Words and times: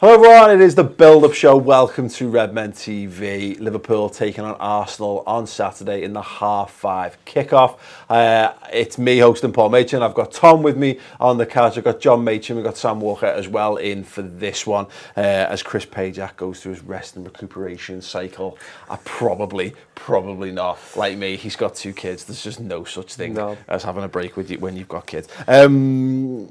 Hello 0.00 0.14
everyone, 0.14 0.50
it 0.50 0.62
is 0.62 0.76
the 0.76 0.82
build-up 0.82 1.34
show. 1.34 1.58
Welcome 1.58 2.08
to 2.08 2.30
Redmen 2.30 2.72
TV. 2.72 3.60
Liverpool 3.60 4.08
taking 4.08 4.44
on 4.44 4.54
Arsenal 4.54 5.22
on 5.26 5.46
Saturday 5.46 6.04
in 6.04 6.14
the 6.14 6.22
half 6.22 6.70
five 6.70 7.22
kickoff. 7.26 7.78
Uh, 8.08 8.54
it's 8.72 8.96
me 8.96 9.18
hosting 9.18 9.52
Paul 9.52 9.68
Machin. 9.68 10.02
I've 10.02 10.14
got 10.14 10.32
Tom 10.32 10.62
with 10.62 10.78
me 10.78 10.98
on 11.20 11.36
the 11.36 11.44
couch. 11.44 11.76
I've 11.76 11.84
got 11.84 12.00
John 12.00 12.24
Machin. 12.24 12.56
We've 12.56 12.64
got 12.64 12.78
Sam 12.78 12.98
Walker 12.98 13.26
as 13.26 13.46
well 13.46 13.76
in 13.76 14.02
for 14.02 14.22
this 14.22 14.66
one 14.66 14.86
uh, 15.18 15.20
as 15.20 15.62
Chris 15.62 15.84
Pajak 15.84 16.34
goes 16.36 16.62
through 16.62 16.72
his 16.72 16.82
rest 16.82 17.16
and 17.16 17.26
recuperation 17.26 18.00
cycle. 18.00 18.56
I 18.88 18.96
probably, 19.04 19.74
probably 19.96 20.50
not. 20.50 20.78
Like 20.96 21.18
me, 21.18 21.36
he's 21.36 21.56
got 21.56 21.74
two 21.74 21.92
kids. 21.92 22.24
There's 22.24 22.42
just 22.42 22.58
no 22.58 22.84
such 22.84 23.16
thing 23.16 23.34
No. 23.34 23.58
as 23.68 23.82
having 23.82 24.04
a 24.04 24.08
break 24.08 24.38
with 24.38 24.50
you 24.50 24.58
when 24.60 24.78
you've 24.78 24.88
got 24.88 25.04
kids. 25.06 25.28
Um, 25.46 26.50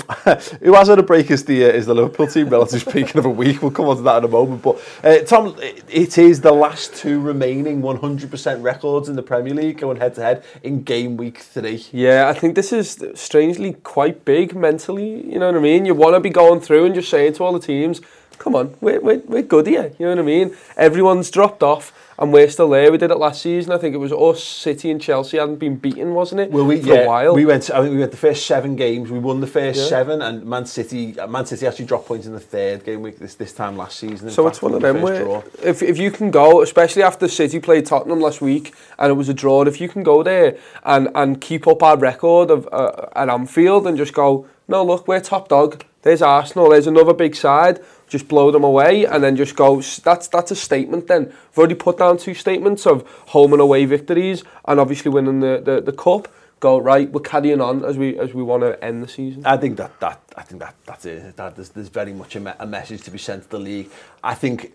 who 0.62 0.74
has 0.74 0.88
had 0.88 0.98
a 0.98 1.02
break 1.02 1.30
is 1.30 1.44
the 1.44 1.64
uh, 1.64 1.68
is 1.68 1.86
the 1.86 1.94
Liverpool 1.94 2.26
team, 2.26 2.48
relatively 2.48 2.80
speaking, 2.90 3.18
of 3.18 3.24
a 3.24 3.30
week. 3.30 3.62
We'll 3.62 3.70
come 3.70 3.86
on 3.86 3.96
to 3.96 4.02
that 4.02 4.18
in 4.18 4.24
a 4.24 4.28
moment. 4.28 4.62
But 4.62 4.80
uh, 5.02 5.18
Tom, 5.20 5.56
it, 5.58 5.84
it 5.88 6.18
is 6.18 6.40
the 6.40 6.52
last 6.52 6.94
two 6.94 7.20
remaining 7.20 7.82
100% 7.82 8.62
records 8.62 9.08
in 9.08 9.16
the 9.16 9.22
Premier 9.22 9.54
League 9.54 9.78
going 9.78 9.98
head 9.98 10.14
to 10.14 10.22
head 10.22 10.44
in 10.62 10.82
game 10.82 11.16
week 11.16 11.38
three. 11.38 11.86
Yeah, 11.92 12.28
I 12.28 12.34
think 12.34 12.54
this 12.54 12.72
is 12.72 13.04
strangely 13.14 13.74
quite 13.74 14.24
big 14.24 14.54
mentally. 14.54 15.30
You 15.30 15.38
know 15.38 15.46
what 15.46 15.56
I 15.56 15.60
mean? 15.60 15.84
You 15.84 15.94
want 15.94 16.14
to 16.14 16.20
be 16.20 16.30
going 16.30 16.60
through 16.60 16.86
and 16.86 16.94
just 16.94 17.08
saying 17.10 17.34
to 17.34 17.44
all 17.44 17.52
the 17.52 17.60
teams, 17.60 18.00
come 18.42 18.56
on, 18.56 18.74
we're, 18.80 19.00
we're, 19.00 19.18
we're 19.28 19.42
good 19.42 19.68
here. 19.68 19.92
You 19.98 20.06
know 20.06 20.10
what 20.16 20.18
I 20.18 20.22
mean? 20.22 20.56
Everyone's 20.76 21.30
dropped 21.30 21.62
off 21.62 21.92
and 22.18 22.32
we're 22.32 22.48
still 22.50 22.68
there. 22.70 22.90
We 22.90 22.98
did 22.98 23.12
it 23.12 23.16
last 23.16 23.40
season. 23.40 23.72
I 23.72 23.78
think 23.78 23.94
it 23.94 23.98
was 23.98 24.12
us, 24.12 24.42
City 24.42 24.90
and 24.90 25.00
Chelsea 25.00 25.38
hadn't 25.38 25.56
been 25.56 25.76
beaten, 25.76 26.12
wasn't 26.12 26.40
it? 26.40 26.50
Well, 26.50 26.66
we 26.66 26.80
For 26.80 26.88
yeah, 26.88 26.94
a 27.02 27.06
while. 27.06 27.34
we 27.34 27.46
went. 27.46 27.70
I 27.70 27.80
think 27.80 27.92
we 27.92 28.00
went 28.00 28.10
the 28.10 28.16
first 28.16 28.44
seven 28.46 28.74
games. 28.74 29.12
We 29.12 29.20
won 29.20 29.40
the 29.40 29.46
first 29.46 29.78
Yeah. 29.78 29.86
seven, 29.86 30.22
and 30.22 30.44
Man 30.44 30.66
City. 30.66 31.18
uh, 31.18 31.28
Man 31.28 31.46
City 31.46 31.66
actually 31.68 31.84
dropped 31.86 32.06
points 32.06 32.26
in 32.26 32.32
the 32.32 32.40
third 32.40 32.84
game 32.84 33.00
week 33.02 33.18
this 33.20 33.36
this 33.36 33.52
time 33.52 33.76
last 33.76 33.98
season. 33.98 34.28
So 34.30 34.42
fact, 34.42 34.56
it's 34.56 34.62
one 34.62 34.74
of 34.74 34.82
them 34.82 35.02
where 35.02 35.42
if, 35.62 35.80
if 35.82 35.98
you 35.98 36.10
can 36.10 36.32
go, 36.32 36.62
especially 36.62 37.04
after 37.04 37.28
City 37.28 37.60
played 37.60 37.86
Tottenham 37.86 38.20
last 38.20 38.40
week 38.42 38.74
and 38.98 39.10
it 39.10 39.14
was 39.14 39.28
a 39.28 39.34
draw, 39.34 39.62
if 39.62 39.80
you 39.80 39.88
can 39.88 40.02
go 40.02 40.22
there 40.24 40.58
and, 40.84 41.08
and 41.14 41.40
keep 41.40 41.66
up 41.68 41.82
our 41.82 41.96
record 41.96 42.50
of 42.50 42.68
uh, 42.72 43.06
at 43.14 43.28
Anfield 43.28 43.86
and 43.86 43.96
just 43.96 44.12
go, 44.14 44.46
no, 44.68 44.84
look, 44.84 45.06
we're 45.06 45.20
top 45.20 45.48
dog. 45.48 45.84
There's 46.02 46.22
Arsenal. 46.22 46.70
There's 46.70 46.86
another 46.88 47.14
big 47.14 47.34
side. 47.36 47.80
just 48.12 48.28
blow 48.28 48.50
them 48.50 48.62
away 48.62 49.06
and 49.06 49.24
then 49.24 49.34
just 49.36 49.56
go, 49.56 49.80
that's, 49.80 50.28
that's 50.28 50.50
a 50.50 50.54
statement 50.54 51.08
then. 51.08 51.24
we've 51.24 51.58
already 51.58 51.74
put 51.74 51.98
down 51.98 52.18
two 52.18 52.34
statements 52.34 52.86
of 52.86 53.08
home 53.28 53.52
and 53.52 53.62
away 53.62 53.86
victories 53.86 54.44
and 54.66 54.78
obviously 54.78 55.10
winning 55.10 55.40
the, 55.40 55.62
the, 55.64 55.80
the 55.80 55.92
cup. 55.92 56.28
Go 56.60 56.78
right, 56.78 57.10
we're 57.10 57.22
carrying 57.22 57.60
on 57.60 57.84
as 57.84 57.98
we 57.98 58.16
as 58.20 58.34
we 58.34 58.42
want 58.44 58.62
to 58.62 58.84
end 58.84 59.02
the 59.02 59.08
season. 59.08 59.44
I 59.44 59.56
think 59.56 59.78
that 59.78 59.98
that 59.98 60.20
I 60.36 60.42
think 60.42 60.60
that 60.60 60.76
that's 60.86 61.04
it. 61.06 61.36
That 61.36 61.56
there's, 61.56 61.70
there's 61.70 61.88
very 61.88 62.12
much 62.12 62.36
a, 62.36 62.40
me 62.40 62.52
a 62.60 62.66
message 62.66 63.02
to 63.02 63.10
be 63.10 63.18
sent 63.18 63.42
to 63.42 63.48
the 63.48 63.58
league. 63.58 63.90
I 64.22 64.34
think 64.36 64.72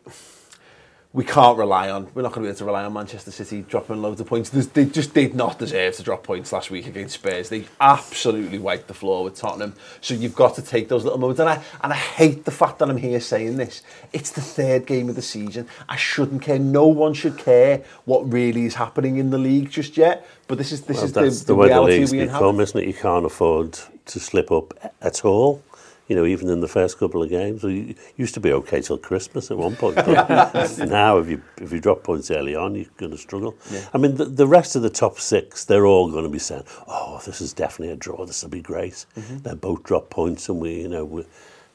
we 1.14 1.24
can't 1.24 1.58
rely 1.58 1.90
on. 1.90 2.08
We're 2.14 2.22
not 2.22 2.34
going 2.34 2.44
to 2.44 2.48
be 2.48 2.48
able 2.50 2.58
to 2.60 2.66
rely 2.66 2.84
on 2.84 2.94
Manchester 2.94 3.32
City 3.32 3.62
dropping 3.62 4.02
loads 4.02 4.20
of 4.20 4.28
points. 4.28 4.50
They 4.50 4.86
just 4.86 5.14
did 5.14 5.36
not 5.36 5.58
deserve 5.58 5.96
to 5.96 6.04
drop 6.04 6.24
points 6.24 6.52
last 6.52 6.70
week 6.70 6.86
against 6.86 7.16
Spurs. 7.16 7.50
They 7.50 7.66
absolutely 7.80 8.60
wiped 8.60 8.88
the 8.88 8.94
floor 8.94 9.24
with 9.24 9.36
Tottenham. 9.36 9.74
So 10.02 10.14
you've 10.14 10.36
got 10.36 10.56
to 10.56 10.62
take 10.62 10.90
those 10.90 11.06
little 11.06 11.18
moments. 11.18 11.40
And 11.40 11.50
I 11.50 11.64
and 11.82 11.94
I 11.94 11.96
hate 11.96 12.44
the 12.46 12.52
fact 12.52 12.80
that 12.80 12.90
I'm 12.90 12.98
here 12.98 13.22
saying 13.22 13.56
this. 13.56 13.84
It's 14.12 14.32
the 14.32 14.42
third 14.42 14.86
game 14.86 15.08
of 15.08 15.16
the 15.16 15.22
season. 15.22 15.68
I 15.88 15.96
shouldn't 15.96 16.42
care. 16.42 16.60
No 16.60 16.88
one 16.88 17.14
should 17.14 17.38
care 17.38 17.84
what 18.06 18.32
really 18.32 18.66
is 18.66 18.76
happening 18.76 19.18
in 19.18 19.30
the 19.30 19.38
league 19.38 19.70
just 19.70 19.98
yet. 19.98 20.28
But 20.48 20.58
this 20.58 20.72
is 20.72 20.82
this 20.82 20.98
Well, 20.98 21.06
is 21.06 21.14
the, 21.14 21.22
the, 21.22 21.46
the, 21.48 21.56
way 21.56 21.70
the 21.70 21.82
league's 21.82 22.12
become, 22.12 22.60
isn't 22.60 22.80
it? 22.80 22.86
You 22.86 22.94
can't 22.94 23.26
afford 23.26 23.80
to 24.08 24.20
slip 24.20 24.52
up 24.52 24.74
at 25.02 25.24
all. 25.24 25.64
you 26.08 26.16
know, 26.16 26.26
even 26.26 26.50
in 26.50 26.62
the 26.62 26.68
first 26.68 26.98
couple 26.98 27.22
of 27.22 27.30
games. 27.30 27.64
We 27.64 27.96
used 28.16 28.34
to 28.36 28.40
be 28.40 28.52
okay 28.54 28.82
till 28.82 28.98
Christmas 28.98 29.52
at 29.52 29.58
one 29.58 29.76
point. 29.76 29.96
now, 30.08 31.18
if 31.18 31.28
you 31.28 31.42
if 31.58 31.72
you 31.72 31.80
drop 31.80 32.04
points 32.04 32.32
early 32.32 32.56
on, 32.56 32.76
you're 32.76 32.86
going 32.98 33.12
to 33.12 33.18
struggle. 33.18 33.56
Yeah. 33.72 33.86
I 33.94 33.98
mean, 33.98 34.16
the, 34.16 34.26
the 34.26 34.48
rest 34.48 34.76
of 34.76 34.82
the 34.82 34.90
top 34.90 35.20
six, 35.20 35.66
they're 35.66 35.86
all 35.86 36.10
going 36.10 36.24
to 36.24 36.30
be 36.30 36.40
saying, 36.40 36.64
"Oh, 36.88 37.22
this 37.26 37.42
is 37.42 37.54
definitely 37.54 37.94
a 37.94 37.98
draw. 37.98 38.26
This 38.26 38.42
will 38.42 38.50
be 38.50 38.62
great. 38.62 39.06
Mm-hmm. 39.16 39.40
They 39.40 39.54
both 39.56 39.84
drop 39.84 40.10
points, 40.10 40.48
and 40.50 40.60
we, 40.60 40.82
you 40.82 40.88
know, 40.88 41.06
we, 41.06 41.26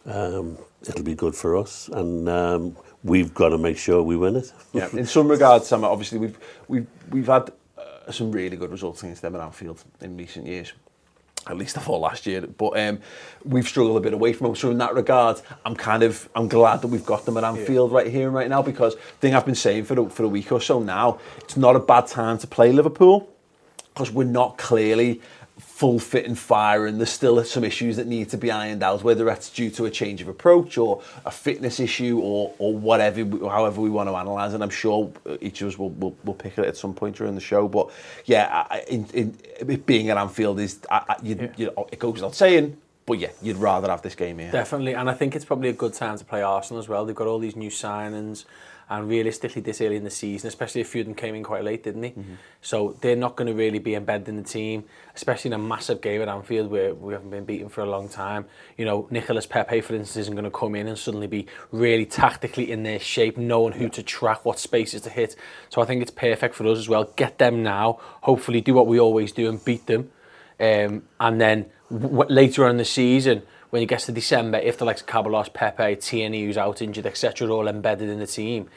um, 0.06 0.56
it'll 0.88 1.04
be 1.04 1.14
good 1.14 1.34
for 1.34 1.56
us." 1.56 1.88
And 1.88 2.28
um, 2.28 2.76
we've 3.04 3.34
got 3.34 3.50
to 3.50 3.58
make 3.58 3.76
sure 3.76 4.02
we 4.02 4.16
win 4.16 4.36
it. 4.36 4.52
yeah, 4.72 4.88
in 4.92 5.06
some 5.06 5.28
regards, 5.28 5.66
Sam, 5.66 5.84
obviously 5.84 6.18
we've 6.18 6.38
we've 6.68 6.86
we've 7.10 7.26
had 7.26 7.52
uh, 7.76 8.10
some 8.10 8.32
really 8.32 8.56
good 8.56 8.70
results 8.70 9.02
against 9.02 9.20
them 9.20 9.34
at 9.34 9.42
Anfield 9.42 9.84
in 10.00 10.16
recent 10.16 10.46
years. 10.46 10.72
At 11.48 11.56
least 11.56 11.76
I 11.76 11.80
thought 11.80 12.00
last 12.00 12.24
year, 12.26 12.42
but 12.42 12.78
um, 12.78 13.00
we've 13.44 13.66
struggled 13.66 13.96
a 13.96 14.00
bit 14.00 14.12
away 14.12 14.32
from 14.32 14.46
them. 14.46 14.56
So 14.56 14.70
in 14.70 14.78
that 14.78 14.94
regard, 14.94 15.40
I'm 15.64 15.74
kind 15.74 16.04
of 16.04 16.28
I'm 16.36 16.46
glad 16.46 16.82
that 16.82 16.86
we've 16.88 17.04
got 17.04 17.24
them 17.24 17.36
at 17.36 17.42
Anfield 17.42 17.90
right 17.90 18.06
here 18.06 18.28
and 18.28 18.34
right 18.34 18.48
now 18.48 18.62
because 18.62 18.94
the 18.94 19.00
thing 19.20 19.34
I've 19.34 19.44
been 19.44 19.56
saying 19.56 19.84
for 19.84 19.98
a, 19.98 20.08
for 20.08 20.22
a 20.22 20.28
week 20.28 20.52
or 20.52 20.60
so 20.60 20.80
now, 20.80 21.18
it's 21.38 21.56
not 21.56 21.74
a 21.74 21.80
bad 21.80 22.06
time 22.06 22.38
to 22.38 22.46
play 22.46 22.70
Liverpool 22.70 23.28
because 23.92 24.10
we're 24.12 24.24
not 24.24 24.56
clearly 24.56 25.20
full 25.72 25.98
fit 25.98 26.26
and 26.26 26.38
fire 26.38 26.86
and 26.86 27.00
there's 27.00 27.10
still 27.10 27.42
some 27.44 27.64
issues 27.64 27.96
that 27.96 28.06
need 28.06 28.28
to 28.28 28.36
be 28.36 28.50
ironed 28.50 28.82
out 28.82 29.02
whether 29.02 29.24
that's 29.24 29.48
due 29.48 29.70
to 29.70 29.86
a 29.86 29.90
change 29.90 30.20
of 30.20 30.28
approach 30.28 30.76
or 30.76 31.02
a 31.24 31.30
fitness 31.30 31.80
issue 31.80 32.20
or 32.22 32.54
or 32.58 32.76
whatever 32.76 33.24
however 33.48 33.80
we 33.80 33.88
want 33.88 34.06
to 34.08 34.14
analyze 34.14 34.52
it 34.52 34.60
I'm 34.60 34.70
sure 34.70 35.10
each 35.40 35.62
of 35.62 35.68
us 35.68 35.78
will, 35.78 35.88
will, 35.90 36.14
will 36.24 36.34
pick 36.34 36.58
it 36.58 36.66
at 36.66 36.76
some 36.76 36.92
point 36.92 37.16
during 37.16 37.34
the 37.34 37.40
show 37.40 37.68
but 37.68 37.90
yeah 38.26 38.66
I- 38.70 38.84
in, 38.86 39.06
in, 39.14 39.38
it 39.58 39.86
being 39.86 40.10
at 40.10 40.18
Anfield 40.18 40.60
is 40.60 40.78
I, 40.90 41.02
I, 41.08 41.16
you, 41.22 41.50
you, 41.56 41.72
it 41.90 41.98
goes 41.98 42.14
without 42.14 42.34
saying 42.34 42.76
but 43.06 43.18
yeah 43.18 43.30
you'd 43.40 43.56
rather 43.56 43.88
have 43.88 44.02
this 44.02 44.14
game 44.14 44.38
here. 44.38 44.52
Definitely, 44.52 44.94
and 44.94 45.10
I 45.10 45.14
think 45.14 45.34
it's 45.34 45.44
probably 45.44 45.70
a 45.70 45.72
good 45.72 45.94
time 45.94 46.16
to 46.18 46.24
play 46.24 46.42
Arsenal 46.42 46.80
as 46.80 46.88
well. 46.88 47.04
They've 47.04 47.16
got 47.16 47.26
all 47.26 47.40
these 47.40 47.56
new 47.56 47.70
signings, 47.70 48.44
and 48.98 49.08
realistically, 49.08 49.62
this 49.62 49.80
early 49.80 49.96
in 49.96 50.04
the 50.04 50.10
season, 50.10 50.48
especially 50.48 50.82
a 50.82 50.84
few 50.84 51.00
of 51.00 51.06
them 51.06 51.14
came 51.14 51.34
in 51.34 51.42
quite 51.42 51.64
late, 51.64 51.82
didn't 51.82 52.02
they? 52.02 52.14
So 52.60 52.96
they're 53.00 53.16
not 53.16 53.36
going 53.36 53.48
to 53.48 53.54
really 53.54 53.78
be 53.78 53.94
embedded 53.94 54.28
in 54.28 54.36
the 54.36 54.42
team, 54.42 54.84
especially 55.14 55.48
in 55.48 55.54
a 55.54 55.58
massive 55.58 56.00
game 56.00 56.20
at 56.20 56.28
Anfield 56.28 56.70
where 56.70 56.94
we 56.94 57.12
haven't 57.14 57.30
been 57.30 57.44
beaten 57.44 57.68
for 57.68 57.80
a 57.80 57.90
long 57.90 58.08
time. 58.08 58.44
You 58.76 58.84
know, 58.84 59.08
Nicolas 59.10 59.46
Pepe, 59.46 59.80
for 59.80 59.94
instance, 59.94 60.16
isn't 60.18 60.34
going 60.34 60.44
to 60.44 60.50
come 60.50 60.74
in 60.74 60.88
and 60.88 60.98
suddenly 60.98 61.26
be 61.26 61.46
really 61.70 62.04
tactically 62.04 62.70
in 62.70 62.82
their 62.82 63.00
shape, 63.00 63.38
knowing 63.38 63.72
who 63.72 63.88
to 63.88 64.02
track, 64.02 64.44
what 64.44 64.58
spaces 64.58 65.02
to 65.02 65.10
hit. 65.10 65.36
So 65.70 65.80
I 65.80 65.86
think 65.86 66.02
it's 66.02 66.10
perfect 66.10 66.54
for 66.54 66.66
us 66.66 66.78
as 66.78 66.88
well. 66.88 67.04
Get 67.16 67.38
them 67.38 67.62
now, 67.62 67.98
hopefully 68.20 68.60
do 68.60 68.74
what 68.74 68.86
we 68.86 69.00
always 69.00 69.32
do 69.32 69.48
and 69.48 69.64
beat 69.64 69.86
them. 69.86 70.10
Um, 70.60 71.04
and 71.18 71.40
then 71.40 71.66
w- 71.90 72.28
later 72.28 72.64
on 72.64 72.72
in 72.72 72.76
the 72.76 72.84
season, 72.84 73.42
when 73.72 73.82
it 73.82 73.86
gets 73.86 74.04
to 74.04 74.12
December, 74.12 74.58
if 74.58 74.76
the 74.76 74.84
likes 74.84 75.00
of 75.00 75.06
Ceballos, 75.06 75.50
Pepe, 75.50 75.96
Tierney, 75.96 76.44
who's 76.44 76.58
out 76.58 76.82
injured, 76.82 77.06
etc., 77.06 77.48
are 77.48 77.52
all 77.52 77.68
embedded 77.68 78.10
in 78.10 78.18
the 78.18 78.26
team, 78.26 78.68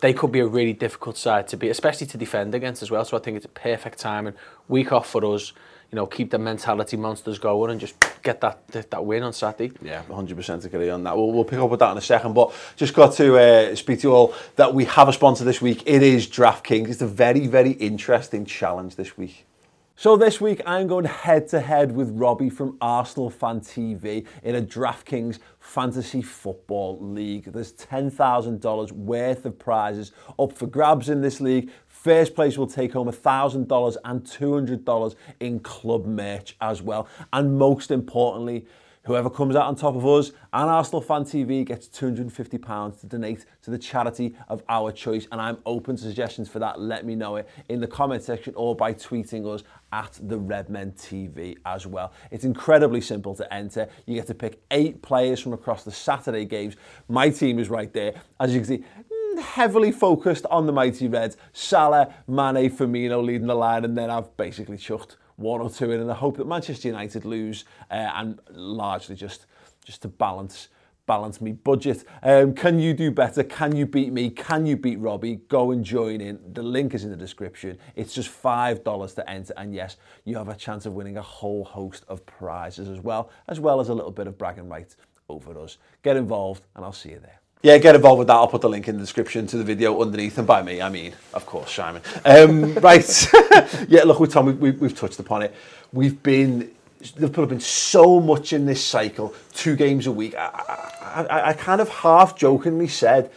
they 0.00 0.14
could 0.14 0.32
be 0.32 0.40
a 0.40 0.46
really 0.46 0.72
difficult 0.72 1.18
side 1.18 1.46
to 1.48 1.58
beat, 1.58 1.68
especially 1.68 2.06
to 2.06 2.16
defend 2.16 2.54
against 2.54 2.82
as 2.82 2.90
well. 2.90 3.04
So 3.04 3.18
I 3.18 3.20
think 3.20 3.36
it's 3.36 3.44
a 3.44 3.50
perfect 3.50 3.98
time 3.98 4.26
and 4.26 4.34
week 4.68 4.90
off 4.90 5.10
for 5.10 5.22
us. 5.34 5.52
you 5.90 5.96
know, 5.96 6.06
keep 6.06 6.30
the 6.30 6.38
mentality 6.38 6.96
monsters 6.96 7.38
going 7.38 7.70
and 7.70 7.78
just 7.78 7.94
get 8.22 8.40
that 8.40 8.66
that 8.68 9.04
win 9.04 9.22
on 9.22 9.34
Saturday. 9.34 9.70
Yeah, 9.82 10.02
100% 10.08 10.64
agree 10.64 10.88
on 10.88 11.04
that. 11.04 11.14
We'll, 11.14 11.30
we'll 11.30 11.44
pick 11.44 11.58
up 11.58 11.68
with 11.68 11.80
that 11.80 11.92
in 11.92 11.98
a 11.98 12.00
second, 12.00 12.32
but 12.32 12.54
just 12.76 12.94
got 12.94 13.12
to 13.16 13.36
uh, 13.36 13.76
speak 13.76 14.00
to 14.00 14.08
you 14.08 14.14
all 14.14 14.34
that 14.56 14.72
we 14.72 14.86
have 14.86 15.08
a 15.08 15.12
sponsor 15.12 15.44
this 15.44 15.60
week. 15.60 15.82
It 15.84 16.02
is 16.02 16.26
DraftKings. 16.26 16.88
It's 16.88 17.02
a 17.02 17.06
very, 17.06 17.46
very 17.46 17.72
interesting 17.72 18.46
challenge 18.46 18.96
this 18.96 19.18
week. 19.18 19.44
So 19.94 20.16
this 20.16 20.40
week 20.40 20.62
I'm 20.64 20.86
going 20.86 21.04
head 21.04 21.48
to 21.48 21.60
head 21.60 21.92
with 21.92 22.08
Robbie 22.18 22.48
from 22.48 22.78
Arsenal 22.80 23.28
Fan 23.28 23.60
TV 23.60 24.26
in 24.42 24.54
a 24.54 24.62
DraftKings 24.62 25.38
Fantasy 25.60 26.22
Football 26.22 26.98
League. 26.98 27.52
There's 27.52 27.74
$10,000 27.74 28.92
worth 28.92 29.44
of 29.44 29.58
prizes 29.58 30.12
up 30.38 30.54
for 30.54 30.66
grabs 30.66 31.10
in 31.10 31.20
this 31.20 31.42
league. 31.42 31.70
First 31.88 32.34
place 32.34 32.56
will 32.56 32.66
take 32.66 32.94
home 32.94 33.08
$1,000 33.08 33.96
and 34.04 34.24
$200 34.24 35.14
in 35.40 35.60
club 35.60 36.06
merch 36.06 36.56
as 36.62 36.80
well. 36.80 37.06
And 37.30 37.58
most 37.58 37.90
importantly, 37.90 38.66
Whoever 39.04 39.28
comes 39.28 39.56
out 39.56 39.66
on 39.66 39.74
top 39.74 39.96
of 39.96 40.06
us 40.06 40.30
and 40.52 40.70
Arsenal 40.70 41.00
Fan 41.00 41.24
TV 41.24 41.66
gets 41.66 41.88
£250 41.88 43.00
to 43.00 43.06
donate 43.08 43.44
to 43.62 43.72
the 43.72 43.78
charity 43.78 44.36
of 44.46 44.62
our 44.68 44.92
choice. 44.92 45.26
And 45.32 45.40
I'm 45.40 45.58
open 45.66 45.96
to 45.96 46.02
suggestions 46.02 46.48
for 46.48 46.60
that. 46.60 46.80
Let 46.80 47.04
me 47.04 47.16
know 47.16 47.34
it 47.34 47.48
in 47.68 47.80
the 47.80 47.88
comment 47.88 48.22
section 48.22 48.54
or 48.54 48.76
by 48.76 48.94
tweeting 48.94 49.52
us 49.52 49.64
at 49.92 50.20
the 50.22 50.38
Redmen 50.38 50.92
TV 50.92 51.56
as 51.66 51.84
well. 51.84 52.12
It's 52.30 52.44
incredibly 52.44 53.00
simple 53.00 53.34
to 53.34 53.52
enter. 53.52 53.88
You 54.06 54.14
get 54.14 54.28
to 54.28 54.34
pick 54.34 54.62
eight 54.70 55.02
players 55.02 55.40
from 55.40 55.52
across 55.52 55.82
the 55.82 55.90
Saturday 55.90 56.44
games. 56.44 56.76
My 57.08 57.28
team 57.28 57.58
is 57.58 57.68
right 57.68 57.92
there. 57.92 58.14
As 58.38 58.54
you 58.54 58.60
can 58.60 58.68
see, 58.68 58.78
mm, 58.78 59.38
heavily 59.40 59.90
focused 59.90 60.46
on 60.46 60.66
the 60.66 60.72
mighty 60.72 61.08
Reds. 61.08 61.36
Salah, 61.52 62.14
Mane, 62.28 62.70
Firmino 62.70 63.20
leading 63.20 63.48
the 63.48 63.56
line, 63.56 63.84
and 63.84 63.98
then 63.98 64.10
I've 64.10 64.36
basically 64.36 64.76
chucked 64.76 65.16
one 65.42 65.60
or 65.60 65.68
two 65.68 65.90
in 65.90 66.00
in 66.00 66.06
the 66.06 66.14
hope 66.14 66.36
that 66.38 66.46
Manchester 66.46 66.88
United 66.88 67.24
lose 67.24 67.64
uh, 67.90 68.10
and 68.14 68.40
largely 68.50 69.16
just 69.16 69.46
just 69.84 70.02
to 70.02 70.08
balance 70.08 70.68
balance 71.06 71.40
me 71.40 71.52
budget. 71.52 72.04
Um, 72.22 72.54
can 72.54 72.78
you 72.78 72.94
do 72.94 73.10
better? 73.10 73.42
Can 73.42 73.74
you 73.74 73.86
beat 73.86 74.12
me? 74.12 74.30
Can 74.30 74.66
you 74.66 74.76
beat 74.76 74.98
Robbie? 74.98 75.40
Go 75.48 75.72
and 75.72 75.84
join 75.84 76.20
in. 76.20 76.38
The 76.52 76.62
link 76.62 76.94
is 76.94 77.04
in 77.04 77.10
the 77.10 77.16
description. 77.16 77.78
It's 77.96 78.14
just 78.14 78.30
$5 78.30 79.14
to 79.16 79.28
enter. 79.28 79.52
And 79.56 79.74
yes, 79.74 79.96
you 80.24 80.36
have 80.36 80.48
a 80.48 80.54
chance 80.54 80.86
of 80.86 80.94
winning 80.94 81.16
a 81.16 81.22
whole 81.22 81.64
host 81.64 82.04
of 82.08 82.24
prizes 82.24 82.88
as 82.88 83.00
well, 83.00 83.30
as 83.48 83.58
well 83.58 83.80
as 83.80 83.88
a 83.88 83.94
little 83.94 84.12
bit 84.12 84.26
of 84.26 84.38
bragging 84.38 84.68
rights 84.68 84.96
over 85.28 85.58
us. 85.58 85.78
Get 86.02 86.16
involved 86.16 86.66
and 86.76 86.84
I'll 86.84 86.92
see 86.92 87.10
you 87.10 87.18
there. 87.18 87.41
Yeah, 87.62 87.78
get 87.78 87.94
involved 87.94 88.18
with 88.18 88.26
that. 88.26 88.34
I'll 88.34 88.48
put 88.48 88.60
the 88.60 88.68
link 88.68 88.88
in 88.88 88.96
the 88.96 89.00
description 89.00 89.46
to 89.46 89.56
the 89.56 89.62
video 89.62 90.00
underneath. 90.02 90.36
And 90.36 90.46
by 90.46 90.62
me, 90.62 90.82
I 90.82 90.88
mean, 90.88 91.14
of 91.32 91.46
course, 91.46 91.70
Simon. 91.70 92.02
Um, 92.24 92.74
right. 92.80 93.28
yeah, 93.88 94.02
look, 94.02 94.18
with 94.18 94.32
Tom, 94.32 94.46
we, 94.46 94.52
we, 94.54 94.70
we've 94.72 94.96
touched 94.96 95.20
upon 95.20 95.42
it. 95.42 95.54
We've 95.92 96.20
been, 96.24 96.72
Liverpool 97.16 97.22
have 97.22 97.32
put 97.32 97.42
up 97.44 97.48
been 97.50 97.60
so 97.60 98.18
much 98.18 98.52
in 98.52 98.66
this 98.66 98.84
cycle, 98.84 99.32
two 99.54 99.76
games 99.76 100.08
a 100.08 100.12
week. 100.12 100.34
I, 100.34 101.26
I, 101.30 101.48
I 101.50 101.52
kind 101.52 101.80
of 101.80 101.88
half 101.88 102.36
jokingly 102.36 102.88
said, 102.88 103.30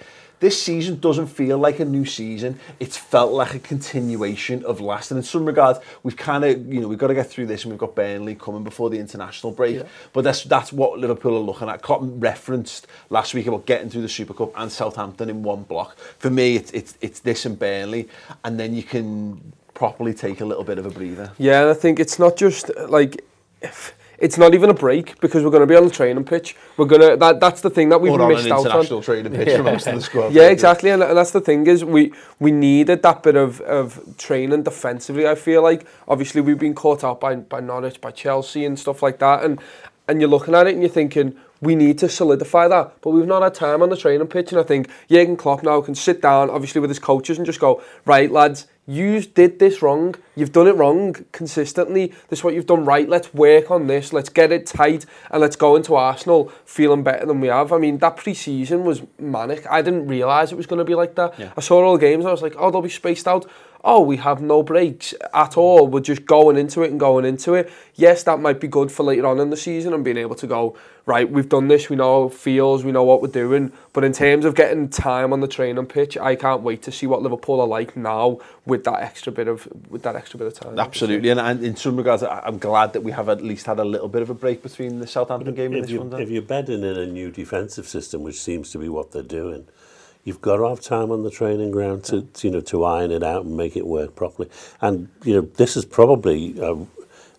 this 0.46 0.62
season 0.62 1.00
doesn't 1.00 1.26
feel 1.26 1.58
like 1.58 1.80
a 1.80 1.86
new 1.86 2.06
season. 2.06 2.60
It's 2.80 2.96
felt 2.96 3.32
like 3.34 3.56
a 3.56 3.60
continuation 3.60 4.64
of 4.64 4.80
last. 4.80 5.10
And 5.10 5.18
in 5.18 5.24
some 5.24 5.44
regards, 5.44 5.80
we've 6.04 6.16
kind 6.16 6.46
of, 6.46 6.72
you 6.72 6.82
know, 6.82 6.88
we've 6.88 7.00
got 7.00 7.08
to 7.08 7.16
get 7.16 7.28
through 7.32 7.48
this 7.48 7.64
and 7.64 7.72
we've 7.72 7.80
got 7.80 7.96
Burnley 7.96 8.36
coming 8.36 8.64
before 8.64 8.92
the 8.92 9.00
international 9.00 9.52
break. 9.52 9.78
Yeah. 9.78 9.88
But 10.14 10.24
that's 10.24 10.44
that's 10.44 10.72
what 10.72 11.00
Liverpool 11.00 11.36
are 11.36 11.40
looking 11.40 11.68
at. 11.68 11.82
Cotton 11.82 12.20
referenced 12.20 12.86
last 13.10 13.34
week 13.34 13.48
about 13.48 13.66
getting 13.66 13.90
through 13.90 14.04
the 14.04 14.08
Super 14.08 14.36
Cup 14.36 14.52
and 14.56 14.72
Southampton 14.72 15.32
in 15.32 15.42
one 15.42 15.64
block. 15.64 15.98
For 15.98 16.30
me, 16.30 16.58
it's, 16.58 16.70
it's, 16.74 16.96
it's 17.02 17.22
this 17.22 17.48
and 17.48 17.58
Burnley. 17.58 18.08
And 18.44 18.60
then 18.60 18.76
you 18.76 18.84
can 18.84 19.52
properly 19.74 20.14
take 20.14 20.42
a 20.42 20.46
little 20.46 20.64
bit 20.64 20.78
of 20.78 20.86
a 20.86 20.92
breather. 20.92 21.32
Yeah, 21.40 21.72
I 21.72 21.74
think 21.74 22.00
it's 22.00 22.20
not 22.20 22.38
just 22.38 22.70
like... 22.88 23.26
If, 23.64 23.96
it's 24.18 24.38
not 24.38 24.54
even 24.54 24.70
a 24.70 24.74
break 24.74 25.20
because 25.22 25.44
we're 25.44 25.50
going 25.50 25.62
to 25.62 25.68
be 25.68 25.76
on 25.76 25.86
the 25.86 25.92
training 25.92 26.24
pitch. 26.24 26.56
We're 26.78 26.86
going 26.86 27.02
to 27.02 27.18
that 27.18 27.40
that's 27.40 27.62
the 27.62 27.70
thing 27.70 27.90
that 27.90 28.02
we've 28.02 28.12
or 28.12 28.28
missed 28.28 28.50
out 28.50 28.60
on. 28.60 28.66
international 28.66 29.02
training 29.02 29.34
pitch 29.34 29.48
yeah. 29.48 29.58
for 29.58 29.64
most 29.64 29.88
of 29.88 29.96
the 29.96 30.02
squad. 30.02 30.34
Yeah, 30.34 30.50
exactly, 30.50 30.90
and, 30.90 31.04
and 31.04 31.18
that's 31.18 31.32
the 31.32 31.42
thing 31.42 31.68
is 31.68 31.84
we 31.84 32.14
we 32.40 32.52
needed 32.52 33.02
that 33.04 33.24
bit 33.24 33.36
of 33.36 33.62
of 33.62 34.00
training 34.18 34.64
defensively. 34.64 35.28
I 35.28 35.36
feel 35.36 35.62
like 35.62 35.88
obviously 36.08 36.42
we've 36.42 36.60
been 36.60 36.76
caught 36.76 37.04
out 37.04 37.20
by 37.20 37.36
by 37.36 37.60
Norwich, 37.60 38.02
by 38.02 38.12
Chelsea, 38.12 38.66
and 38.66 38.78
stuff 38.80 39.04
like 39.04 39.20
that, 39.20 39.44
and 39.44 39.60
and 40.08 40.22
you're 40.22 40.30
looking 40.30 40.54
at 40.56 40.68
it 40.68 40.74
and 40.74 40.82
you're 40.82 40.90
thinking 40.90 41.36
we 41.62 41.76
need 41.76 41.98
to 42.00 42.10
solidify 42.10 42.68
that. 42.68 43.02
But 43.02 43.12
we've 43.12 43.26
not 43.26 43.42
had 43.42 43.54
time 43.54 43.82
on 43.82 43.90
the 43.90 43.98
training 43.98 44.28
pitch, 44.28 44.52
and 44.52 44.60
I 44.60 44.64
think 44.64 44.90
Jurgen 45.10 45.38
Klopp 45.38 45.64
now 45.64 45.82
can 45.82 45.96
sit 45.96 46.22
down, 46.22 46.50
obviously 46.50 46.82
with 46.82 46.90
his 46.90 47.00
coaches, 47.00 47.38
and 47.38 47.46
just 47.46 47.60
go, 47.60 47.82
right, 48.06 48.32
lads, 48.32 48.68
you 48.88 49.22
did 49.22 49.60
this 49.60 49.82
wrong. 49.82 50.16
You've 50.36 50.52
done 50.52 50.68
it 50.68 50.76
wrong 50.76 51.26
consistently. 51.32 52.14
This 52.30 52.40
is 52.40 52.44
what 52.44 52.54
you've 52.54 52.68
done 52.68 52.86
right. 52.86 53.10
Let's 53.10 53.34
work 53.34 53.72
on 53.72 53.88
this. 53.88 54.14
Let's 54.14 54.30
get 54.30 54.52
it 54.52 54.68
tight, 54.68 55.06
and 55.32 55.42
let's 55.42 55.56
go 55.56 55.76
into 55.76 55.96
Arsenal 55.96 56.52
feeling 56.66 57.04
better 57.04 57.26
than 57.26 57.42
we 57.42 57.48
have. 57.48 57.74
I 57.74 57.78
mean, 57.78 57.98
that 58.00 58.18
pre-season 58.18 58.84
was 58.84 59.02
manic. 59.20 59.66
I 59.70 59.82
didn't 59.82 60.08
realise 60.08 60.52
it 60.52 60.56
was 60.56 60.68
going 60.68 60.80
to 60.80 60.86
be 60.86 60.96
like 60.96 61.16
that. 61.16 61.40
Yeah. 61.40 61.52
I 61.58 61.62
saw 61.62 61.84
all 61.84 61.94
the 61.94 62.00
games, 62.00 62.26
and 62.26 62.30
I 62.30 62.32
was 62.32 62.42
like, 62.42 62.56
oh, 62.58 62.70
they'll 62.70 62.82
be 62.82 62.90
spaced 62.90 63.28
out 63.28 63.50
oh, 63.86 64.02
we 64.02 64.18
have 64.18 64.42
no 64.42 64.64
breaks 64.64 65.14
at 65.34 65.56
all. 65.58 65.88
We're 65.88 66.00
just 66.00 66.26
going 66.26 66.58
into 66.58 66.82
it 66.82 66.90
and 66.90 67.00
going 67.00 67.24
into 67.24 67.54
it. 67.54 67.72
Yes, 67.94 68.24
that 68.24 68.40
might 68.40 68.60
be 68.60 68.68
good 68.68 68.92
for 68.92 69.04
later 69.04 69.28
on 69.28 69.40
in 69.40 69.52
the 69.52 69.58
season 69.58 69.94
and 69.94 70.04
being 70.04 70.18
able 70.18 70.36
to 70.36 70.48
go, 70.48 70.76
right, 71.06 71.30
we've 71.30 71.48
done 71.48 71.68
this, 71.68 71.88
we 71.88 71.96
know 71.96 72.28
feels, 72.28 72.84
we 72.84 72.92
know 72.92 73.04
what 73.04 73.22
we're 73.22 73.28
doing. 73.28 73.72
But 73.94 74.04
in 74.04 74.12
terms 74.12 74.44
of 74.44 74.56
getting 74.56 74.90
time 74.90 75.32
on 75.32 75.40
the 75.40 75.48
training 75.48 75.86
pitch, 75.86 76.18
I 76.18 76.36
can't 76.36 76.64
wait 76.64 76.82
to 76.82 76.92
see 76.92 77.06
what 77.06 77.22
Liverpool 77.22 77.62
are 77.62 77.68
like 77.68 77.96
now 77.96 78.40
with 78.66 78.84
that 78.86 79.02
extra 79.02 79.32
bit 79.32 79.48
of 79.48 79.68
with 79.90 80.02
that 80.02 80.16
extra 80.16 80.40
bit 80.40 80.48
of 80.48 80.56
time. 80.56 80.80
Absolutely, 80.80 81.30
and, 81.30 81.40
and 81.40 81.64
in 81.64 81.76
some 81.76 81.96
regards, 81.96 82.24
I'm 82.24 82.58
glad 82.58 82.94
that 82.94 83.02
we 83.02 83.12
have 83.12 83.30
at 83.30 83.44
least 83.44 83.68
had 83.68 83.80
a 83.80 83.86
little 83.86 84.10
bit 84.10 84.24
of 84.24 84.32
a 84.32 84.34
break 84.34 84.64
between 84.64 85.00
the 85.00 85.08
Southampton 85.08 85.54
game 85.54 85.74
and 85.74 85.84
this 85.84 85.92
you, 85.92 86.00
one. 86.00 86.10
Then. 86.10 86.22
If 86.22 86.30
you're 86.32 86.42
bedding 86.42 86.84
in 86.84 86.98
a 86.98 87.06
new 87.06 87.30
defensive 87.30 87.88
system, 87.88 88.24
which 88.24 88.40
seems 88.42 88.72
to 88.72 88.80
be 88.80 88.90
what 88.90 89.12
they're 89.12 89.22
doing, 89.22 89.68
you've 90.26 90.42
got 90.42 90.58
to 90.58 90.68
have 90.68 90.82
time 90.82 91.12
on 91.12 91.24
the 91.24 91.32
training 91.32 91.72
ground 91.72 92.04
to, 92.04 92.24
to, 92.24 92.48
you 92.48 92.54
know 92.54 92.60
to 92.60 92.84
iron 92.84 93.12
it 93.12 93.24
out 93.24 93.46
and 93.46 93.56
make 93.56 93.78
it 93.78 93.88
work 93.88 94.16
properly. 94.16 94.50
And 94.82 95.08
you 95.24 95.36
know 95.36 95.42
this 95.42 95.78
is 95.78 95.86
probably 95.86 96.60
a, 96.60 96.76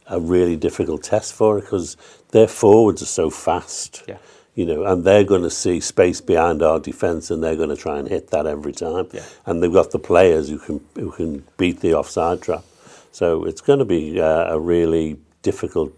a 0.06 0.18
really 0.18 0.56
difficult 0.56 1.02
test 1.02 1.34
for 1.34 1.58
it 1.58 1.62
because 1.62 1.98
their 2.30 2.48
forwards 2.48 3.02
are 3.02 3.12
so 3.20 3.28
fast. 3.28 4.04
Yeah. 4.08 4.16
You 4.54 4.64
know, 4.64 4.84
and 4.86 5.04
they're 5.04 5.22
going 5.22 5.42
to 5.42 5.50
see 5.50 5.80
space 5.80 6.22
behind 6.22 6.62
our 6.62 6.80
defence, 6.80 7.30
and 7.30 7.42
they're 7.42 7.56
going 7.56 7.68
to 7.68 7.76
try 7.76 7.98
and 7.98 8.08
hit 8.08 8.30
that 8.30 8.46
every 8.46 8.72
time. 8.72 9.06
Yeah. 9.12 9.22
And 9.44 9.62
they've 9.62 9.70
got 9.70 9.90
the 9.90 9.98
players 9.98 10.48
who 10.48 10.58
can 10.58 10.80
who 10.94 11.10
can 11.10 11.44
beat 11.58 11.80
the 11.80 11.92
offside 11.92 12.40
trap. 12.40 12.64
So 13.12 13.44
it's 13.44 13.60
going 13.60 13.80
to 13.80 13.84
be 13.84 14.18
uh, 14.18 14.54
a 14.54 14.58
really 14.58 15.18
difficult 15.42 15.92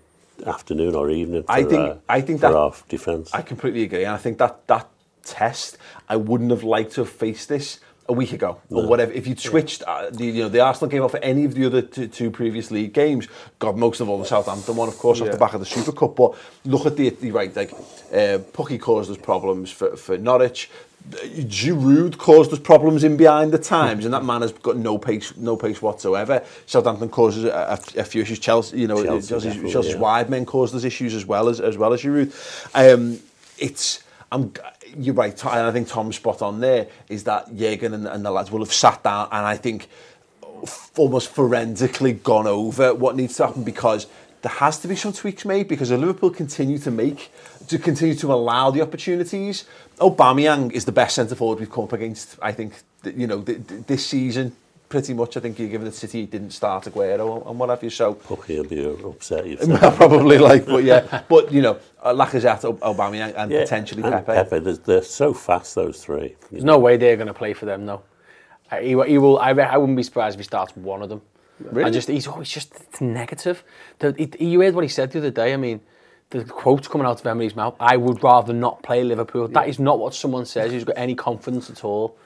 afternoon 0.45 0.95
or 0.97 1.11
evening 1.11 1.43
for, 1.45 1.53
I 1.53 1.65
think, 1.65 1.81
uh, 1.81 1.97
I 2.09 2.21
think 2.21 2.41
that, 2.41 2.83
defence. 2.89 3.33
I 3.33 3.43
completely 3.43 3.85
agree, 3.85 4.05
and 4.05 4.15
I 4.15 4.19
think 4.19 4.39
that 4.39 4.67
that 4.67 4.89
test, 5.29 5.79
I 6.09 6.17
wouldn't 6.17 6.51
have 6.51 6.63
liked 6.63 6.93
to 6.93 7.03
have 7.03 7.11
faced 7.11 7.49
this 7.49 7.81
a 8.09 8.13
week 8.13 8.33
ago 8.33 8.61
or 8.71 8.87
whatever. 8.87 9.13
If 9.13 9.27
you'd 9.27 9.39
switched 9.39 9.83
uh, 9.83 10.09
the 10.11 10.25
you 10.25 10.43
know 10.43 10.49
the 10.49 10.61
Arsenal 10.61 10.91
game 10.91 11.03
off 11.03 11.11
for 11.11 11.19
any 11.19 11.45
of 11.45 11.55
the 11.55 11.67
other 11.67 11.83
two, 11.83 12.09
two 12.09 12.31
previous 12.31 12.71
league 12.71 12.95
games, 12.95 13.29
God, 13.59 13.77
most 13.77 14.01
of 14.01 14.09
all 14.09 14.19
the 14.19 14.25
Southampton 14.25 14.77
one, 14.77 14.89
of 14.89 14.97
course, 14.97 15.19
yeah. 15.19 15.27
off 15.27 15.33
the 15.33 15.39
back 15.39 15.53
of 15.53 15.61
the 15.61 15.67
Super 15.67 15.93
Cup. 15.93 16.17
But 16.17 16.35
look 16.65 16.87
at 16.87 16.97
the, 16.97 17.11
the 17.11 17.31
right, 17.31 17.55
like 17.55 17.73
uh, 17.73 18.41
Pukki 18.53 18.81
caused 18.81 19.11
us 19.11 19.19
problems 19.19 19.71
for, 19.71 19.97
for 19.97 20.17
Norwich. 20.17 20.71
Giroud 21.11 22.19
caused 22.19 22.53
us 22.53 22.59
problems 22.59 23.05
in 23.05 23.17
behind 23.17 23.53
the 23.53 23.59
times, 23.59 24.05
and 24.05 24.13
that 24.13 24.25
man 24.25 24.43
has 24.43 24.53
got 24.53 24.77
no 24.77 24.99
pace, 24.99 25.37
no 25.37 25.57
pace 25.57 25.81
whatsoever. 25.81 26.43
Southampton 26.67 27.09
causes 27.09 27.45
a, 27.45 27.79
a, 27.97 28.01
a 28.01 28.05
few 28.05 28.23
issues. 28.23 28.39
Chelsea, 28.39 28.81
you 28.81 28.89
know, 28.89 29.03
Chelsea, 29.05 29.29
Chelsea's, 29.29 29.73
Chelsea's 29.73 29.95
yeah. 29.95 30.01
wide 30.01 30.29
men 30.29 30.45
caused 30.45 30.75
us 30.75 30.85
issues 30.85 31.15
as 31.15 31.25
well 31.25 31.49
as 31.49 31.61
as 31.61 31.79
well 31.79 31.93
as 31.93 32.03
Giroud. 32.03 32.33
Um, 32.75 33.21
it's 33.59 34.03
I'm 34.31 34.53
you're 34.97 35.15
right, 35.15 35.45
and 35.45 35.67
I 35.67 35.71
think 35.73 35.89
Tom's 35.89 36.17
spot 36.17 36.43
on 36.43 36.61
there 36.61 36.89
is 37.09 37.25
that 37.25 37.55
Jurgen 37.57 37.95
and, 37.95 38.07
and 38.07 38.25
the 38.25 38.31
lads 38.31 38.51
will 38.51 38.61
have 38.61 38.73
sat 38.73 39.03
down 39.03 39.29
and 39.31 39.45
I 39.45 39.57
think 39.57 39.89
almost 40.97 41.31
forensically 41.31 42.13
gone 42.13 42.47
over 42.47 42.95
what 42.95 43.17
needs 43.17 43.37
to 43.37 43.47
happen 43.47 43.65
because 43.65 44.07
there 44.43 44.53
has 44.53 44.79
to 44.81 44.89
be 44.89 44.97
some 44.97 45.13
tweaks 45.13 45.45
made 45.45 45.69
because 45.69 45.91
if 45.91 46.01
Liverpool 46.01 46.31
continue 46.31 46.79
to 46.79 46.91
make, 46.91 47.31
to 47.69 47.79
continue 47.79 48.15
to 48.15 48.33
allow 48.33 48.71
the 48.71 48.81
opportunities, 48.81 49.65
Aubameyang 49.99 50.73
is 50.73 50.85
the 50.85 50.93
best 50.93 51.17
centre 51.17 51.35
forward 51.35 51.59
we've 51.59 51.71
come 51.71 51.85
up 51.85 51.93
against. 51.93 52.39
I 52.41 52.53
think 52.53 52.75
you 53.05 53.27
know 53.27 53.39
this 53.39 54.07
season 54.07 54.55
pretty 54.89 55.15
much, 55.15 55.37
I 55.37 55.41
think, 55.41 55.59
you're 55.59 55.69
given 55.69 55.85
that 55.85 55.95
City 55.95 56.27
didn't 56.27 56.51
start 56.51 56.85
Aguero 56.85 57.49
and 57.49 57.59
what 57.59 57.69
have 57.69 57.83
you. 57.83 57.91
So 57.91 58.15
Pukki 58.15 58.57
will 58.57 58.65
be 58.65 59.05
upset. 59.09 59.45
probably 59.97 60.39
like, 60.39 60.67
but 60.67 60.85
yeah, 60.85 61.23
but 61.29 61.53
you 61.53 61.63
know, 61.63 61.79
uh, 62.03 62.15
Lacazette, 62.15 62.79
Aubameyang, 62.79 63.35
and 63.37 63.51
yeah, 63.51 63.63
potentially 63.63 64.03
and 64.03 64.13
Pepe. 64.13 64.33
Pepe, 64.33 64.59
they're, 64.61 64.77
they're 64.77 65.03
so 65.03 65.35
fast 65.35 65.75
those 65.75 66.03
three. 66.03 66.37
There's 66.51 66.65
know. 66.65 66.75
no 66.75 66.79
way 66.79 66.97
they're 66.97 67.17
going 67.17 67.29
to 67.29 67.35
play 67.35 67.53
for 67.53 67.67
them, 67.67 67.87
though. 67.87 68.03
Uh, 68.71 68.79
he, 68.79 68.89
he 68.89 69.19
will. 69.19 69.39
I, 69.39 69.51
I 69.51 69.77
wouldn't 69.77 69.97
be 69.97 70.03
surprised 70.03 70.35
if 70.35 70.41
he 70.41 70.45
starts 70.45 70.77
one 70.77 71.03
of 71.03 71.09
them. 71.09 71.23
Really? 71.61 71.85
And 71.85 71.93
just 71.93 72.09
he's 72.09 72.27
always 72.27 72.49
just 72.49 73.01
negative. 73.01 73.65
The, 73.99 74.15
he, 74.39 74.47
you 74.47 74.61
heard 74.61 74.75
what 74.75 74.85
he 74.85 74.89
said 74.89 75.11
the 75.11 75.19
other 75.19 75.31
day. 75.31 75.53
I 75.53 75.57
mean, 75.57 75.81
the 76.31 76.45
quotes 76.45 76.87
coming 76.87 77.07
out 77.07 77.21
of 77.21 77.27
Emery's 77.27 77.57
mouth. 77.57 77.77
I 77.81 77.97
would 77.97 78.23
rather 78.23 78.53
not 78.53 78.83
play 78.83 79.03
Liverpool. 79.03 79.49
Yeah. 79.49 79.61
That 79.61 79.69
is 79.69 79.79
not 79.79 79.99
what 79.99 80.15
someone 80.15 80.47
says 80.47 80.73
who's 80.73 80.85
got 80.85 80.97
any 80.97 81.15
confidence 81.15 81.69
at 81.69 81.85
all 81.85 82.17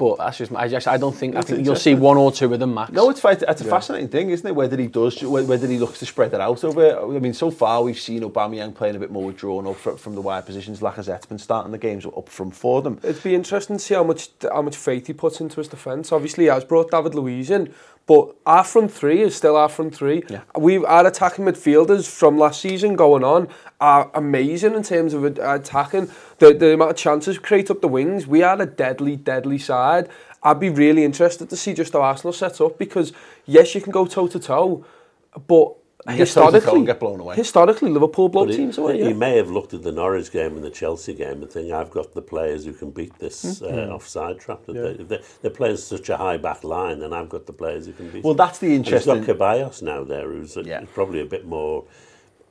But 0.00 0.16
that's 0.16 0.38
just, 0.38 0.50
I 0.54 0.66
just, 0.66 0.88
I 0.88 0.96
don't 0.96 1.14
think, 1.14 1.36
I 1.36 1.42
think 1.42 1.62
you'll 1.62 1.76
see 1.76 1.92
one 1.92 2.16
or 2.16 2.32
two 2.32 2.50
of 2.54 2.58
them 2.58 2.72
max. 2.72 2.90
No, 2.90 3.10
it's, 3.10 3.22
it's 3.22 3.60
a 3.60 3.64
yeah. 3.64 3.70
fascinating 3.70 4.08
thing, 4.08 4.30
isn't 4.30 4.46
it? 4.46 4.54
Whether 4.54 4.78
he 4.78 4.86
does, 4.86 5.22
whether 5.22 5.66
he 5.66 5.78
looks 5.78 5.98
to 5.98 6.06
spread 6.06 6.32
it 6.32 6.40
out 6.40 6.64
over. 6.64 6.98
I 6.98 7.18
mean, 7.18 7.34
so 7.34 7.50
far 7.50 7.82
we've 7.82 8.00
seen 8.00 8.22
Aubameyang 8.22 8.74
playing 8.74 8.96
a 8.96 8.98
bit 8.98 9.10
more 9.10 9.24
withdrawn 9.26 9.66
up 9.66 9.76
from 9.76 10.14
the 10.14 10.22
wide 10.22 10.46
positions. 10.46 10.80
Lacazette's 10.80 11.26
been 11.26 11.38
starting 11.38 11.70
the 11.70 11.76
games 11.76 12.06
up 12.06 12.30
from 12.30 12.50
for 12.50 12.80
them. 12.80 12.98
It'd 13.02 13.22
be 13.22 13.34
interesting 13.34 13.76
to 13.76 13.82
see 13.82 13.92
how 13.92 14.02
much, 14.02 14.30
how 14.40 14.62
much 14.62 14.74
faith 14.74 15.06
he 15.06 15.12
puts 15.12 15.38
into 15.38 15.56
his 15.56 15.68
defence. 15.68 16.12
Obviously, 16.12 16.44
he 16.44 16.48
has 16.48 16.64
brought 16.64 16.90
David 16.90 17.14
Luiz 17.14 17.50
in, 17.50 17.74
but 18.06 18.34
our 18.44 18.64
front 18.64 18.92
three 18.92 19.22
is 19.22 19.36
still 19.36 19.56
our 19.56 19.68
front 19.68 19.94
three. 19.94 20.24
Yeah. 20.28 20.40
We 20.58 20.84
our 20.84 21.06
attacking 21.06 21.44
midfielders 21.44 22.08
from 22.08 22.38
last 22.38 22.60
season 22.60 22.96
going 22.96 23.22
on 23.22 23.48
are 23.80 24.10
amazing 24.14 24.74
in 24.74 24.82
terms 24.82 25.14
of 25.14 25.24
attacking. 25.24 26.10
The 26.38 26.52
the 26.54 26.74
amount 26.74 26.90
of 26.90 26.96
chances 26.96 27.38
we 27.38 27.42
create 27.42 27.70
up 27.70 27.80
the 27.80 27.88
wings. 27.88 28.26
We 28.26 28.42
are 28.42 28.60
a 28.60 28.66
deadly, 28.66 29.16
deadly 29.16 29.58
side. 29.58 30.08
I'd 30.42 30.58
be 30.58 30.70
really 30.70 31.04
interested 31.04 31.50
to 31.50 31.56
see 31.56 31.74
just 31.74 31.92
how 31.92 32.02
Arsenal 32.02 32.32
set 32.32 32.60
up 32.60 32.78
because 32.78 33.12
yes, 33.46 33.74
you 33.74 33.80
can 33.80 33.92
go 33.92 34.06
toe 34.06 34.26
to 34.28 34.40
toe, 34.40 34.84
but 35.46 35.76
You 36.08 36.16
get 36.16 36.28
toe-to-toe 36.28 36.50
historically, 36.52 36.86
get 36.86 37.00
blown 37.00 37.20
away. 37.20 37.36
historically, 37.36 37.90
Liverpool 37.90 38.28
blow 38.30 38.46
But 38.46 38.54
teams 38.56 38.76
he, 38.76 38.82
away. 38.82 38.98
he 39.02 39.08
Yeah. 39.08 39.12
may 39.14 39.36
have 39.36 39.50
looked 39.50 39.74
at 39.74 39.82
the 39.82 39.92
Norwich 39.92 40.32
game 40.32 40.56
and 40.56 40.64
the 40.64 40.70
Chelsea 40.70 41.12
game 41.14 41.42
and 41.42 41.50
think, 41.50 41.70
I've 41.72 41.90
got 41.90 42.14
the 42.14 42.22
players 42.22 42.64
who 42.64 42.72
can 42.72 42.90
beat 42.90 43.18
this 43.18 43.60
uh, 43.60 43.90
offside 43.92 44.38
trap. 44.38 44.64
That 44.66 44.72
they, 44.72 45.04
they, 45.04 45.22
they're 45.42 45.50
playing 45.50 45.76
such 45.76 46.08
a 46.08 46.16
high 46.16 46.38
back 46.38 46.64
line, 46.64 47.02
and 47.02 47.14
I've 47.14 47.28
got 47.28 47.46
the 47.46 47.52
players 47.52 47.86
who 47.86 47.92
can 47.92 48.08
beat 48.10 48.24
Well, 48.24 48.32
it. 48.32 48.38
that's 48.38 48.58
the 48.58 48.74
And 48.74 48.86
He's 48.86 48.94
interesting. 49.06 49.24
got 49.24 49.36
Ceballos 49.38 49.82
now 49.82 50.04
there, 50.04 50.28
who's 50.30 50.56
a, 50.56 50.62
Yeah. 50.62 50.84
probably 50.94 51.20
a 51.20 51.26
bit 51.26 51.44
more 51.46 51.84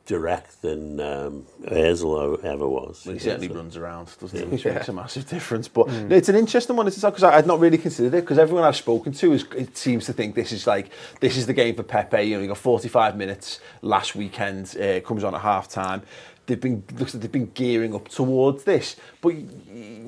direct 0.09 0.63
than 0.63 0.99
um, 0.99 1.45
Ozil 1.65 2.43
ever 2.43 2.67
was. 2.67 3.05
Well, 3.05 3.13
he 3.13 3.19
Yeah, 3.19 3.23
certainly 3.25 3.47
so- 3.47 3.53
runs 3.53 3.77
around, 3.77 4.09
doesn't 4.19 4.39
he? 4.39 4.45
Which 4.45 4.65
makes 4.65 4.89
a 4.89 4.93
massive 4.93 5.29
difference. 5.29 5.67
But 5.67 5.87
no, 5.87 6.15
it's 6.15 6.29
an 6.29 6.35
interesting 6.35 6.75
one, 6.75 6.87
because 6.87 7.23
I'd 7.23 7.45
not 7.45 7.59
really 7.59 7.77
considered 7.77 8.15
it, 8.15 8.21
because 8.21 8.39
everyone 8.39 8.63
I've 8.63 8.75
spoken 8.75 9.13
to 9.13 9.33
is, 9.33 9.45
it 9.55 9.77
seems 9.77 10.07
to 10.07 10.13
think 10.13 10.33
this 10.33 10.51
is 10.51 10.65
like, 10.65 10.89
this 11.19 11.37
is 11.37 11.45
the 11.45 11.53
game 11.53 11.75
for 11.75 11.83
Pepe. 11.83 12.23
You 12.23 12.37
know, 12.37 12.41
you 12.41 12.47
got 12.47 12.57
45 12.57 13.17
minutes 13.17 13.59
last 13.83 14.15
weekend, 14.15 14.75
uh, 14.79 14.83
it 14.83 15.05
comes 15.05 15.23
on 15.23 15.35
at 15.35 15.41
half 15.41 15.69
time. 15.69 16.01
They've 16.47 16.59
been, 16.59 16.83
looks 16.97 17.13
like 17.13 17.21
they've 17.21 17.31
been 17.31 17.51
gearing 17.53 17.93
up 17.93 18.07
towards 18.07 18.63
this. 18.63 18.95
But 19.21 19.35
you, 19.35 19.47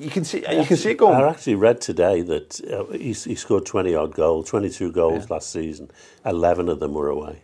you 0.00 0.10
can 0.10 0.24
see, 0.24 0.38
you 0.40 0.64
can 0.64 0.76
see 0.76 0.90
it 0.90 0.96
going. 0.98 1.14
I 1.14 1.28
actually 1.30 1.54
read 1.54 1.80
today 1.80 2.22
that 2.22 2.60
uh, 2.68 2.92
he, 2.92 3.12
he 3.12 3.36
scored 3.36 3.66
20 3.66 3.94
odd 3.94 4.14
goals, 4.16 4.48
22 4.48 4.90
goals 4.90 5.30
last 5.30 5.50
season. 5.52 5.92
11 6.26 6.68
of 6.68 6.80
them 6.80 6.94
were 6.94 7.08
away. 7.08 7.42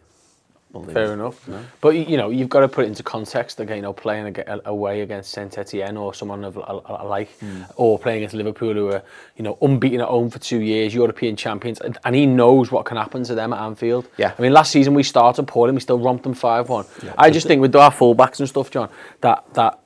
Fair 0.92 1.14
enough. 1.14 1.48
But 1.80 1.90
you 1.90 2.16
know, 2.16 2.28
you've 2.28 2.50
got 2.50 2.60
to 2.60 2.68
put 2.68 2.84
it 2.84 2.88
into 2.88 3.02
context. 3.02 3.58
Again, 3.58 3.76
you 3.76 3.82
know, 3.82 3.92
playing 3.94 4.36
away 4.66 5.00
against 5.00 5.30
Saint 5.32 5.56
Etienne 5.56 5.96
or 5.96 6.12
someone 6.12 6.44
of 6.44 6.56
like, 7.04 7.30
hmm. 7.38 7.62
or 7.76 7.98
playing 7.98 8.18
against 8.18 8.34
Liverpool, 8.34 8.74
who 8.74 8.92
are 8.92 9.02
you 9.36 9.44
know 9.44 9.56
unbeaten 9.62 10.00
at 10.00 10.08
home 10.08 10.28
for 10.28 10.38
two 10.38 10.60
years, 10.60 10.94
European 10.94 11.36
champions, 11.36 11.80
and, 11.80 12.14
he 12.14 12.26
knows 12.26 12.70
what 12.72 12.84
can 12.84 12.96
happen 12.96 13.22
to 13.24 13.34
them 13.34 13.52
at 13.52 13.60
Anfield. 13.60 14.08
Yeah. 14.16 14.34
I 14.36 14.42
mean, 14.42 14.52
last 14.52 14.72
season 14.72 14.92
we 14.92 15.04
started 15.04 15.46
poorly, 15.46 15.72
we 15.72 15.80
still 15.80 15.98
romped 15.98 16.24
them 16.24 16.34
five 16.34 16.68
one. 16.68 16.84
I 17.16 17.30
just 17.30 17.46
think 17.46 17.60
with 17.60 17.74
our 17.74 17.90
fullbacks 17.90 18.40
and 18.40 18.48
stuff, 18.48 18.70
John, 18.70 18.90
that 19.20 19.44
that 19.54 19.80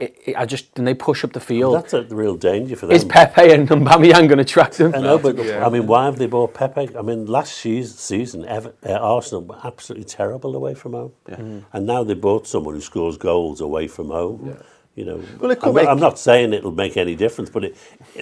it, 0.00 0.16
it, 0.26 0.36
I 0.36 0.44
just 0.46 0.78
and 0.78 0.86
they 0.86 0.94
push 0.94 1.24
up 1.24 1.32
the 1.32 1.40
field. 1.40 1.74
That's 1.76 1.92
a 1.94 2.02
real 2.04 2.36
danger 2.36 2.76
for 2.76 2.86
them. 2.86 2.96
Is 2.96 3.04
Pepe 3.04 3.52
and 3.52 3.68
Aubameyang 3.68 4.26
going 4.28 4.38
to 4.38 4.44
track 4.44 4.72
them? 4.72 4.94
I 4.94 5.00
know, 5.00 5.18
but 5.18 5.38
I 5.38 5.68
mean, 5.68 5.86
why 5.86 6.04
have 6.06 6.18
they 6.18 6.26
bought 6.26 6.54
Pepe? 6.54 6.96
I 6.96 7.02
mean, 7.02 7.26
last 7.26 7.54
season, 7.54 8.44
Ever- 8.46 8.74
uh, 8.84 8.92
Arsenal 8.92 9.44
were 9.44 9.58
absolutely 9.64 10.04
terrible 10.04 10.54
away 10.56 10.74
from 10.74 10.92
home, 10.92 11.12
and 11.72 11.86
now 11.86 12.04
they 12.04 12.14
bought 12.14 12.46
someone 12.46 12.74
who 12.74 12.80
scores 12.80 13.16
goals 13.16 13.60
away 13.60 13.86
from 13.88 14.08
home. 14.08 14.56
You 14.96 15.04
know, 15.04 15.20
Well, 15.40 15.50
I'm, 15.60 15.74
make- 15.74 15.84
not, 15.86 15.92
I'm 15.92 15.98
not 15.98 16.20
saying 16.20 16.52
it'll 16.52 16.70
make 16.70 16.96
any 16.96 17.16
difference, 17.16 17.50
but 17.50 17.64
it, 17.64 17.76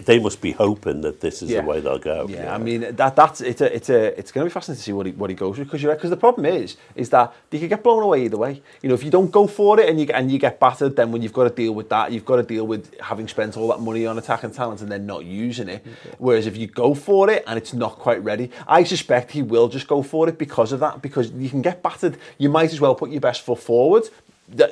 they 0.07 0.19
must 0.19 0.41
be 0.41 0.53
hoping 0.53 1.03
that 1.03 1.21
this 1.21 1.43
is 1.43 1.51
Yeah. 1.51 1.61
the 1.61 1.67
way 1.67 1.81
they'll 1.81 1.99
go. 1.99 2.27
Yeah, 2.31 2.55
I 2.55 2.57
mean 2.57 2.97
that 2.97 3.15
that's 3.15 3.43
it's 3.43 3.61
a 3.61 3.75
it's 3.77 3.91
a 3.91 4.19
it's 4.19 4.33
going 4.33 4.47
to 4.47 4.51
be 4.51 4.53
fascinating 4.55 4.79
to 4.79 4.83
see 4.83 4.93
what 4.95 5.05
he 5.05 5.13
what 5.13 5.29
he 5.29 5.37
goes 5.37 5.59
with 5.59 5.71
because 5.71 5.83
because 5.83 6.09
the 6.09 6.17
problem 6.17 6.47
is 6.47 6.79
is 6.95 7.11
that 7.11 7.35
you 7.51 7.59
could 7.59 7.69
get 7.69 7.83
blown 7.83 8.03
away 8.03 8.25
either 8.25 8.39
way. 8.39 8.63
You 8.81 8.89
know, 8.89 8.95
if 8.95 9.05
you 9.05 9.11
don't 9.11 9.31
go 9.31 9.47
for 9.47 9.79
it 9.81 9.89
and 9.91 10.01
you 10.01 10.07
get- 10.07 10.17
and 10.17 10.33
you 10.33 10.39
get 10.39 10.59
battered, 10.59 10.97
then 10.97 11.13
when 11.13 11.21
you've 11.21 11.35
got 11.35 11.45
to 11.45 11.55
deal 11.55 11.75
with 11.75 11.91
that, 11.91 12.11
you've 12.11 12.25
got 12.25 12.37
to 12.37 12.43
deal 12.43 12.67
with 12.67 12.99
having 13.01 13.29
spent 13.29 13.59
all 13.59 13.69
that 13.69 13.81
money 13.81 14.07
on 14.07 14.17
attacking 14.17 14.53
talent 14.53 14.81
and 14.81 14.91
then 14.91 15.05
not 15.05 15.27
using 15.27 15.69
it. 15.69 15.85
Whereas 16.19 16.47
if 16.47 16.57
you 16.57 16.69
go 16.69 16.95
for 16.95 17.29
it 17.29 17.45
and 17.47 17.59
it's 17.59 17.75
not 17.75 17.99
quite 17.99 18.25
ready, 18.25 18.51
I 18.67 18.85
suspect 18.85 19.33
he 19.33 19.43
will 19.43 19.69
just 19.69 19.87
go 19.89 20.03
for 20.03 20.27
it 20.27 20.39
because 20.39 20.73
of 20.73 20.81
that 20.81 21.03
because 21.03 21.33
you 21.33 21.51
can 21.51 21.61
get 21.61 21.83
battered. 21.83 22.17
You 22.39 22.49
might 22.49 22.73
as 22.73 22.81
well 22.81 22.95
put 22.95 23.11
your 23.11 23.21
best 23.21 23.43
foot 23.43 23.59
forward. 23.59 24.05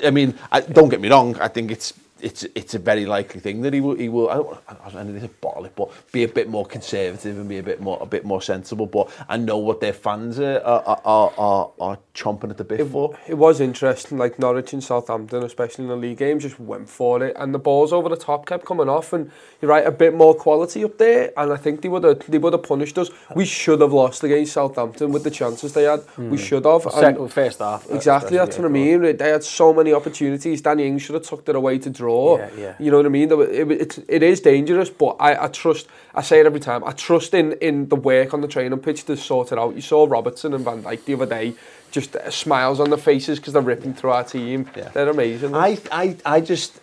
I 0.04 0.10
mean, 0.10 0.34
I, 0.50 0.60
don't 0.60 0.88
get 0.88 1.00
me 1.00 1.08
wrong. 1.08 1.36
I 1.40 1.48
think 1.48 1.70
it's 1.70 1.94
it's 2.22 2.42
it's 2.54 2.74
a 2.74 2.78
very 2.78 3.06
likely 3.06 3.40
thing 3.40 3.62
that 3.62 3.72
he 3.74 3.80
will 3.80 3.94
he 3.96 4.08
will 4.08 4.28
I 4.30 4.34
don't 4.34 4.58
I 4.68 4.90
don't 4.90 5.14
know, 5.22 5.28
bottle 5.40 5.64
it, 5.64 5.72
but 5.76 5.90
be 6.12 6.22
a 6.24 6.28
bit 6.28 6.48
more 6.48 6.66
conservative 6.66 7.38
and 7.38 7.48
be 7.48 7.58
a 7.58 7.62
bit 7.62 7.80
more 7.80 7.98
a 8.00 8.06
bit 8.06 8.24
more 8.24 8.42
sensible. 8.42 8.86
But 8.86 9.08
I 9.28 9.36
know 9.36 9.58
what 9.58 9.80
their 9.80 9.92
fans 9.92 10.38
are 10.38 10.60
are 10.60 11.00
are, 11.04 11.32
are, 11.38 11.70
are 11.80 11.98
chomping 12.14 12.50
at 12.50 12.58
the 12.58 12.64
bit 12.64 12.86
for. 12.88 13.16
It 13.28 13.34
was 13.34 13.60
interesting, 13.60 14.18
like 14.18 14.38
Norwich 14.38 14.72
and 14.72 14.82
Southampton, 14.82 15.42
especially 15.44 15.84
in 15.84 15.88
the 15.90 15.96
league 15.96 16.18
games, 16.18 16.42
just 16.42 16.58
went 16.60 16.88
for 16.88 17.22
it, 17.24 17.36
and 17.38 17.54
the 17.54 17.58
balls 17.58 17.92
over 17.92 18.08
the 18.08 18.16
top 18.16 18.46
kept 18.46 18.64
coming 18.66 18.88
off. 18.88 19.12
And 19.12 19.30
you're 19.60 19.70
right, 19.70 19.86
a 19.86 19.90
bit 20.04 20.14
more 20.14 20.34
quality 20.34 20.84
up 20.84 20.98
there, 20.98 21.32
and 21.36 21.52
I 21.52 21.56
think 21.56 21.82
they 21.82 21.88
would 21.88 22.04
have 22.04 22.18
they 22.30 22.38
would 22.38 22.52
have 22.52 22.62
punished 22.64 22.98
us. 22.98 23.10
We 23.34 23.44
should 23.44 23.80
have 23.80 23.92
lost 23.92 24.22
against 24.24 24.52
Southampton 24.52 25.12
with 25.12 25.24
the 25.24 25.30
chances 25.30 25.72
they 25.72 25.84
had. 25.84 26.00
We 26.18 26.36
should 26.38 26.64
have. 26.64 26.84
and- 26.86 26.94
Second, 26.94 27.28
first 27.32 27.58
half. 27.60 27.90
uh, 27.90 27.94
Exactly, 27.94 28.36
that's 28.36 28.56
what 28.58 28.66
I 28.66 28.68
mean. 28.68 29.16
They 29.16 29.30
had 29.30 29.44
so 29.44 29.72
many 29.72 29.92
opportunities. 29.92 30.60
Danny 30.62 30.86
Ings 30.86 31.02
should 31.02 31.14
have 31.14 31.24
tucked 31.24 31.48
it 31.48 31.56
away 31.56 31.78
to 31.78 31.90
draw. 31.90 32.09
Yeah, 32.38 32.50
yeah. 32.56 32.74
You 32.78 32.90
know 32.90 32.98
what 32.98 33.06
I 33.06 33.10
mean? 33.10 33.30
It, 33.30 33.70
it, 33.70 34.04
it 34.08 34.22
is 34.22 34.40
dangerous, 34.40 34.90
but 34.90 35.16
I, 35.20 35.44
I 35.44 35.48
trust. 35.48 35.88
I 36.14 36.22
say 36.22 36.40
it 36.40 36.46
every 36.46 36.60
time. 36.60 36.82
I 36.84 36.92
trust 36.92 37.34
in 37.34 37.52
in 37.54 37.88
the 37.88 37.96
work 37.96 38.34
on 38.34 38.40
the 38.40 38.48
training 38.48 38.78
pitch 38.80 39.04
to 39.04 39.16
sort 39.16 39.52
it 39.52 39.58
out. 39.58 39.74
You 39.74 39.82
saw 39.82 40.06
Robertson 40.08 40.54
and 40.54 40.64
Van 40.64 40.82
Dijk 40.82 41.04
the 41.04 41.14
other 41.14 41.26
day, 41.26 41.54
just 41.90 42.16
uh, 42.16 42.30
smiles 42.30 42.80
on 42.80 42.90
their 42.90 42.98
faces 42.98 43.38
because 43.38 43.52
they're 43.52 43.62
ripping 43.62 43.94
through 43.94 44.10
our 44.10 44.24
team. 44.24 44.68
Yeah. 44.76 44.88
They're 44.88 45.08
amazing. 45.08 45.54
I, 45.54 45.78
I, 45.92 46.16
I 46.24 46.40
just, 46.40 46.80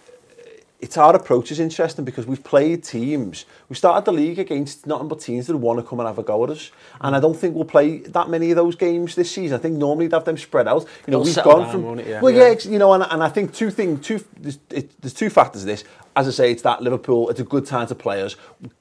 it's 0.80 0.96
our 0.96 1.16
approach 1.16 1.52
is 1.52 1.60
interesting 1.60 2.06
because 2.06 2.28
we've 2.28 2.44
played 2.44 2.84
teams. 2.84 3.46
We 3.68 3.76
started 3.76 4.06
the 4.06 4.12
league 4.12 4.38
against 4.38 4.86
nothing 4.86 5.08
but 5.08 5.20
teams 5.20 5.48
that 5.48 5.58
want 5.58 5.80
to 5.80 5.84
come 5.84 6.00
and 6.00 6.08
have 6.08 6.20
a 6.20 6.24
go 6.24 6.44
at 6.44 6.52
us. 6.52 6.72
And 7.02 7.16
I 7.16 7.20
don't 7.20 7.36
think 7.36 7.56
we'll 7.56 7.66
play 7.66 8.00
that 8.00 8.30
many 8.30 8.52
of 8.52 8.58
those 8.58 8.76
games 8.76 9.16
this 9.16 9.32
season. 9.32 9.58
I 9.58 9.62
think 9.62 9.78
normally 9.78 10.06
they'd 10.06 10.16
have 10.16 10.26
them 10.26 10.38
spread 10.38 10.68
out. 10.68 10.84
You 11.08 11.14
know, 11.14 11.22
It'll 11.22 11.24
we've 11.24 11.44
gone 11.44 11.62
down, 11.62 11.72
from. 11.72 12.00
it? 12.00 12.08
Yeah. 12.08 12.22
Well, 12.22 12.32
yeah, 12.32 12.54
you 12.64 12.78
know, 12.78 12.94
and, 12.94 13.04
and 13.10 13.24
I 13.24 13.30
think 13.30 13.56
two 13.56 13.72
things, 13.72 14.06
two, 14.06 14.24
there's, 14.40 14.60
it, 14.70 15.02
there's 15.02 15.16
two 15.16 15.32
factors 15.32 15.64
of 15.64 15.68
this. 15.68 15.84
As 16.16 16.28
I 16.28 16.32
say, 16.32 16.52
it's 16.52 16.62
that 16.62 16.82
Liverpool, 16.82 17.30
it's 17.30 17.40
a 17.40 17.44
good 17.44 17.66
time 17.66 17.88
to 17.88 17.96
play 17.96 18.22
us. 18.22 18.36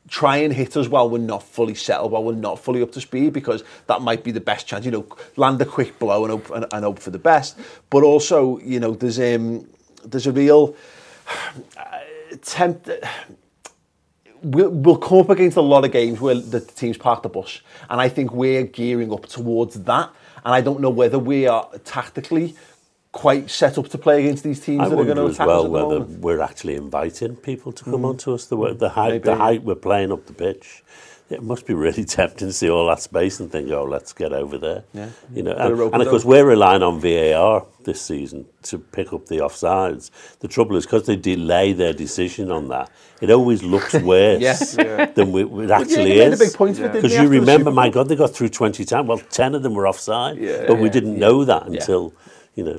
Try 0.09 0.39
and 0.39 0.53
hit 0.53 0.77
us 0.77 0.89
while 0.89 1.09
we're 1.09 1.19
not 1.19 1.43
fully 1.43 1.75
settled, 1.75 2.13
while 2.13 2.25
we're 2.25 2.35
not 2.35 2.59
fully 2.59 2.83
up 2.83 2.93
to 2.93 3.01
speed, 3.01 3.33
because 3.33 3.65
that 3.87 4.03
might 4.03 4.23
be 4.23 4.33
the 4.33 4.41
best 4.41 4.67
chance. 4.67 4.85
You 4.85 4.91
know, 4.91 5.07
land 5.37 5.61
a 5.63 5.67
quick 5.67 5.99
blow 5.99 6.25
and 6.25 6.33
hope, 6.33 6.51
and, 6.51 6.67
and 6.73 6.85
hope 6.85 6.99
for 6.99 7.11
the 7.11 7.19
best. 7.19 7.59
But 7.89 8.03
also, 8.05 8.59
you 8.59 8.81
know, 8.81 8.93
there's 8.95 9.19
um, 9.19 9.67
there's 10.05 10.27
a 10.27 10.33
real 10.33 10.77
tempt, 12.43 12.91
we'll, 14.43 14.71
we'll 14.71 14.97
come 14.97 15.19
up 15.19 15.31
against 15.31 15.57
a 15.57 15.63
lot 15.63 15.85
of 15.85 15.93
games 15.93 16.21
where 16.21 16.35
the 16.35 16.61
team's 16.61 16.99
park 16.99 17.23
the 17.23 17.29
bus, 17.29 17.61
and 17.89 18.01
I 18.01 18.09
think 18.09 18.33
we're 18.33 18.65
gearing 18.65 19.13
up 19.13 19.27
towards 19.27 19.83
that. 19.85 20.11
And 20.45 20.55
I 20.55 20.61
don't 20.61 20.81
know 20.81 20.91
whether 20.91 21.19
we 21.19 21.49
are 21.49 21.69
tactically 21.85 22.55
quite 23.11 23.51
set 23.51 23.79
up 23.79 23.89
to 23.89 23.99
play 23.99 24.21
against 24.21 24.45
these 24.45 24.61
teams 24.61 24.83
I 24.83 24.89
that 24.91 24.99
are 24.99 25.05
going 25.05 25.17
to 25.17 25.27
attack 25.27 25.47
well 25.47 25.61
us 25.61 25.65
at 25.65 25.71
whether 25.71 26.01
moment. 26.01 26.21
we're 26.21 26.41
actually 26.41 26.77
inviting 26.77 27.35
people 27.35 27.73
to 27.73 27.83
come 27.83 28.03
mm. 28.03 28.11
onto 28.11 28.35
us 28.35 28.45
the, 28.45 28.75
the 28.75 28.91
height 28.91 29.13
Maybe. 29.13 29.25
the 29.25 29.37
height 29.37 29.63
we're 29.63 29.75
playing 29.75 30.13
up 30.13 30.27
the 30.27 30.35
pitch 30.35 30.85
It 31.29 31.43
must 31.43 31.67
be 31.67 31.75
really 31.75 32.05
tempting 32.19 32.49
to 32.49 32.53
see 32.53 32.71
all 32.71 32.87
that 32.89 33.01
space 33.01 33.41
and 33.41 33.51
think, 33.51 33.71
"Oh, 33.71 33.85
let's 33.85 34.13
get 34.13 34.33
over 34.33 34.59
there." 34.59 34.85
Yeah. 34.95 35.09
You 35.35 35.43
know, 35.43 35.53
and, 35.53 35.81
and 35.95 36.03
of 36.03 36.09
course 36.09 36.23
dope. 36.23 36.31
we're 36.31 36.45
relying 36.47 36.83
on 36.83 37.01
VAR 37.01 37.67
this 37.85 38.01
season 38.01 38.47
to 38.65 38.79
pick 38.79 39.13
up 39.13 39.27
the 39.27 39.39
offsides. 39.39 40.11
The 40.41 40.49
trouble 40.49 40.77
is 40.77 40.87
because 40.87 41.07
they 41.07 41.17
delay 41.17 41.73
their 41.73 41.93
decision 41.93 42.51
on 42.51 42.69
that, 42.69 42.91
it 43.21 43.31
always 43.31 43.63
looks 43.63 43.95
worse 44.13 44.41
Yeah. 44.77 45.07
than 45.07 45.33
we, 45.33 45.43
it 45.65 45.71
actually 45.71 45.95
they 45.97 46.19
made 46.19 46.29
a 46.29 46.33
is. 46.33 46.39
big 46.39 46.55
point 46.55 46.79
of 46.79 46.85
it, 46.85 46.89
didn't 46.89 47.03
Because 47.03 47.17
they, 47.17 47.23
you 47.23 47.29
remember, 47.29 47.71
my 47.73 47.89
God, 47.91 48.09
they 48.09 48.17
got 48.17 48.31
through 48.35 48.51
twenty 48.51 48.85
times. 48.85 49.09
Well, 49.09 49.19
ten 49.19 49.55
of 49.57 49.63
them 49.65 49.75
were 49.75 49.89
offside, 49.89 50.37
Yeah, 50.39 50.65
but 50.69 50.79
we 50.79 50.89
didn't 50.91 51.19
know 51.19 51.45
that 51.45 51.65
Yeah. 51.69 51.81
until 51.81 52.13
you 52.55 52.65
know. 52.65 52.79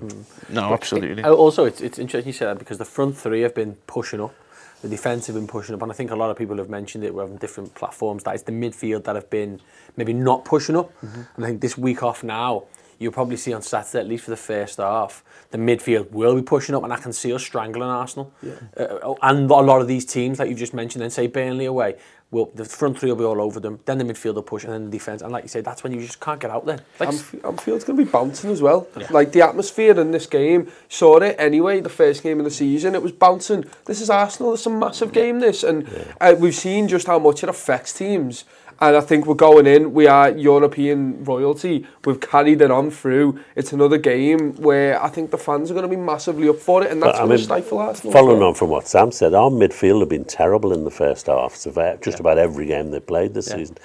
No, 0.50 0.74
absolutely. 0.74 1.22
Uh, 1.24 1.34
Also, 1.34 1.66
it's, 1.66 1.82
it's 1.82 2.00
interesting 2.00 2.28
you 2.28 2.34
say 2.34 2.46
that 2.46 2.58
because 2.60 2.78
the 2.78 2.86
front 2.86 3.18
three 3.18 3.42
have 3.42 3.54
been 3.54 3.76
pushing 3.88 4.22
up. 4.22 4.34
The 4.82 4.90
defence 4.90 5.26
have 5.28 5.36
been 5.36 5.48
pushing 5.48 5.74
up, 5.74 5.82
and 5.82 5.92
I 5.92 5.96
think 5.96 6.12
a 6.12 6.16
lot 6.16 6.30
of 6.30 6.38
people 6.38 6.58
have 6.58 6.70
mentioned 6.70 7.04
it. 7.04 7.14
We're 7.14 7.24
on 7.24 7.38
different 7.38 7.74
platforms. 7.74 8.24
That 8.24 8.36
it's 8.36 8.44
the 8.44 8.52
midfield 8.52 9.06
that 9.06 9.16
have 9.16 9.30
been 9.30 9.60
maybe 9.96 10.14
not 10.14 10.46
pushing 10.46 10.76
up. 10.76 10.92
And 11.36 11.46
I 11.46 11.48
think 11.48 11.62
this 11.62 11.78
week 11.78 12.04
off 12.04 12.24
now, 12.24 12.66
you'll 13.00 13.12
probably 13.12 13.38
see 13.38 13.54
on 13.54 13.62
Saturday, 13.62 14.00
at 14.00 14.08
least 14.08 14.26
for 14.26 14.32
the 14.32 14.38
first 14.38 14.78
half, 14.78 15.24
the 15.52 15.58
midfield 15.58 16.12
will 16.12 16.36
be 16.36 16.42
pushing 16.42 16.76
up, 16.76 16.84
and 16.84 16.94
I 16.94 16.98
can 16.98 17.14
see 17.14 17.34
us 17.34 17.44
strangling 17.44 17.90
Arsenal. 17.90 18.32
Uh, 18.76 19.14
and 19.22 19.50
a 19.50 19.56
lot 19.56 19.82
of 19.82 19.88
these 19.88 20.06
teams, 20.06 20.40
like 20.40 20.50
you've 20.50 20.60
just 20.60 20.74
mentioned, 20.74 21.02
then 21.02 21.10
say 21.10 21.28
Burnley 21.28 21.66
away, 21.66 21.96
will 22.32 22.52
the 22.56 22.66
front 22.66 23.00
three 23.00 23.10
will 23.10 23.18
be 23.18 23.24
all 23.24 23.42
over 23.42 23.60
them. 23.60 23.80
Then 23.86 23.98
the 24.00 24.04
midfield 24.04 24.36
will 24.36 24.44
push, 24.44 24.64
and 24.64 24.74
then 24.74 24.86
the 24.86 24.92
defense. 24.92 25.22
And 25.22 25.32
like 25.32 25.44
you 25.44 25.50
say, 25.50 25.62
that's 25.62 25.84
when 25.84 25.94
you 25.94 26.02
just 26.02 26.20
can't 26.20 26.40
get 26.40 26.52
out 26.52 26.66
there. 26.66 26.80
Like, 27.00 27.10
Anf- 27.10 27.46
Anfield's 27.46 27.84
going 27.84 27.98
to 27.98 28.06
be 28.06 28.10
bouncing 28.10 28.52
as 28.52 28.62
well. 28.62 28.88
Like 29.10 29.32
the 29.32 29.42
atmosphere 29.42 30.00
in 30.00 30.12
this 30.12 30.26
game, 30.26 30.70
saw 30.90 31.18
it 31.18 31.36
anyway. 31.40 31.80
The 31.80 31.90
first 31.90 32.24
game 32.24 32.40
of 32.40 32.46
the 32.46 32.52
season, 32.52 32.96
it 32.96 33.02
was 33.02 33.12
bouncing. 33.12 33.66
This 33.86 34.02
is 34.02 34.10
Arsenal. 34.10 34.54
It's 34.54 34.66
a 34.66 34.70
massive 34.70 35.14
game. 35.14 35.40
This, 35.40 35.64
and 35.64 35.88
uh, 36.20 36.36
we've 36.38 36.56
seen 36.56 36.88
just 36.88 37.08
how 37.08 37.20
much 37.20 37.44
it 37.44 37.50
affects 37.50 37.94
teams. 37.94 38.44
And 38.80 38.96
I 38.96 39.02
think 39.02 39.26
we're 39.26 39.34
going 39.34 39.66
in. 39.66 39.94
We 39.94 40.06
are 40.08 40.30
European 40.30 41.24
royalty. 41.24 41.88
We've 42.06 42.20
carried 42.20 42.62
it 42.62 42.70
on 42.70 42.92
through. 42.92 43.40
It's 43.56 43.74
another 43.74 43.98
game 43.98 44.54
where 44.58 45.02
I 45.02 45.10
think 45.10 45.32
the 45.32 45.38
fans 45.38 45.72
are 45.72 45.74
going 45.74 45.90
to 45.90 45.90
be 45.90 45.96
massively 46.02 46.48
up 46.48 46.58
for 46.58 46.84
it, 46.84 46.92
and 46.92 47.02
that's 47.02 47.14
But, 47.14 47.16
I 47.16 47.20
going 47.20 47.30
mean, 47.32 47.38
to 47.40 47.44
stifle 47.44 47.80
Arsenal. 47.80 48.14
Following 48.14 48.44
on 48.44 48.54
from 48.54 48.70
what 48.70 48.88
Sam 48.88 49.12
said, 49.12 49.34
our 49.34 49.50
midfield 49.50 50.02
have 50.02 50.10
been 50.10 50.26
terrible 50.26 50.74
in 50.74 50.84
the 50.84 50.92
first 50.92 51.26
half. 51.26 51.56
So 51.56 51.72
for 51.72 51.98
just 52.02 52.20
about 52.20 52.38
every 52.38 52.68
game 52.68 52.92
they 52.92 53.00
played 53.00 53.34
this 53.34 53.48
season, 53.48 53.78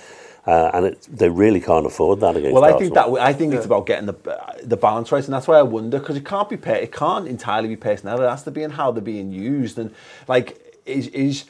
uh, 0.47 0.71
and 0.75 0.87
it, 0.87 1.09
they 1.11 1.31
really 1.31 1.61
can't 1.61 1.87
afford 1.87 2.21
that 2.21 2.37
against 2.37 2.53
Well, 2.53 2.65
I 2.65 2.73
Arsenal. 2.73 2.81
think 2.81 3.17
that 3.17 3.23
I 3.23 3.33
think 3.33 3.55
it's 3.55 3.65
about 3.65 3.87
getting 3.87 4.07
the 4.07 4.17
the 4.63 4.77
balance 4.77 5.11
right, 5.11 5.25
and 5.25 5.33
that's 5.33 5.49
why 5.49 5.57
I 5.59 5.63
wonder 5.63 6.01
because 6.01 6.17
it 6.17 6.27
can't 6.27 6.51
be 6.51 6.59
per- 6.59 6.75
it 6.75 6.93
can't 6.93 7.27
entirely 7.27 7.69
be 7.69 7.77
personnel. 7.77 8.21
It 8.21 8.29
has 8.29 8.43
to 8.43 8.51
be 8.51 8.63
in 8.63 8.73
how 8.73 8.91
they're 8.93 9.03
being 9.03 9.33
used, 9.33 9.79
and 9.79 9.95
like 10.29 10.77
is 10.85 11.07
is. 11.09 11.45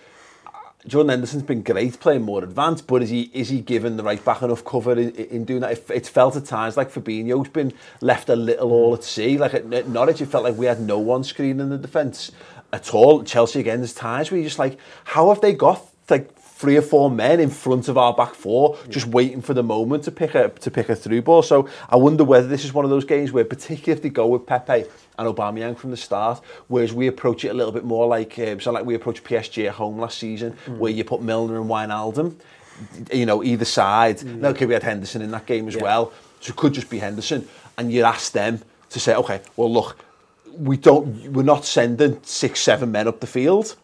Jordan 0.87 1.11
Henderson's 1.11 1.45
been 1.45 1.62
great 1.62 2.01
playing 2.01 2.23
more 2.23 2.43
advanced, 2.43 2.89
but 2.89 3.03
is 3.03 3.11
he 3.11 3.31
is 3.33 3.49
he 3.49 3.61
given 3.61 3.97
the 3.97 4.03
right 4.03 4.23
back 4.25 4.43
enough 4.43 4.65
cover 4.65 4.93
in, 4.93 5.11
in 5.11 5.45
doing 5.45 5.61
that? 5.61 5.73
It, 5.73 5.87
it's 5.91 6.09
felt 6.09 6.35
at 6.35 6.45
times 6.45 6.77
like 6.77 6.91
Fabinho's 6.91 7.49
been 7.49 7.73
left 8.01 8.29
a 8.29 8.35
little 8.37 8.73
all 8.73 8.95
at 8.95 9.05
sea. 9.05 9.39
Like 9.39 9.55
at, 9.55 9.73
at 9.73 9.89
Norwich, 9.89 10.21
it 10.21 10.27
felt 10.27 10.43
like 10.43 10.57
we 10.57 10.67
had 10.67 10.81
no 10.81 10.99
one 10.99 11.23
screening 11.23 11.69
the 11.69 11.79
defence 11.79 12.33
at 12.73 12.93
all. 12.93 13.23
Chelsea 13.23 13.61
again, 13.61 13.79
there's 13.79 13.95
times 13.95 14.31
where 14.31 14.41
you're 14.41 14.49
just 14.49 14.59
like, 14.59 14.77
how 15.05 15.29
have 15.29 15.41
they 15.41 15.53
got 15.53 15.87
like 16.11 16.37
three 16.62 16.76
or 16.76 16.83
four 16.83 17.11
men 17.11 17.40
in 17.40 17.50
front 17.50 17.88
of 17.88 17.99
our 17.99 18.14
back 18.14 18.37
four, 18.37 18.78
just 18.88 19.07
waiting 19.09 19.42
for 19.42 19.52
the 19.52 19.64
moment 19.64 20.04
to 20.04 20.12
pick 20.12 20.37
a 20.37 20.49
to 20.49 20.71
pick 20.71 20.88
a 20.88 20.95
through 20.95 21.21
ball. 21.21 21.42
So 21.42 21.69
I 21.88 21.97
wonder 21.97 22.23
whether 22.23 22.47
this 22.47 22.64
is 22.64 22.73
one 22.73 22.85
of 22.85 22.90
those 22.92 23.04
games 23.04 23.33
where, 23.33 23.45
particularly 23.45 23.97
if 23.99 24.00
they 24.00 24.11
go 24.11 24.28
with 24.28 24.47
Pepe 24.47 24.85
and 25.19 25.28
Aubameyang 25.28 25.76
from 25.76 25.90
the 25.90 25.97
start, 25.97 26.40
whereas 26.69 26.92
we 26.92 27.09
approach 27.09 27.45
it 27.45 27.49
a 27.49 27.54
little 27.54 27.73
bit 27.73 27.85
more 27.85 28.07
like 28.07 28.38
um, 28.38 28.61
so 28.61 28.71
like 28.71 28.85
we 28.85 28.95
approached 28.95 29.25
PSG 29.25 29.66
at 29.66 29.75
home 29.75 29.99
last 29.99 30.19
season, 30.19 30.52
where 30.78 30.92
you 30.92 31.02
put 31.02 31.21
Milner 31.21 31.61
and 31.61 31.69
Wijnaldum, 31.69 32.37
you 33.12 33.26
know, 33.26 33.42
either 33.42 33.64
side. 33.64 34.23
Now, 34.23 34.50
okay, 34.50 34.64
we 34.64 34.75
had 34.75 34.85
Henderson 34.85 35.21
in 35.21 35.33
that 35.33 35.47
game 35.47 35.66
as 35.66 35.76
well, 35.76 36.12
so 36.38 36.50
it 36.50 36.57
could 36.57 36.75
just 36.75 36.88
be 36.88 37.00
Henderson, 37.00 37.49
and 37.76 37.92
you 37.92 38.04
ask 38.04 38.31
them 38.31 38.62
to 38.90 39.00
say, 39.00 39.16
okay, 39.16 39.40
well 39.57 39.73
look, 39.73 39.99
we 40.57 40.76
don't, 40.76 41.33
we're 41.33 41.42
not 41.42 41.64
sending 41.64 42.21
six, 42.23 42.61
seven 42.61 42.92
men 42.92 43.09
up 43.09 43.19
the 43.19 43.26
field. 43.26 43.75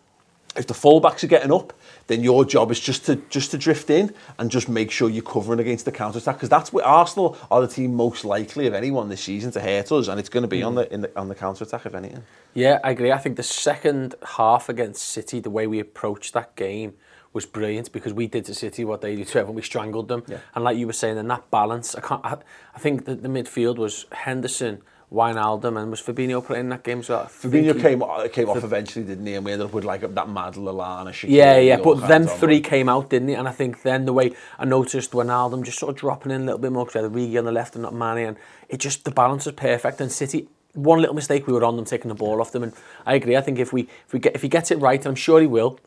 If 0.57 0.69
the 0.69 0.75
fullbacks 0.75 1.25
are 1.25 1.29
getting 1.29 1.53
up, 1.53 1.73
then 2.09 2.23
your 2.23 2.45
job 2.45 2.71
is 2.71 2.81
just 2.81 3.07
to 3.07 3.17
just 3.31 3.53
to 3.53 3.59
drift 3.59 3.89
in 3.89 4.13
and 4.39 4.51
just 4.51 4.69
make 4.69 4.91
sure 4.91 5.09
you're 5.09 5.23
covering 5.23 5.61
against 5.61 5.85
the 5.85 5.93
counter 5.93 6.19
attack 6.19 6.37
because 6.37 6.49
that's 6.49 6.73
where 6.73 6.85
Arsenal 6.85 7.39
are 7.51 7.61
the 7.61 7.69
team 7.69 7.95
most 7.95 8.25
likely 8.25 8.67
of 8.67 8.75
anyone 8.75 9.09
this 9.09 9.23
season 9.23 9.53
to 9.53 9.61
hurt 9.61 9.93
us, 9.93 10.09
and 10.09 10.19
it's 10.19 10.29
going 10.29 10.43
to 10.43 10.49
be 10.49 10.63
on 10.63 10.75
the, 10.75 10.93
in 10.93 11.03
the 11.03 11.19
on 11.19 11.29
the 11.29 11.35
counter 11.35 11.65
attack 11.65 11.87
if 11.87 11.95
anything. 11.95 12.25
Yeah, 12.55 12.81
I 12.83 12.91
agree. 12.91 13.13
I 13.13 13.19
think 13.19 13.37
the 13.37 13.43
second 13.43 14.17
half 14.37 14.69
against 14.69 15.05
City, 15.05 15.39
the 15.39 15.51
way 15.51 15.67
we 15.67 15.79
approached 15.79 16.33
that 16.35 16.57
game 16.57 16.95
was 17.33 17.45
brilliant 17.47 17.93
because 17.93 18.13
we 18.13 18.27
did 18.27 18.45
to 18.47 18.55
City 18.55 18.85
what 18.85 19.01
they 19.01 19.15
did 19.15 19.29
to 19.29 19.39
everyone. 19.39 19.57
We 19.57 19.63
strangled 19.63 20.09
them. 20.09 20.25
Yeah. 20.27 20.39
And 20.55 20.65
like 20.65 20.77
you 20.77 20.87
were 20.87 20.93
saying, 20.93 21.19
in 21.19 21.29
that 21.29 21.51
balance, 21.51 21.95
I 21.95 22.01
can't. 22.01 22.25
I, 22.25 22.39
I 22.75 22.79
think 22.79 23.05
that 23.05 23.23
the 23.23 23.29
midfield 23.29 23.77
was 23.77 24.07
Henderson, 24.13 24.83
Wijnaldum, 25.13 25.81
and 25.81 25.91
was 25.91 26.03
Fabinho 26.03 26.45
playing 26.45 26.65
in 26.65 26.69
that 26.69 26.83
game 26.85 26.99
as 27.01 27.09
well. 27.09 27.25
Fabinho 27.25 27.75
he- 27.75 27.81
came 27.81 28.03
came 28.31 28.49
off 28.51 28.63
eventually, 28.63 29.05
didn't 29.07 29.27
he? 29.27 29.35
And 29.35 29.45
we 29.45 29.53
ended 29.53 29.67
up 29.69 29.73
with 29.73 29.85
like 29.85 30.03
that 30.03 30.29
mad 30.29 30.55
Lallana. 30.55 31.09
Shaqiri, 31.11 31.31
Yeah, 31.31 31.57
yeah, 31.59 31.77
but 31.79 32.07
them 32.09 32.27
three 32.27 32.61
them. 32.61 32.71
came 32.71 32.89
out, 32.89 33.09
didn't 33.11 33.31
it? 33.31 33.35
And 33.35 33.49
I 33.49 33.53
think 33.53 33.83
then 33.83 34.05
the 34.05 34.13
way 34.13 34.33
I 34.59 34.65
noticed 34.67 35.13
Wijnaldum 35.13 35.63
just 35.65 35.79
sort 35.79 35.91
of 35.91 35.97
dropping 35.97 36.33
in 36.33 36.43
a 36.43 36.45
little 36.45 36.59
bit 36.59 36.73
more 36.73 36.85
because 36.85 37.11
we 37.11 37.23
had 37.23 37.31
Origi 37.33 37.39
on 37.39 37.45
the 37.47 37.53
left 37.53 37.75
and 37.75 37.83
not 37.83 37.95
Mane, 37.95 38.27
and 38.29 38.37
it 38.69 38.79
just 38.81 39.05
the 39.05 39.11
balance 39.11 39.47
was 39.47 39.55
perfect. 39.55 40.01
And 40.01 40.13
City, 40.13 40.49
one 40.75 41.01
little 41.01 41.15
mistake, 41.15 41.47
we 41.47 41.55
were 41.55 41.65
on 41.65 41.77
them 41.77 41.87
taking 41.87 42.11
the 42.11 42.15
ball 42.15 42.41
off 42.41 42.53
them, 42.53 42.63
and 42.63 42.73
I 43.07 43.15
agree. 43.15 43.37
I 43.37 43.41
think 43.41 43.59
if 43.59 43.73
we 43.73 43.83
if 44.07 44.13
we 44.13 44.19
get 44.19 44.35
if 44.35 44.43
he 44.43 44.49
gets 44.49 44.71
it 44.71 44.79
right, 44.79 44.99
and 45.01 45.07
I'm 45.09 45.15
sure 45.15 45.41
he 45.41 45.47
will. 45.47 45.79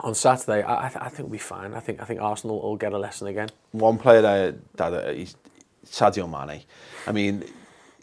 On 0.00 0.14
Saturday, 0.14 0.62
I, 0.62 0.84
I, 0.84 0.88
th- 0.90 1.00
I 1.02 1.08
think 1.08 1.20
we'll 1.20 1.30
be 1.30 1.38
fine. 1.38 1.72
I 1.72 1.80
think 1.80 2.02
I 2.02 2.04
think 2.04 2.20
Arsenal 2.20 2.60
will 2.60 2.76
get 2.76 2.92
a 2.92 2.98
lesson 2.98 3.28
again. 3.28 3.48
one 3.72 3.96
player 3.96 4.20
that, 4.20 4.54
that 4.76 4.92
uh, 4.92 5.10
he's 5.12 5.34
Sadio 5.86 6.28
Mane. 6.28 6.64
I 7.06 7.12
mean, 7.12 7.44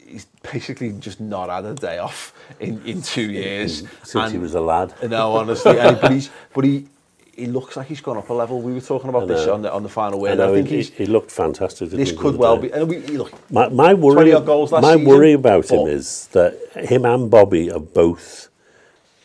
he's 0.08 0.26
basically 0.52 0.92
just 0.94 1.20
not 1.20 1.50
had 1.50 1.66
a 1.66 1.74
day 1.74 1.98
off 1.98 2.34
in, 2.60 2.82
in 2.86 3.02
two 3.02 3.32
years. 3.44 3.84
Since 4.04 4.32
he 4.32 4.38
was 4.38 4.56
a 4.56 4.62
lad. 4.62 4.94
No, 5.10 5.36
honestly, 5.36 5.80
and, 5.80 6.00
but 6.00 6.12
he's 6.12 6.30
but 6.54 6.64
he 6.66 6.88
he 7.36 7.48
looks 7.48 7.76
like 7.76 7.88
he's 7.88 8.02
gone 8.02 8.18
up 8.18 8.30
a 8.30 8.34
level. 8.34 8.62
We 8.62 8.74
were 8.74 8.82
talking 8.82 9.10
about 9.10 9.28
this 9.28 9.48
on 9.48 9.62
the 9.64 9.72
on 9.74 9.84
the 9.84 9.90
final 9.90 10.20
I 10.20 10.22
word. 10.22 10.38
know, 10.38 10.52
I 10.54 10.56
think 10.56 10.70
he, 10.70 10.84
he 10.84 11.06
looked 11.06 11.32
fantastic. 11.32 11.90
this 11.90 12.12
could 12.12 12.36
well 12.36 12.58
day? 12.58 12.68
be. 12.68 12.74
And 12.74 12.88
we, 12.88 13.00
look, 13.18 13.32
My, 13.52 13.70
my 13.70 13.94
worry, 13.94 14.32
my 14.32 14.66
season, 14.66 15.06
worry 15.06 15.34
about 15.34 15.72
him 15.72 15.88
is 15.88 16.28
that 16.28 16.54
him 16.76 17.06
and 17.06 17.32
Bobby 17.32 17.72
are 17.72 17.80
both 17.80 18.50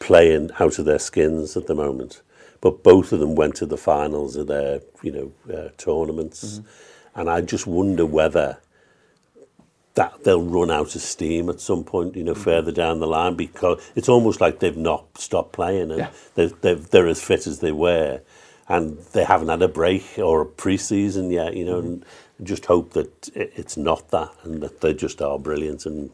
playing 0.00 0.50
out 0.58 0.78
of 0.78 0.84
their 0.86 0.98
skins 0.98 1.56
at 1.56 1.66
the 1.66 1.74
moment. 1.74 2.22
But 2.60 2.82
both 2.82 3.12
of 3.12 3.20
them 3.20 3.34
went 3.36 3.54
to 3.56 3.66
the 3.66 3.76
finals 3.76 4.34
of 4.36 4.48
their, 4.48 4.80
you 5.02 5.12
know, 5.12 5.54
uh, 5.56 5.68
tournaments, 5.76 6.60
and 7.14 7.30
I 7.30 7.40
just 7.40 7.66
wonder 7.68 8.04
whether 8.04 8.58
that 9.98 10.22
they'll 10.22 10.42
run 10.42 10.70
out 10.70 10.94
of 10.94 11.02
steam 11.02 11.50
at 11.50 11.60
some 11.60 11.82
point, 11.82 12.14
you 12.14 12.22
know, 12.22 12.32
mm-hmm. 12.32 12.42
further 12.42 12.70
down 12.70 13.00
the 13.00 13.06
line 13.06 13.34
because 13.34 13.82
it's 13.96 14.08
almost 14.08 14.40
like 14.40 14.60
they've 14.60 14.76
not 14.76 15.18
stopped 15.18 15.52
playing 15.52 15.90
and 15.90 15.98
Yeah. 15.98 16.10
they're, 16.36 16.48
they're, 16.48 16.74
they're 16.76 17.08
as 17.08 17.20
fit 17.20 17.46
as 17.48 17.58
they 17.58 17.72
were 17.72 18.20
and 18.68 18.98
they 19.12 19.24
haven't 19.24 19.48
had 19.48 19.60
a 19.60 19.68
break 19.68 20.18
or 20.18 20.42
a 20.42 20.46
pre-season 20.46 21.30
yet, 21.30 21.56
you 21.56 21.64
know, 21.64 21.80
mm-hmm. 21.80 21.88
and 21.88 22.46
just 22.46 22.66
hope 22.66 22.92
that 22.92 23.28
it's 23.34 23.76
not 23.76 24.10
that 24.10 24.30
and 24.44 24.62
that 24.62 24.80
they 24.80 24.94
just 24.94 25.20
are 25.20 25.38
brilliant 25.38 25.84
and 25.84 26.10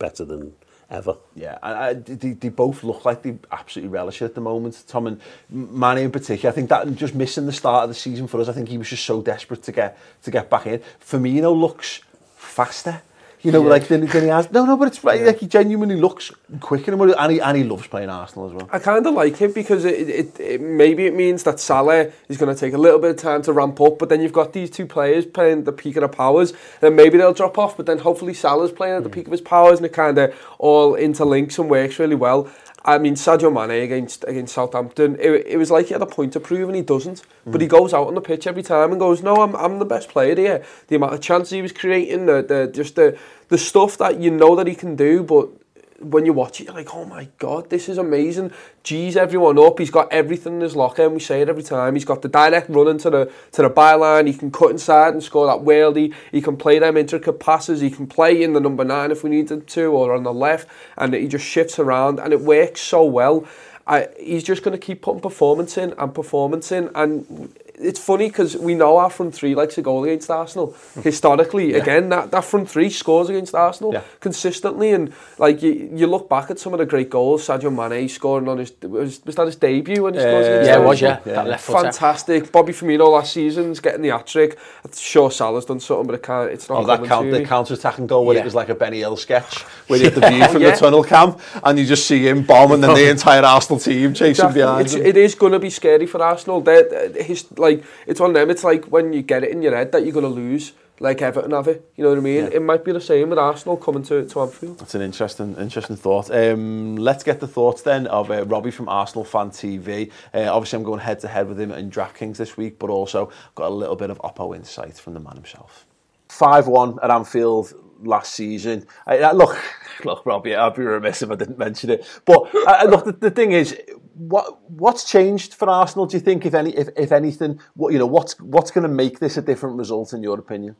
better 0.00 0.24
than 0.24 0.54
ever. 0.90 1.16
Yeah, 1.36 1.58
and 1.62 1.78
I, 1.78 1.92
they, 1.92 2.32
they 2.32 2.48
both 2.48 2.82
look 2.82 3.04
like 3.04 3.22
they 3.22 3.36
absolutely 3.52 3.90
relish 3.90 4.20
it 4.20 4.24
at 4.24 4.34
the 4.34 4.40
moment. 4.40 4.82
Tom 4.88 5.06
and 5.06 5.20
Mane 5.48 5.98
in 5.98 6.10
particular, 6.10 6.50
I 6.50 6.54
think 6.54 6.70
that 6.70 6.92
just 6.96 7.14
missing 7.14 7.46
the 7.46 7.52
start 7.52 7.84
of 7.84 7.90
the 7.90 7.94
season 7.94 8.26
for 8.26 8.40
us. 8.40 8.48
I 8.48 8.52
think 8.52 8.68
he 8.68 8.78
was 8.78 8.88
just 8.88 9.04
so 9.04 9.22
desperate 9.22 9.62
to 9.64 9.72
get 9.72 9.96
to 10.22 10.30
get 10.32 10.50
back 10.50 10.66
in. 10.66 10.82
Firmino 11.00 11.56
looks 11.56 12.00
faster. 12.36 13.02
You 13.42 13.52
know, 13.52 13.62
like 13.62 13.86
then, 13.86 14.06
than 14.06 14.22
he 14.22 14.28
has. 14.28 14.50
No, 14.50 14.64
no, 14.64 14.76
but 14.76 14.88
it's 14.88 15.04
right. 15.04 15.22
Like 15.22 15.38
he 15.38 15.46
genuinely 15.46 15.96
looks 15.96 16.32
quicker, 16.60 16.92
and, 16.92 17.00
and 17.00 17.32
he 17.32 17.40
and 17.40 17.56
he 17.56 17.64
loves 17.64 17.86
playing 17.86 18.10
Arsenal 18.10 18.48
as 18.48 18.52
well. 18.52 18.68
I 18.72 18.78
kind 18.80 19.06
of 19.06 19.14
like 19.14 19.40
it 19.40 19.54
because 19.54 19.84
it, 19.84 20.08
it, 20.08 20.40
it 20.40 20.60
maybe 20.60 21.06
it 21.06 21.14
means 21.14 21.44
that 21.44 21.60
Salah 21.60 22.10
is 22.28 22.36
going 22.36 22.52
to 22.52 22.58
take 22.58 22.74
a 22.74 22.78
little 22.78 22.98
bit 22.98 23.10
of 23.12 23.16
time 23.16 23.42
to 23.42 23.52
ramp 23.52 23.80
up, 23.80 23.98
but 23.98 24.08
then 24.08 24.20
you've 24.20 24.32
got 24.32 24.52
these 24.52 24.70
two 24.70 24.86
players 24.86 25.24
playing 25.24 25.58
at 25.58 25.64
the 25.66 25.72
peak 25.72 25.96
of 25.96 26.00
their 26.00 26.08
powers, 26.08 26.52
and 26.82 26.96
maybe 26.96 27.16
they'll 27.16 27.32
drop 27.32 27.58
off, 27.58 27.76
but 27.76 27.86
then 27.86 27.98
hopefully 27.98 28.34
Salah's 28.34 28.72
playing 28.72 28.96
at 28.96 29.04
the 29.04 29.10
mm. 29.10 29.14
peak 29.14 29.26
of 29.26 29.32
his 29.32 29.40
powers, 29.40 29.78
and 29.78 29.86
it 29.86 29.92
kind 29.92 30.18
of 30.18 30.34
all 30.58 30.94
interlinks 30.94 31.58
and 31.58 31.70
works 31.70 31.98
really 31.98 32.16
well. 32.16 32.50
I 32.88 32.96
mean, 32.96 33.16
Sadio 33.16 33.52
Mane 33.52 33.82
against 33.82 34.24
against 34.26 34.54
Southampton, 34.54 35.16
it, 35.20 35.46
it 35.46 35.56
was 35.58 35.70
like 35.70 35.88
he 35.88 35.92
had 35.92 36.00
a 36.00 36.06
point 36.06 36.32
to 36.32 36.40
prove 36.40 36.70
and 36.70 36.76
he 36.76 36.80
doesn't. 36.80 37.22
But 37.44 37.60
he 37.60 37.66
mm. 37.66 37.70
goes 37.70 37.92
out 37.92 38.06
on 38.06 38.14
the 38.14 38.22
pitch 38.22 38.46
every 38.46 38.62
time 38.62 38.92
and 38.92 38.98
goes, 38.98 39.22
"No, 39.22 39.42
I'm 39.42 39.54
I'm 39.56 39.78
the 39.78 39.84
best 39.84 40.08
player 40.08 40.34
here." 40.34 40.64
The 40.86 40.96
amount 40.96 41.12
of 41.12 41.20
chances 41.20 41.50
he 41.50 41.60
was 41.60 41.72
creating, 41.72 42.24
the, 42.24 42.40
the 42.40 42.70
just 42.72 42.96
the 42.96 43.18
the 43.48 43.58
stuff 43.58 43.98
that 43.98 44.18
you 44.20 44.30
know 44.30 44.56
that 44.56 44.66
he 44.66 44.74
can 44.74 44.96
do, 44.96 45.22
but 45.22 45.50
when 46.00 46.24
you 46.24 46.32
watch 46.32 46.60
it, 46.60 46.64
you're 46.64 46.74
like, 46.74 46.94
oh 46.94 47.04
my 47.04 47.28
god, 47.38 47.70
this 47.70 47.88
is 47.88 47.98
amazing. 47.98 48.52
G's 48.84 49.16
everyone 49.16 49.58
up. 49.58 49.78
He's 49.78 49.90
got 49.90 50.12
everything 50.12 50.54
in 50.54 50.60
his 50.60 50.76
locker, 50.76 51.04
and 51.04 51.14
we 51.14 51.20
say 51.20 51.42
it 51.42 51.48
every 51.48 51.62
time. 51.62 51.94
He's 51.94 52.04
got 52.04 52.22
the 52.22 52.28
direct 52.28 52.70
run 52.70 52.88
into 52.88 53.10
the 53.10 53.32
to 53.52 53.62
the 53.62 53.70
byline. 53.70 54.26
He 54.26 54.34
can 54.34 54.50
cut 54.50 54.70
inside 54.70 55.12
and 55.12 55.22
score 55.22 55.46
that 55.46 55.64
worldy. 55.64 56.14
He 56.30 56.40
can 56.40 56.56
play 56.56 56.78
them 56.78 56.96
intricate 56.96 57.40
passes. 57.40 57.80
He 57.80 57.90
can 57.90 58.06
play 58.06 58.42
in 58.42 58.52
the 58.52 58.60
number 58.60 58.84
nine 58.84 59.10
if 59.10 59.24
we 59.24 59.30
needed 59.30 59.66
to, 59.66 59.86
or 59.86 60.14
on 60.14 60.22
the 60.22 60.32
left, 60.32 60.68
and 60.96 61.14
he 61.14 61.26
just 61.26 61.44
shifts 61.44 61.78
around, 61.78 62.20
and 62.20 62.32
it 62.32 62.40
works 62.40 62.80
so 62.80 63.04
well. 63.04 63.46
I, 63.86 64.08
he's 64.20 64.44
just 64.44 64.62
going 64.62 64.78
to 64.78 64.86
keep 64.86 65.00
putting 65.02 65.22
performance 65.22 65.78
in 65.78 65.94
and 65.96 66.14
performance 66.14 66.70
in, 66.70 66.90
and 66.94 67.52
it's 67.80 67.98
funny 68.02 68.28
because 68.28 68.56
we 68.56 68.74
know 68.74 68.96
our 68.98 69.10
front 69.10 69.34
three 69.34 69.54
likes 69.54 69.78
a 69.78 69.82
goal 69.82 70.04
against 70.04 70.30
Arsenal. 70.30 70.74
Historically, 71.02 71.74
again, 71.74 72.08
that, 72.10 72.30
that 72.30 72.44
front 72.44 72.68
three 72.68 72.90
scores 72.90 73.28
against 73.28 73.54
Arsenal 73.54 73.92
Yeah. 73.94 74.02
consistently, 74.20 74.90
and 74.92 75.12
like 75.38 75.62
you, 75.62 75.90
you 75.94 76.06
look 76.06 76.28
back 76.28 76.50
at 76.50 76.58
some 76.58 76.72
of 76.74 76.78
the 76.78 76.86
great 76.86 77.10
goals, 77.10 77.46
Sadio 77.46 77.70
Mane 77.74 78.08
scoring 78.08 78.48
on 78.48 78.58
his 78.58 78.72
was, 78.82 79.24
was 79.24 79.34
that 79.36 79.46
his 79.46 79.56
debut 79.56 80.02
when 80.02 80.14
he 80.14 80.20
scores 80.20 80.46
Uh, 80.46 80.50
against 80.50 80.68
Yeah, 80.70 80.76
it 80.76 80.84
was, 80.84 81.02
Arsenal? 81.02 81.22
yeah. 81.26 81.32
That 81.34 81.46
left 81.48 81.64
foot. 81.64 81.82
Fantastic. 81.82 82.52
Bobby 82.52 82.72
Firmino 82.72 83.10
last 83.12 83.32
season's 83.32 83.80
getting 83.80 84.02
the 84.02 84.08
hat-trick. 84.10 84.58
I'm 84.84 84.90
sure 84.94 85.30
Salah's 85.30 85.64
done 85.64 85.80
something, 85.80 86.06
but 86.06 86.14
it 86.16 86.22
can't, 86.22 86.50
it's 86.50 86.68
not 86.68 86.82
Oh, 86.82 86.86
that 86.86 87.04
count, 87.04 87.30
the 87.30 87.40
me. 87.40 87.44
counter-attacking 87.44 88.06
goal 88.06 88.24
where 88.26 88.34
Yeah. 88.36 88.42
it 88.42 88.44
was 88.44 88.54
like 88.54 88.68
a 88.68 88.74
Benny 88.74 88.98
Hill 88.98 89.16
sketch, 89.16 89.62
where 89.88 89.98
you 89.98 90.06
had 90.06 90.14
the 90.14 90.28
view 90.30 90.44
from 90.48 90.62
Yeah. 90.62 90.70
the 90.72 90.76
tunnel 90.76 91.04
cam, 91.04 91.36
and 91.62 91.78
you 91.78 91.84
just 91.84 92.06
see 92.06 92.26
him 92.28 92.42
bombing 92.42 92.82
and 92.84 92.96
the 92.96 93.08
entire 93.10 93.42
Arsenal 93.44 93.78
team 93.78 94.12
chasing 94.14 94.30
Exactly. 94.30 94.60
behind 94.62 94.86
It's, 94.86 94.94
him. 94.94 95.06
it 95.06 95.16
is 95.16 95.34
going 95.34 95.52
to 95.52 95.58
be 95.58 95.70
scary 95.70 96.06
for 96.06 96.22
Arsenal. 96.22 96.60
They're- 96.60 97.12
his, 97.18 97.44
like, 97.56 97.67
it's 98.06 98.20
one 98.20 98.30
of 98.30 98.34
them. 98.34 98.50
It's 98.50 98.64
like 98.64 98.86
when 98.86 99.12
you 99.12 99.22
get 99.22 99.44
it 99.44 99.50
in 99.50 99.62
your 99.62 99.76
head 99.76 99.92
that 99.92 100.04
you're 100.04 100.12
going 100.12 100.24
to 100.24 100.40
lose. 100.40 100.72
like 101.00 101.22
Everton 101.22 101.52
have 101.52 101.68
it. 101.68 101.90
You 101.96 102.04
know 102.04 102.10
what 102.10 102.18
I 102.18 102.22
mean? 102.22 102.44
Yeah. 102.44 102.54
It 102.54 102.62
might 102.62 102.84
be 102.84 102.92
the 102.92 103.00
same 103.00 103.30
with 103.30 103.38
Arsenal 103.38 103.76
coming 103.76 104.02
to, 104.04 104.26
to 104.26 104.40
Anfield. 104.40 104.78
That's 104.78 104.94
an 104.94 105.02
interesting, 105.02 105.56
interesting 105.56 105.96
thought. 105.96 106.30
Um, 106.30 106.96
let's 106.96 107.24
get 107.24 107.40
the 107.40 107.48
thoughts 107.48 107.82
then 107.82 108.06
of 108.08 108.30
uh, 108.30 108.44
Robbie 108.44 108.70
from 108.70 108.88
Arsenal 108.88 109.24
Fan 109.24 109.50
TV. 109.50 110.10
Uh, 110.34 110.52
obviously, 110.52 110.76
I'm 110.76 110.82
going 110.82 111.00
head 111.00 111.20
to 111.20 111.28
head 111.28 111.48
with 111.48 111.60
him 111.60 111.72
in 111.72 111.90
DraftKings 111.90 112.36
this 112.36 112.56
week, 112.56 112.78
but 112.78 112.90
also 112.90 113.30
got 113.54 113.68
a 113.68 113.74
little 113.74 113.96
bit 113.96 114.10
of 114.10 114.18
Oppo 114.18 114.54
insight 114.54 114.96
from 114.98 115.14
the 115.14 115.20
man 115.20 115.34
himself. 115.34 115.86
Five-one 116.28 116.98
at 117.02 117.10
Anfield 117.10 117.72
last 118.02 118.34
season. 118.34 118.86
I, 119.06 119.18
I, 119.18 119.32
look, 119.32 119.56
look, 120.04 120.24
Robbie, 120.26 120.54
I'd 120.54 120.74
be 120.74 120.82
remiss 120.82 121.22
if 121.22 121.30
I 121.30 121.34
didn't 121.34 121.58
mention 121.58 121.90
it. 121.90 122.06
But 122.24 122.48
uh, 122.54 122.86
look, 122.88 123.04
the, 123.04 123.12
the 123.12 123.30
thing 123.30 123.52
is, 123.52 123.78
what 124.14 124.60
what's 124.70 125.08
changed 125.08 125.54
for 125.54 125.68
Arsenal? 125.68 126.06
Do 126.06 126.16
you 126.16 126.20
think, 126.20 126.44
if 126.44 126.54
any, 126.54 126.76
if, 126.76 126.88
if 126.96 127.12
anything, 127.12 127.60
what 127.74 127.92
you 127.92 127.98
know, 127.98 128.06
what's 128.06 128.38
what's 128.40 128.70
going 128.70 128.82
to 128.82 128.88
make 128.88 129.20
this 129.20 129.36
a 129.36 129.42
different 129.42 129.76
result 129.76 130.12
in 130.12 130.22
your 130.22 130.38
opinion? 130.38 130.76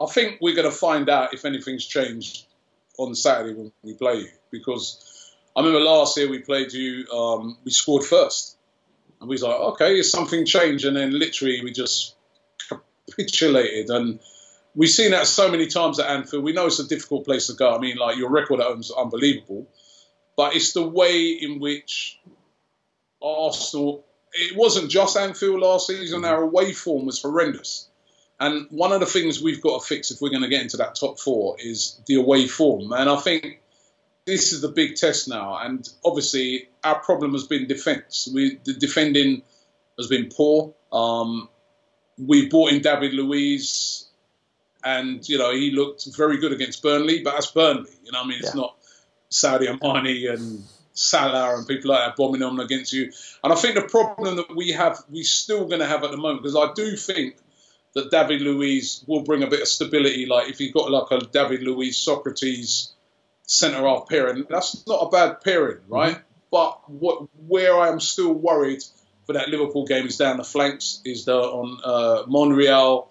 I 0.00 0.06
think 0.06 0.38
we're 0.40 0.54
going 0.54 0.70
to 0.70 0.76
find 0.76 1.08
out 1.08 1.34
if 1.34 1.44
anything's 1.44 1.86
changed 1.86 2.46
on 2.98 3.14
Saturday 3.14 3.54
when 3.54 3.72
we 3.82 3.94
play 3.94 4.16
you. 4.16 4.28
Because 4.50 5.32
I 5.56 5.60
remember 5.60 5.80
last 5.80 6.16
year 6.16 6.28
we 6.28 6.40
played 6.40 6.72
you, 6.72 7.06
um, 7.10 7.56
we 7.64 7.70
scored 7.70 8.04
first. 8.04 8.56
And 9.20 9.28
we 9.28 9.34
was 9.34 9.42
like, 9.42 9.54
okay, 9.54 9.98
is 9.98 10.10
something 10.10 10.44
changed? 10.44 10.84
And 10.84 10.96
then 10.96 11.16
literally 11.16 11.62
we 11.62 11.72
just 11.72 12.16
capitulated. 13.08 13.88
And 13.90 14.18
we've 14.74 14.90
seen 14.90 15.12
that 15.12 15.26
so 15.26 15.50
many 15.50 15.66
times 15.66 15.98
at 15.98 16.08
Anfield. 16.10 16.44
We 16.44 16.52
know 16.52 16.66
it's 16.66 16.78
a 16.78 16.88
difficult 16.88 17.24
place 17.24 17.46
to 17.48 17.54
go. 17.54 17.74
I 17.74 17.78
mean, 17.78 17.96
like, 17.96 18.16
your 18.16 18.30
record 18.30 18.60
at 18.60 18.66
home 18.66 18.80
is 18.80 18.90
unbelievable. 18.90 19.66
But 20.36 20.56
it's 20.56 20.72
the 20.72 20.86
way 20.86 21.28
in 21.28 21.60
which 21.60 22.18
Arsenal, 23.22 24.04
it 24.32 24.56
wasn't 24.56 24.90
just 24.90 25.16
Anfield 25.16 25.60
last 25.60 25.86
season, 25.86 26.24
our 26.24 26.42
away 26.42 26.72
form 26.72 27.06
was 27.06 27.22
horrendous. 27.22 27.88
And 28.40 28.66
one 28.70 28.92
of 28.92 29.00
the 29.00 29.06
things 29.06 29.40
we've 29.40 29.62
got 29.62 29.80
to 29.80 29.86
fix 29.86 30.10
if 30.10 30.20
we're 30.20 30.30
going 30.30 30.42
to 30.42 30.48
get 30.48 30.62
into 30.62 30.78
that 30.78 30.96
top 30.96 31.20
four 31.20 31.56
is 31.60 32.00
the 32.06 32.16
away 32.16 32.48
form. 32.48 32.92
And 32.92 33.08
I 33.08 33.16
think 33.16 33.60
this 34.26 34.52
is 34.52 34.60
the 34.60 34.68
big 34.68 34.96
test 34.96 35.28
now. 35.28 35.56
And 35.58 35.88
obviously, 36.04 36.68
our 36.82 36.98
problem 36.98 37.32
has 37.32 37.46
been 37.46 37.68
defence. 37.68 38.28
The 38.32 38.58
defending 38.78 39.42
has 39.98 40.08
been 40.08 40.30
poor. 40.34 40.74
Um, 40.92 41.48
we 42.18 42.48
brought 42.48 42.72
in 42.72 42.82
David 42.82 43.14
Luiz, 43.14 44.08
and 44.84 45.26
you 45.28 45.38
know 45.38 45.52
he 45.52 45.70
looked 45.70 46.06
very 46.16 46.38
good 46.38 46.52
against 46.52 46.82
Burnley. 46.82 47.22
But 47.22 47.32
that's 47.32 47.50
Burnley. 47.50 47.90
You 48.04 48.12
know, 48.12 48.20
I 48.22 48.26
mean, 48.26 48.38
it's 48.38 48.54
Yeah. 48.54 48.60
not 48.62 48.76
Sadio 49.30 49.78
Mane 49.82 50.28
and 50.30 50.64
Salah 50.92 51.56
and 51.56 51.66
people 51.66 51.90
like 51.90 52.06
that 52.06 52.16
bombing 52.16 52.42
on 52.42 52.60
against 52.60 52.92
you. 52.92 53.10
And 53.42 53.52
I 53.52 53.56
think 53.56 53.74
the 53.74 53.82
problem 53.82 54.36
that 54.36 54.54
we 54.54 54.70
have, 54.70 55.02
we're 55.10 55.24
still 55.24 55.66
going 55.66 55.80
to 55.80 55.86
have 55.86 56.04
at 56.04 56.12
the 56.12 56.16
moment, 56.16 56.42
because 56.42 56.56
I 56.56 56.72
do 56.72 56.96
think 56.96 57.36
that 57.94 58.10
David 58.10 58.42
Luiz 58.42 59.04
will 59.06 59.22
bring 59.22 59.42
a 59.42 59.48
bit 59.48 59.62
of 59.62 59.68
stability. 59.68 60.26
Like 60.26 60.50
if 60.50 60.60
you've 60.60 60.74
got 60.74 60.90
like 60.90 61.10
a 61.10 61.24
David 61.26 61.62
Luiz 61.62 61.96
Sokratis 61.96 62.90
centre 63.42 63.82
half 63.86 64.08
pairing, 64.08 64.46
that's 64.48 64.86
not 64.86 64.98
a 65.06 65.08
bad 65.10 65.40
pairing, 65.40 65.80
right? 65.88 66.18
But 66.50 66.88
what 66.88 67.28
where 67.48 67.76
I 67.76 67.88
am 67.88 67.98
still 68.00 68.32
worried 68.32 68.82
for 69.26 69.32
that 69.32 69.48
Liverpool 69.48 69.86
game 69.86 70.06
is 70.06 70.16
down 70.16 70.36
the 70.36 70.44
flanks, 70.44 71.00
is 71.04 71.24
the 71.24 71.34
on 71.36 71.80
uh, 71.82 72.22
Monreal 72.28 73.10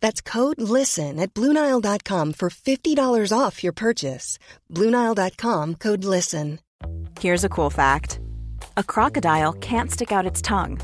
That's 0.00 0.20
code 0.20 0.60
LISTEN 0.60 1.18
at 1.18 1.34
Bluenile.com 1.34 2.32
for 2.34 2.50
$50 2.50 3.32
off 3.36 3.64
your 3.64 3.72
purchase. 3.72 4.38
Bluenile.com 4.72 5.74
code 5.76 6.04
LISTEN. 6.04 6.60
Here's 7.20 7.44
a 7.44 7.48
cool 7.48 7.70
fact 7.70 8.20
a 8.76 8.84
crocodile 8.84 9.54
can't 9.54 9.90
stick 9.90 10.12
out 10.12 10.26
its 10.26 10.42
tongue. 10.42 10.78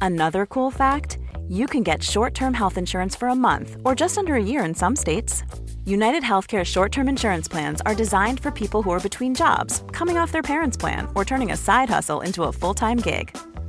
Another 0.00 0.46
cool 0.46 0.70
fact 0.70 1.18
you 1.48 1.66
can 1.66 1.82
get 1.82 2.02
short 2.02 2.34
term 2.34 2.54
health 2.54 2.78
insurance 2.78 3.16
for 3.16 3.28
a 3.28 3.34
month 3.34 3.76
or 3.84 3.94
just 3.94 4.18
under 4.18 4.34
a 4.34 4.44
year 4.44 4.64
in 4.64 4.74
some 4.74 4.96
states. 4.96 5.42
United 5.84 6.22
Healthcare 6.22 6.64
short 6.64 6.92
term 6.92 7.08
insurance 7.08 7.48
plans 7.48 7.80
are 7.82 7.94
designed 7.94 8.40
for 8.40 8.50
people 8.50 8.82
who 8.82 8.90
are 8.90 9.00
between 9.00 9.34
jobs, 9.34 9.82
coming 9.92 10.16
off 10.18 10.32
their 10.32 10.42
parents' 10.42 10.76
plan, 10.76 11.08
or 11.14 11.24
turning 11.24 11.50
a 11.50 11.56
side 11.56 11.88
hustle 11.90 12.20
into 12.20 12.44
a 12.44 12.52
full 12.52 12.74
time 12.74 12.98
gig. 12.98 13.36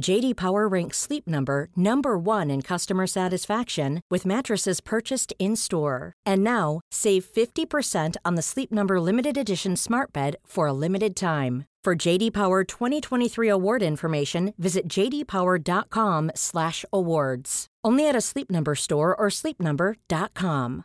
JD 0.00 0.36
Power 0.36 0.68
ranks 0.68 0.98
Sleep 0.98 1.26
Number 1.26 1.68
number 1.74 2.16
1 2.18 2.50
in 2.50 2.60
customer 2.62 3.06
satisfaction 3.06 4.02
with 4.10 4.26
mattresses 4.26 4.80
purchased 4.80 5.32
in-store. 5.38 6.12
And 6.24 6.44
now, 6.44 6.80
save 6.90 7.24
50% 7.24 8.16
on 8.24 8.36
the 8.36 8.42
Sleep 8.42 8.70
Number 8.70 9.00
limited 9.00 9.38
edition 9.38 9.76
Smart 9.76 10.12
Bed 10.12 10.36
for 10.46 10.66
a 10.66 10.72
limited 10.72 11.16
time. 11.16 11.64
For 11.84 11.94
JD 11.94 12.32
Power 12.32 12.64
2023 12.64 13.48
award 13.48 13.80
information, 13.80 14.52
visit 14.58 14.88
jdpower.com/awards. 14.88 17.66
Only 17.84 18.08
at 18.08 18.16
a 18.16 18.20
Sleep 18.20 18.50
Number 18.50 18.74
store 18.74 19.14
or 19.14 19.28
sleepnumber.com. 19.28 20.84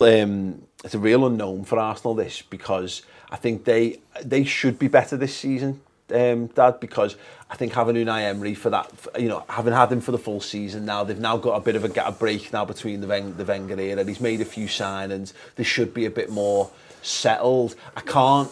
um, 0.00 0.62
it's 0.84 0.94
a 0.94 0.98
real 0.98 1.26
unknown 1.26 1.64
for 1.64 1.78
Arsenal 1.78 2.14
this 2.14 2.42
because 2.42 3.02
I 3.30 3.36
think 3.36 3.64
they 3.64 4.00
they 4.24 4.42
should 4.42 4.78
be 4.78 4.88
better 4.88 5.16
this 5.16 5.36
season, 5.36 5.80
um, 6.12 6.46
Dad. 6.48 6.80
Because 6.80 7.16
I 7.50 7.56
think 7.56 7.72
having 7.72 7.96
Unai 7.96 8.22
Emery 8.22 8.54
for 8.54 8.70
that, 8.70 8.90
you 9.18 9.28
know, 9.28 9.44
having 9.48 9.72
had 9.72 9.90
him 9.90 10.00
for 10.00 10.12
the 10.12 10.18
full 10.18 10.40
season 10.40 10.84
now, 10.84 11.04
they've 11.04 11.18
now 11.18 11.36
got 11.36 11.56
a 11.56 11.60
bit 11.60 11.76
of 11.76 11.84
a, 11.84 12.02
a 12.02 12.12
break 12.12 12.52
now 12.52 12.64
between 12.64 13.00
the 13.00 13.06
Wen- 13.06 13.36
the 13.36 13.44
Wenger 13.44 13.80
era. 13.80 14.04
He's 14.04 14.20
made 14.20 14.40
a 14.40 14.44
few 14.44 14.66
signings. 14.66 15.32
They 15.56 15.64
should 15.64 15.94
be 15.94 16.04
a 16.06 16.10
bit 16.10 16.30
more 16.30 16.70
settled. 17.02 17.74
I 17.96 18.00
can't 18.00 18.50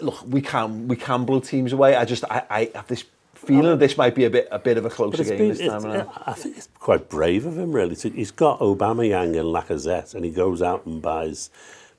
look. 0.00 0.24
We 0.26 0.40
can 0.40 0.88
we 0.88 0.96
can 0.96 1.24
blow 1.24 1.40
teams 1.40 1.72
away. 1.72 1.96
I 1.96 2.04
just 2.04 2.24
I, 2.30 2.44
I 2.50 2.70
have 2.74 2.86
this 2.88 3.04
feeling 3.34 3.78
this 3.78 3.96
might 3.96 4.14
be 4.14 4.24
a 4.24 4.30
bit 4.30 4.48
a 4.50 4.58
bit 4.58 4.78
of 4.78 4.84
a 4.84 4.90
closer 4.90 5.24
game 5.24 5.38
been, 5.38 5.48
this 5.48 5.60
time 5.60 5.84
around. 5.84 6.08
I 6.26 6.32
think 6.32 6.56
it's 6.56 6.68
quite 6.78 7.08
brave 7.08 7.46
of 7.46 7.58
him, 7.58 7.72
really. 7.72 7.96
To, 7.96 8.10
he's 8.10 8.30
got 8.30 8.60
Aubameyang 8.60 9.38
and 9.38 9.48
Lacazette, 9.48 10.14
and 10.14 10.24
he 10.24 10.30
goes 10.30 10.62
out 10.62 10.86
and 10.86 11.02
buys 11.02 11.50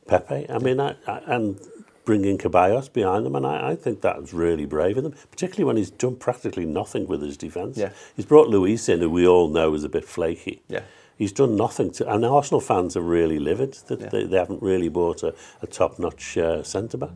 Pepe. 0.08 0.50
I 0.50 0.58
mean, 0.60 0.80
I, 0.80 0.96
I, 1.08 1.22
and 1.28 1.60
bringing 2.06 2.38
Ceballos 2.38 2.92
behind 2.92 3.26
them, 3.26 3.36
and 3.36 3.46
I, 3.46 3.72
I 3.72 3.76
think 3.76 4.02
that's 4.02 4.34
really 4.34 4.66
brave 4.66 4.98
of 4.98 5.04
them, 5.04 5.14
particularly 5.32 5.66
when 5.66 5.78
he's 5.78 5.90
done 5.90 6.16
practically 6.16 6.66
nothing 6.66 7.08
with 7.08 7.22
his 7.22 7.36
defence. 7.36 7.78
Yeah. 7.78 7.90
He's 8.16 8.26
brought 8.26 8.48
Luiz 8.48 8.88
in, 8.88 9.02
who 9.02 9.10
we 9.10 9.28
all 9.28 9.50
know 9.50 9.74
is 9.74 9.84
a 9.84 9.90
bit 9.90 10.06
flaky. 10.06 10.62
Yeah. 10.68 10.82
He's 11.18 11.32
done 11.32 11.56
nothing 11.56 11.92
to, 11.94 12.14
and 12.14 12.26
Arsenal 12.26 12.62
fans 12.62 12.96
are 12.96 13.02
really 13.02 13.40
livid 13.40 13.74
that 13.88 14.00
Yeah. 14.02 14.10
they, 14.10 14.24
they 14.26 14.38
haven't 14.38 14.62
really 14.62 14.90
bought 14.90 15.24
a, 15.24 15.34
a 15.62 15.68
top-notch 15.68 16.38
uh, 16.38 16.62
centre 16.64 16.98
back. 16.98 17.12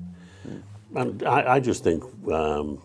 And 0.95 1.21
I, 1.21 1.55
I 1.55 1.59
just 1.59 1.83
think 1.83 2.03
um, 2.31 2.81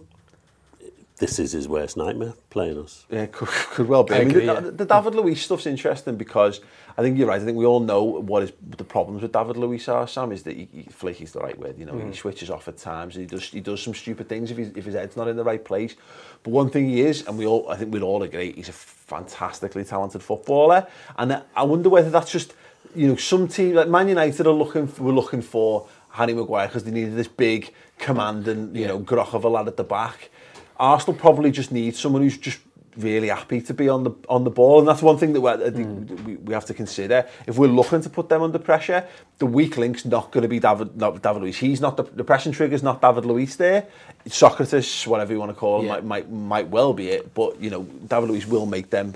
this 1.18 1.38
is 1.38 1.52
his 1.52 1.68
worst 1.68 1.96
nightmare, 1.96 2.34
playing 2.50 2.78
us. 2.78 3.06
Yeah, 3.08 3.26
could, 3.26 3.48
could 3.48 3.88
well 3.88 4.02
be. 4.02 4.14
I, 4.14 4.18
I 4.18 4.20
agree, 4.20 4.46
the, 4.46 4.54
yeah. 4.54 4.60
the 4.60 4.84
David 4.84 5.14
Luiz 5.14 5.40
stuff's 5.40 5.66
interesting 5.66 6.16
because 6.16 6.60
I 6.98 7.02
think 7.02 7.16
you're 7.18 7.28
right. 7.28 7.40
I 7.40 7.44
think 7.44 7.56
we 7.56 7.66
all 7.66 7.80
know 7.80 8.02
what 8.02 8.42
is 8.42 8.52
the 8.76 8.84
problems 8.84 9.22
with 9.22 9.32
David 9.32 9.56
Luiz 9.56 9.88
are, 9.88 10.08
Sam, 10.08 10.32
is 10.32 10.42
that 10.42 10.56
he, 10.56 10.68
he 10.72 10.82
flaky's 10.84 11.32
the 11.32 11.40
right 11.40 11.58
word. 11.58 11.78
You 11.78 11.86
know, 11.86 11.92
mm. 11.92 12.08
he 12.08 12.16
switches 12.16 12.50
off 12.50 12.66
at 12.66 12.78
times. 12.78 13.14
He 13.14 13.26
does 13.26 13.44
he 13.48 13.60
does 13.60 13.80
some 13.80 13.94
stupid 13.94 14.28
things 14.28 14.50
if, 14.50 14.56
he's, 14.56 14.68
if 14.76 14.84
his 14.84 14.94
head's 14.94 15.16
not 15.16 15.28
in 15.28 15.36
the 15.36 15.44
right 15.44 15.64
place. 15.64 15.94
But 16.42 16.50
one 16.50 16.70
thing 16.70 16.88
he 16.88 17.02
is, 17.02 17.26
and 17.26 17.38
we 17.38 17.46
all 17.46 17.68
I 17.68 17.76
think 17.76 17.92
we'd 17.92 18.02
all 18.02 18.22
agree, 18.22 18.52
he's 18.52 18.68
a 18.68 18.72
fantastically 18.72 19.84
talented 19.84 20.22
footballer. 20.22 20.86
And 21.16 21.42
I 21.54 21.62
wonder 21.62 21.88
whether 21.88 22.10
that's 22.10 22.32
just, 22.32 22.54
you 22.94 23.08
know, 23.08 23.16
some 23.16 23.48
team, 23.48 23.74
like 23.74 23.88
Man 23.88 24.08
United 24.08 24.46
are 24.46 24.52
looking, 24.52 24.92
we're 24.98 25.12
looking 25.12 25.42
for 25.42 25.86
Harry 26.10 26.34
Maguire 26.34 26.66
because 26.66 26.84
they 26.84 26.90
needed 26.90 27.16
this 27.16 27.28
big 27.28 27.72
command 27.98 28.48
and, 28.48 28.74
you 28.74 28.82
yeah. 28.82 28.88
know, 28.88 28.98
groch 28.98 29.34
of 29.34 29.44
a 29.44 29.48
lad 29.48 29.68
at 29.68 29.76
the 29.76 29.84
back. 29.84 30.30
Arsenal 30.78 31.18
probably 31.18 31.50
just 31.50 31.72
need 31.72 31.96
someone 31.96 32.22
who's 32.22 32.38
just 32.38 32.58
really 32.96 33.28
happy 33.28 33.60
to 33.60 33.74
be 33.74 33.88
on 33.88 34.04
the 34.04 34.12
on 34.28 34.44
the 34.44 34.50
ball, 34.50 34.78
and 34.78 34.88
that's 34.88 35.02
one 35.02 35.18
thing 35.18 35.32
that 35.32 35.40
we, 35.40 35.70
think 35.70 36.10
hmm. 36.10 36.24
we, 36.24 36.36
we 36.36 36.54
have 36.54 36.64
to 36.66 36.74
consider. 36.74 37.26
If 37.46 37.58
we're 37.58 37.68
looking 37.68 38.00
to 38.02 38.10
put 38.10 38.28
them 38.28 38.42
under 38.42 38.58
pressure, 38.58 39.06
the 39.38 39.46
weak 39.46 39.76
link's 39.76 40.04
not 40.04 40.30
going 40.30 40.42
to 40.42 40.48
be 40.48 40.60
David 40.60 40.96
not 40.96 41.20
David 41.22 41.42
Luiz. 41.42 41.58
He's 41.58 41.80
not 41.80 41.96
the, 41.96 42.04
the 42.04 42.24
pressing 42.24 42.52
trigger's 42.52 42.82
not 42.82 43.00
David 43.00 43.24
Luiz 43.24 43.56
there. 43.56 43.86
Sokratis, 44.26 45.06
whatever 45.06 45.32
you 45.32 45.38
want 45.38 45.50
to 45.50 45.54
call 45.54 45.80
him, 45.80 45.86
Yeah. 45.86 45.92
might, 45.92 46.04
might 46.04 46.30
might 46.30 46.68
well 46.68 46.92
be 46.92 47.08
it. 47.10 47.34
But 47.34 47.60
you 47.60 47.70
know, 47.70 47.82
David 47.82 48.30
Luiz 48.30 48.46
will 48.46 48.66
make 48.66 48.90
them 48.90 49.14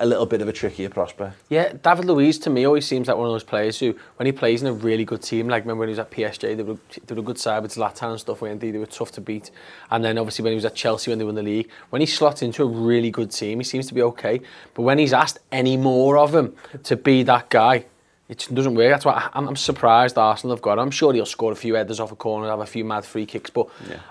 a 0.00 0.06
little 0.06 0.26
bit 0.26 0.40
of 0.40 0.48
a 0.48 0.52
trickier 0.52 0.88
prospect. 0.88 1.36
Yeah, 1.48 1.72
David 1.72 2.06
Luiz 2.06 2.38
to 2.40 2.50
me 2.50 2.66
always 2.66 2.86
seems 2.86 3.08
like 3.08 3.16
one 3.16 3.26
of 3.26 3.32
those 3.32 3.44
players 3.44 3.78
who, 3.78 3.94
when 4.16 4.26
he 4.26 4.32
plays 4.32 4.62
in 4.62 4.68
a 4.68 4.72
really 4.72 5.04
good 5.04 5.22
team, 5.22 5.48
like 5.48 5.64
remember 5.64 5.80
when 5.80 5.88
he 5.88 5.92
was 5.92 5.98
at 5.98 6.10
PSG, 6.10 6.56
they 6.56 6.62
were, 6.62 6.78
they 7.06 7.14
were 7.14 7.20
a 7.20 7.24
good 7.24 7.38
side 7.38 7.62
with 7.62 7.74
Zlatan 7.74 8.10
and 8.10 8.20
stuff, 8.20 8.40
weren't 8.40 8.60
they? 8.60 8.70
They 8.70 8.78
were 8.78 8.86
tough 8.86 9.12
to 9.12 9.20
beat. 9.20 9.50
And 9.90 10.04
then 10.04 10.18
obviously 10.18 10.42
when 10.42 10.52
he 10.52 10.56
was 10.56 10.64
at 10.64 10.74
Chelsea 10.74 11.10
when 11.10 11.18
they 11.18 11.24
won 11.24 11.34
the 11.34 11.42
league, 11.42 11.68
when 11.90 12.00
he 12.00 12.06
slots 12.06 12.42
into 12.42 12.62
a 12.62 12.66
really 12.66 13.10
good 13.10 13.30
team, 13.30 13.58
he 13.58 13.64
seems 13.64 13.86
to 13.88 13.94
be 13.94 14.02
okay. 14.02 14.40
But 14.74 14.82
when 14.82 14.98
he's 14.98 15.12
asked 15.12 15.38
any 15.52 15.76
more 15.76 16.18
of 16.18 16.34
him 16.34 16.54
to 16.84 16.96
be 16.96 17.22
that 17.24 17.50
guy, 17.50 17.86
it 18.28 18.46
doesn't 18.52 18.74
work. 18.74 18.90
That's 18.90 19.04
why 19.04 19.30
I'm, 19.32 19.48
I'm 19.48 19.56
surprised 19.56 20.18
Arsenal 20.18 20.54
have 20.54 20.62
got 20.62 20.74
him. 20.74 20.80
I'm 20.80 20.90
sure 20.90 21.12
he'll 21.14 21.24
score 21.26 21.52
a 21.52 21.56
few 21.56 21.74
headers 21.74 21.98
off 21.98 22.12
a 22.12 22.16
corner, 22.16 22.48
have 22.48 22.60
a 22.60 22.66
few 22.66 22.84
mad 22.84 23.04
free 23.04 23.24
kicks. 23.24 23.50
But 23.50 23.68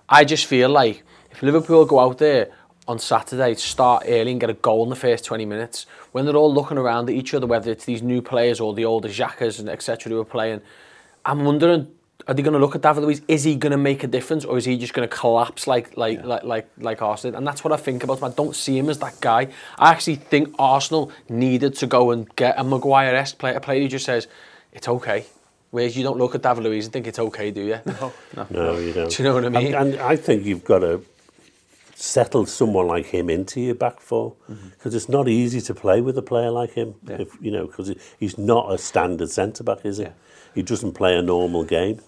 I 0.10 0.26
just 0.26 0.45
feel 0.45 0.69
like 0.69 1.04
if 1.32 1.43
Liverpool 1.43 1.86
go 1.86 2.00
out 2.00 2.17
there 2.17 2.52
on 2.88 3.00
Saturday, 3.00 3.54
start 3.56 4.04
early 4.08 4.32
and 4.32 4.39
get 4.39 4.50
a 4.50 4.54
goal 4.54 4.84
in 4.84 4.89
the 4.89 4.95
first 4.95 5.26
20 5.26 5.45
minutes, 5.45 5.86
when 6.12 6.26
they're 6.26 6.36
all 6.36 6.54
looking 6.54 6.78
around 6.78 7.10
at 7.10 7.15
each 7.15 7.34
other, 7.34 7.45
whether 7.45 7.71
it's 7.71 7.86
these 7.86 8.02
new 8.02 8.21
players 8.21 8.60
or 8.60 8.73
the 8.73 8.86
older 8.86 9.10
Xhakas 9.10 9.60
and 9.60 9.69
etc. 9.69 10.12
who 10.12 10.19
are 10.19 10.26
playing, 10.26 10.62
I'm 11.26 11.43
wondering, 11.43 11.88
are 12.28 12.34
they 12.34 12.41
going 12.41 12.54
to 12.54 12.60
look 12.60 12.76
at 12.76 12.82
David 12.82 13.04
Luiz? 13.04 13.21
Is 13.28 13.43
he 13.43 13.56
going 13.56 13.71
to 13.71 13.78
make 13.78 14.04
a 14.04 14.08
difference, 14.08 14.43
or 14.43 14.58
is 14.58 14.65
he 14.65 14.78
just 14.78 14.93
going 14.93 15.08
to 15.08 15.15
collapse 15.15 15.65
like 15.65 15.95
like 15.95 16.23
like 16.26 16.43
like 16.43 16.69
like 16.78 17.02
Arsenal? 17.02 17.38
And 17.38 17.47
that's 17.47 17.63
what 17.63 17.71
I 17.71 17.78
think 17.78 18.04
about 18.04 18.17
him. 18.17 18.26
I 18.26 18.30
don't 18.32 18.56
see 18.56 18.78
him 18.78 18.89
as 18.89 19.00
that 19.00 19.21
guy. 19.21 19.47
I 19.78 19.91
actually 19.91 20.15
think 20.15 20.54
Arsenal 20.60 21.12
needed 21.30 21.76
to 21.76 21.88
go 21.88 22.12
and 22.12 22.34
get 22.36 22.56
a 22.58 22.63
Maguire-esque 22.63 23.38
player, 23.38 23.56
a 23.56 23.62
player 23.62 23.82
who 23.82 23.88
just 23.88 24.06
says, 24.06 24.28
"It's 24.73 24.88
okay." 24.88 25.26
Whereas 25.71 25.97
you 25.97 26.04
don't 26.04 26.17
look 26.17 26.34
at 26.34 26.41
David 26.41 26.63
Luiz 26.63 26.86
and 26.86 26.93
think 26.93 27.08
it's 27.08 27.19
okay, 27.19 27.52
do 27.52 27.62
you? 27.62 27.80
No, 27.86 28.13
no. 28.36 28.47
No, 28.50 28.78
you 28.78 28.93
don't. 28.93 29.10
Do 29.10 29.21
you 29.21 29.30
know 29.30 29.36
what 29.36 29.45
I 29.45 29.50
mean? 29.50 29.76
And, 29.76 29.93
and 29.93 30.02
I 30.02 30.15
think 30.15 30.45
you've 30.45 30.63
got 30.63 30.80
to 30.80 31.02
settle 32.00 32.46
someone 32.46 32.86
like 32.88 33.08
him 33.08 33.30
into 33.30 33.60
your 33.60 33.76
back 33.76 34.00
four 34.02 34.36
Mm-hmm. 34.50 34.70
because 34.70 34.94
it's 34.94 35.10
not 35.10 35.28
easy 35.28 35.60
to 35.62 35.74
play 35.74 36.00
with 36.00 36.18
a 36.18 36.22
player 36.22 36.52
like 36.52 36.74
him. 36.74 36.96
If 37.08 37.30
you 37.42 37.52
know, 37.52 37.66
because 37.68 37.94
he's 38.20 38.38
not 38.38 38.72
a 38.72 38.78
standard 38.78 39.30
centre 39.32 39.64
back, 39.64 39.84
is 39.84 39.98
he? 39.98 40.04
Yeah. 40.04 40.12
He 40.56 40.62
doesn't 40.64 40.94
play 40.94 41.16
a 41.16 41.22
normal 41.22 41.64
game. 41.64 42.00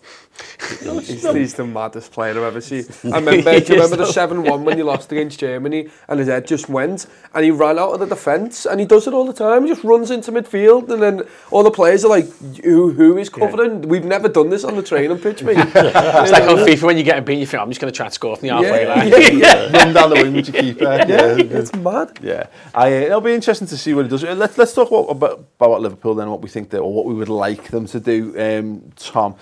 He's, 1.01 1.29
he's 1.31 1.53
the 1.55 1.65
maddest 1.65 2.11
player 2.11 2.31
I've 2.31 2.37
ever 2.37 2.61
seen. 2.61 2.85
I 3.13 3.19
remember, 3.19 3.59
do 3.59 3.73
you 3.73 3.81
remember 3.81 3.97
the 3.97 4.11
7-1 4.11 4.63
when 4.63 4.77
you 4.77 4.83
lost 4.83 5.11
against 5.11 5.39
Germany 5.39 5.89
and 6.07 6.19
his 6.19 6.27
head 6.27 6.47
just 6.47 6.69
went 6.69 7.07
and 7.33 7.43
he 7.43 7.51
ran 7.51 7.79
out 7.79 7.91
of 7.91 7.99
the 7.99 8.05
defence 8.05 8.65
and 8.65 8.79
he 8.79 8.85
does 8.85 9.07
it 9.07 9.13
all 9.13 9.25
the 9.25 9.33
time. 9.33 9.63
He 9.63 9.69
just 9.69 9.83
runs 9.83 10.11
into 10.11 10.31
midfield 10.31 10.89
and 10.89 11.01
then 11.01 11.23
all 11.51 11.63
the 11.63 11.71
players 11.71 12.05
are 12.05 12.09
like, 12.09 12.27
who, 12.63 12.91
who 12.91 13.17
is 13.17 13.29
covering? 13.29 13.81
We've 13.81 14.05
never 14.05 14.29
done 14.29 14.49
this 14.49 14.63
on 14.63 14.75
the 14.75 14.83
training 14.83 15.19
pitch, 15.19 15.43
mate. 15.43 15.57
It's 15.79 16.31
like 16.31 16.43
on 16.43 16.57
FIFA 16.57 16.83
when 16.83 16.97
you 16.97 17.03
get 17.03 17.17
a 17.17 17.21
beat, 17.21 17.39
you 17.39 17.45
think, 17.45 17.61
I'm 17.61 17.69
just 17.69 17.81
going 17.81 17.91
to 17.91 17.95
try 17.95 18.05
and 18.05 18.13
score 18.13 18.35
from 18.35 18.47
the 18.47 18.53
halfway 18.53 18.83
yeah, 18.83 18.93
line. 18.93 19.07
yeah, 19.07 19.17
yeah. 19.17 19.77
Run 19.77 19.93
down 19.93 20.09
the 20.09 20.15
wing 20.15 20.33
with 20.33 20.53
your 20.53 20.61
keeper. 20.61 20.83
yeah, 20.83 21.35
it's 21.37 21.73
mad. 21.75 22.19
Yeah, 22.21 22.47
I, 22.73 22.87
uh, 22.87 23.01
it'll 23.01 23.21
be 23.21 23.33
interesting 23.33 23.67
to 23.67 23.77
see 23.77 23.93
what 23.93 24.05
it 24.05 24.09
does. 24.09 24.23
Uh, 24.23 24.35
Let's 24.35 24.57
let's 24.57 24.73
talk 24.73 24.89
about, 24.89 25.09
about 25.09 25.45
about 25.59 25.81
Liverpool 25.81 26.15
then, 26.15 26.29
what 26.29 26.41
we 26.41 26.49
think 26.49 26.69
that, 26.69 26.79
or 26.79 26.93
what 26.93 27.05
we 27.05 27.13
would 27.13 27.29
like 27.29 27.69
them 27.69 27.85
to 27.87 27.99
do. 27.99 28.33
Um, 28.39 28.91
Tom, 28.95 29.35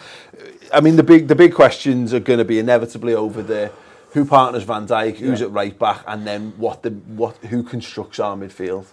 I 0.73 0.82
mean 0.82 0.95
the 0.95 1.03
big 1.03 1.27
the 1.27 1.36
big 1.36 1.53
questions 1.53 2.13
are 2.13 2.19
going 2.19 2.39
to 2.39 2.45
be 2.45 2.60
inevitably 2.60 3.13
over 3.13 3.41
there. 3.41 3.71
Who 4.12 4.23
partners 4.25 4.63
Van 4.63 4.88
Dijk? 4.88 5.17
Who's 5.17 5.41
at 5.41 5.51
right 5.51 5.77
back? 5.77 6.01
And 6.08 6.25
then 6.25 6.53
what 6.58 6.82
the 6.82 6.91
what 6.91 7.36
who 7.38 7.62
constructs 7.62 8.19
our 8.19 8.36
midfield? 8.38 8.86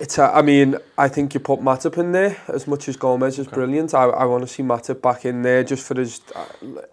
It's 0.00 0.18
a, 0.18 0.34
I 0.34 0.40
mean, 0.42 0.76
I 0.96 1.08
think 1.08 1.34
you 1.34 1.40
put 1.40 1.60
Matip 1.60 1.98
in 1.98 2.12
there 2.12 2.40
as 2.48 2.66
much 2.66 2.88
as 2.88 2.96
Gomez 2.96 3.38
is 3.38 3.46
brilliant. 3.46 3.92
I, 3.94 4.04
I 4.04 4.24
want 4.24 4.42
to 4.42 4.48
see 4.48 4.62
Matip 4.62 5.02
back 5.02 5.26
in 5.26 5.42
there 5.42 5.62
just 5.62 5.86
for 5.86 5.94
his 5.94 6.22
uh, 6.34 6.46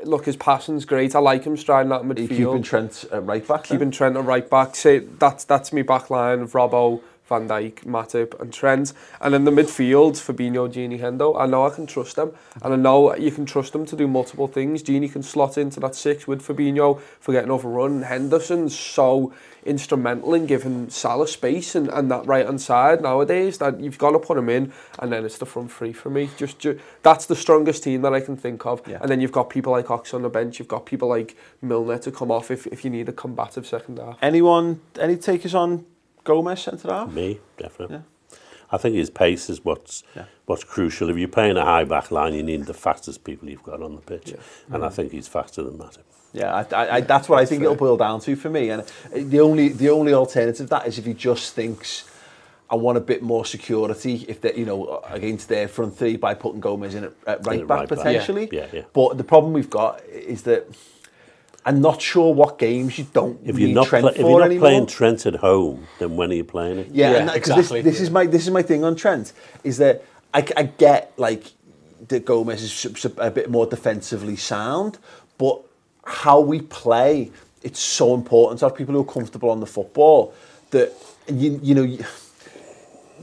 look. 0.03 0.25
His 0.25 0.35
passing's 0.35 0.83
great. 0.83 1.15
I 1.15 1.19
like 1.19 1.45
him 1.45 1.55
striding 1.55 1.89
that 1.89 2.01
midfield. 2.01 2.29
keeping 2.29 2.63
Trent 2.63 3.05
at 3.11 3.25
right 3.25 3.47
back? 3.47 3.65
then? 3.67 3.77
keeping 3.77 3.91
Trent 3.91 4.17
at 4.17 4.25
right 4.25 4.47
back. 4.47 4.75
Say 4.75 4.99
that's 4.99 5.45
that's 5.45 5.71
me 5.71 5.81
back 5.81 6.09
line 6.09 6.41
of 6.41 6.51
Robbo, 6.51 7.01
Van 7.29 7.47
Dijk, 7.47 7.85
Matip 7.85 8.39
and 8.41 8.51
Trent. 8.51 8.93
And 9.21 9.33
in 9.33 9.45
the 9.45 9.51
midfield, 9.51 10.17
Fabinho, 10.17 10.67
Gini 10.67 10.99
Hendo. 10.99 11.39
I 11.39 11.45
know 11.45 11.65
I 11.65 11.69
can 11.69 11.85
trust 11.85 12.15
them. 12.15 12.33
And 12.63 12.73
I 12.73 12.75
know 12.75 13.15
you 13.15 13.31
can 13.31 13.45
trust 13.45 13.71
them 13.71 13.85
to 13.85 13.95
do 13.95 14.07
multiple 14.07 14.47
things. 14.47 14.83
Gini 14.83 15.11
can 15.11 15.23
slot 15.23 15.57
into 15.57 15.79
that 15.79 15.95
six 15.95 16.27
with 16.27 16.45
Fabinho 16.45 16.99
for 17.19 17.31
getting 17.31 17.51
overrun. 17.51 18.01
Henderson's 18.01 18.77
so 18.77 19.31
instrumental 19.65 20.33
in 20.33 20.45
giving 20.45 20.89
Salah 20.89 21.27
space 21.27 21.75
and, 21.75 21.89
and 21.89 22.09
that 22.09 22.25
right 22.25 22.45
hand 22.45 22.61
side 22.61 23.01
nowadays 23.01 23.57
that 23.57 23.79
you've 23.79 23.97
got 23.97 24.11
to 24.11 24.19
put 24.19 24.37
him 24.37 24.49
in 24.49 24.71
and 24.99 25.11
then 25.11 25.25
it's 25.25 25.37
the 25.37 25.45
front 25.45 25.71
three 25.71 25.93
for 25.93 26.09
me. 26.09 26.29
Just, 26.37 26.59
ju- 26.59 26.79
that's 27.03 27.25
the 27.25 27.35
strongest 27.35 27.83
team 27.83 28.01
that 28.01 28.13
I 28.13 28.21
can 28.21 28.37
think 28.37 28.65
of. 28.65 28.81
Yeah. 28.87 28.99
And 29.01 29.09
then 29.09 29.21
you've 29.21 29.31
got 29.31 29.49
people 29.49 29.71
like 29.73 29.91
Ox 29.91 30.13
on 30.13 30.21
the 30.21 30.29
bench, 30.29 30.59
you've 30.59 30.67
got 30.67 30.85
people 30.85 31.09
like 31.09 31.35
Milner 31.61 31.97
to 31.99 32.11
come 32.11 32.31
off 32.31 32.51
if, 32.51 32.67
if 32.67 32.83
you 32.83 32.89
need 32.89 33.09
a 33.09 33.13
combative 33.13 33.67
second 33.67 33.99
half. 33.99 34.17
Anyone? 34.21 34.81
Any 34.99 35.17
takers 35.17 35.53
on 35.53 35.85
Gomez 36.23 36.61
centre 36.61 36.89
half? 36.91 37.11
Me, 37.11 37.39
definitely. 37.57 38.01
I 38.71 38.77
think 38.77 38.95
his 38.95 39.09
pace 39.09 39.49
is 39.49 39.65
what's 39.65 40.03
Yeah. 40.15 40.25
what's 40.45 40.63
crucial. 40.63 41.09
If 41.09 41.17
you're 41.17 41.27
playing 41.27 41.57
a 41.57 41.65
high 41.65 41.83
back 41.85 42.11
line, 42.11 42.33
you 42.35 42.43
need 42.43 42.65
the 42.65 42.73
fastest 42.73 43.23
people 43.23 43.49
you've 43.49 43.63
got 43.63 43.81
on 43.81 43.95
the 43.95 44.01
pitch, 44.01 44.35
and 44.71 44.85
I 44.85 44.89
think 44.89 45.11
he's 45.11 45.27
faster 45.27 45.63
than 45.63 45.73
Matip. 45.77 46.03
Yeah, 46.33 46.53
I, 46.53 46.75
I, 46.75 46.95
I, 46.97 47.01
that's 47.01 47.27
what 47.27 47.39
I 47.39 47.45
think 47.45 47.63
it'll 47.63 47.73
boil 47.75 47.97
down 47.97 48.19
to 48.21 48.35
for 48.35 48.49
me. 48.51 48.69
And 48.69 48.83
the 49.11 49.39
only 49.39 49.69
the 49.69 49.89
only 49.89 50.13
alternative 50.13 50.69
that 50.69 50.85
is 50.85 50.99
if 50.99 51.05
he 51.05 51.15
just 51.15 51.55
thinks 51.55 52.07
I 52.69 52.75
want 52.75 52.99
a 52.99 53.01
bit 53.01 53.23
more 53.23 53.43
security 53.45 54.25
if 54.27 54.39
they 54.41 54.53
you 54.53 54.65
know 54.65 55.01
against 55.09 55.49
their 55.49 55.67
front 55.67 55.97
three 55.97 56.17
by 56.17 56.35
putting 56.35 56.59
Gomez 56.59 56.93
in 56.93 57.05
at, 57.05 57.13
right 57.25 57.37
at 57.37 57.43
back 57.43 57.59
right 57.59 57.67
back. 57.67 57.87
potentially. 57.87 58.49
Yeah, 58.51 58.67
yeah. 58.71 58.83
But 58.93 59.17
the 59.17 59.23
problem 59.23 59.53
we've 59.53 59.71
got 59.71 60.03
is 60.05 60.43
that 60.43 60.67
I'm 61.65 61.81
not 61.81 62.01
sure 62.01 62.33
what 62.33 62.57
games 62.57 62.97
you 62.97 63.05
don't 63.13 63.39
If 63.45 63.55
need 63.57 63.61
you're 63.67 63.75
not 63.75 63.87
Trent 63.87 64.03
pla- 64.03 64.11
if 64.11 64.17
you're 64.19 64.39
not 64.39 64.45
anymore. 64.45 64.69
playing 64.69 64.87
Trent 64.87 65.25
at 65.25 65.35
home, 65.35 65.87
then 65.99 66.15
when 66.15 66.31
are 66.31 66.35
you 66.35 66.43
playing 66.43 66.79
it? 66.79 66.87
Yeah, 66.91 67.11
Yeah, 67.11 67.17
and 67.19 67.29
that, 67.29 67.33
'cause 67.43 67.49
exactly. 67.57 67.81
This, 67.81 67.95
this 67.95 68.01
is 68.01 68.09
my 68.11 68.25
this 68.25 68.43
is 68.43 68.51
my 68.51 68.61
thing 68.61 68.83
on 68.83 68.95
Trent 68.95 69.33
is 69.63 69.77
that 69.77 70.03
I, 70.33 70.45
I 70.57 70.63
get 70.63 71.13
like 71.17 71.51
that 72.07 72.25
Gomez 72.25 72.63
is 72.63 73.05
a 73.17 73.29
bit 73.31 73.49
more 73.49 73.65
defensively 73.67 74.35
sound, 74.37 74.97
but 75.37 75.61
how 76.05 76.39
we 76.39 76.61
play, 76.61 77.31
it's 77.61 77.79
so 77.79 78.15
important 78.15 78.59
to 78.61 78.65
have 78.67 78.75
people 78.75 78.95
who 78.95 79.01
are 79.01 79.13
comfortable 79.13 79.49
on 79.49 79.59
the 79.59 79.67
football 79.67 80.33
that 80.71 80.93
you 81.27 81.59
you 81.61 81.75
know. 81.75 81.83
You, 81.83 82.03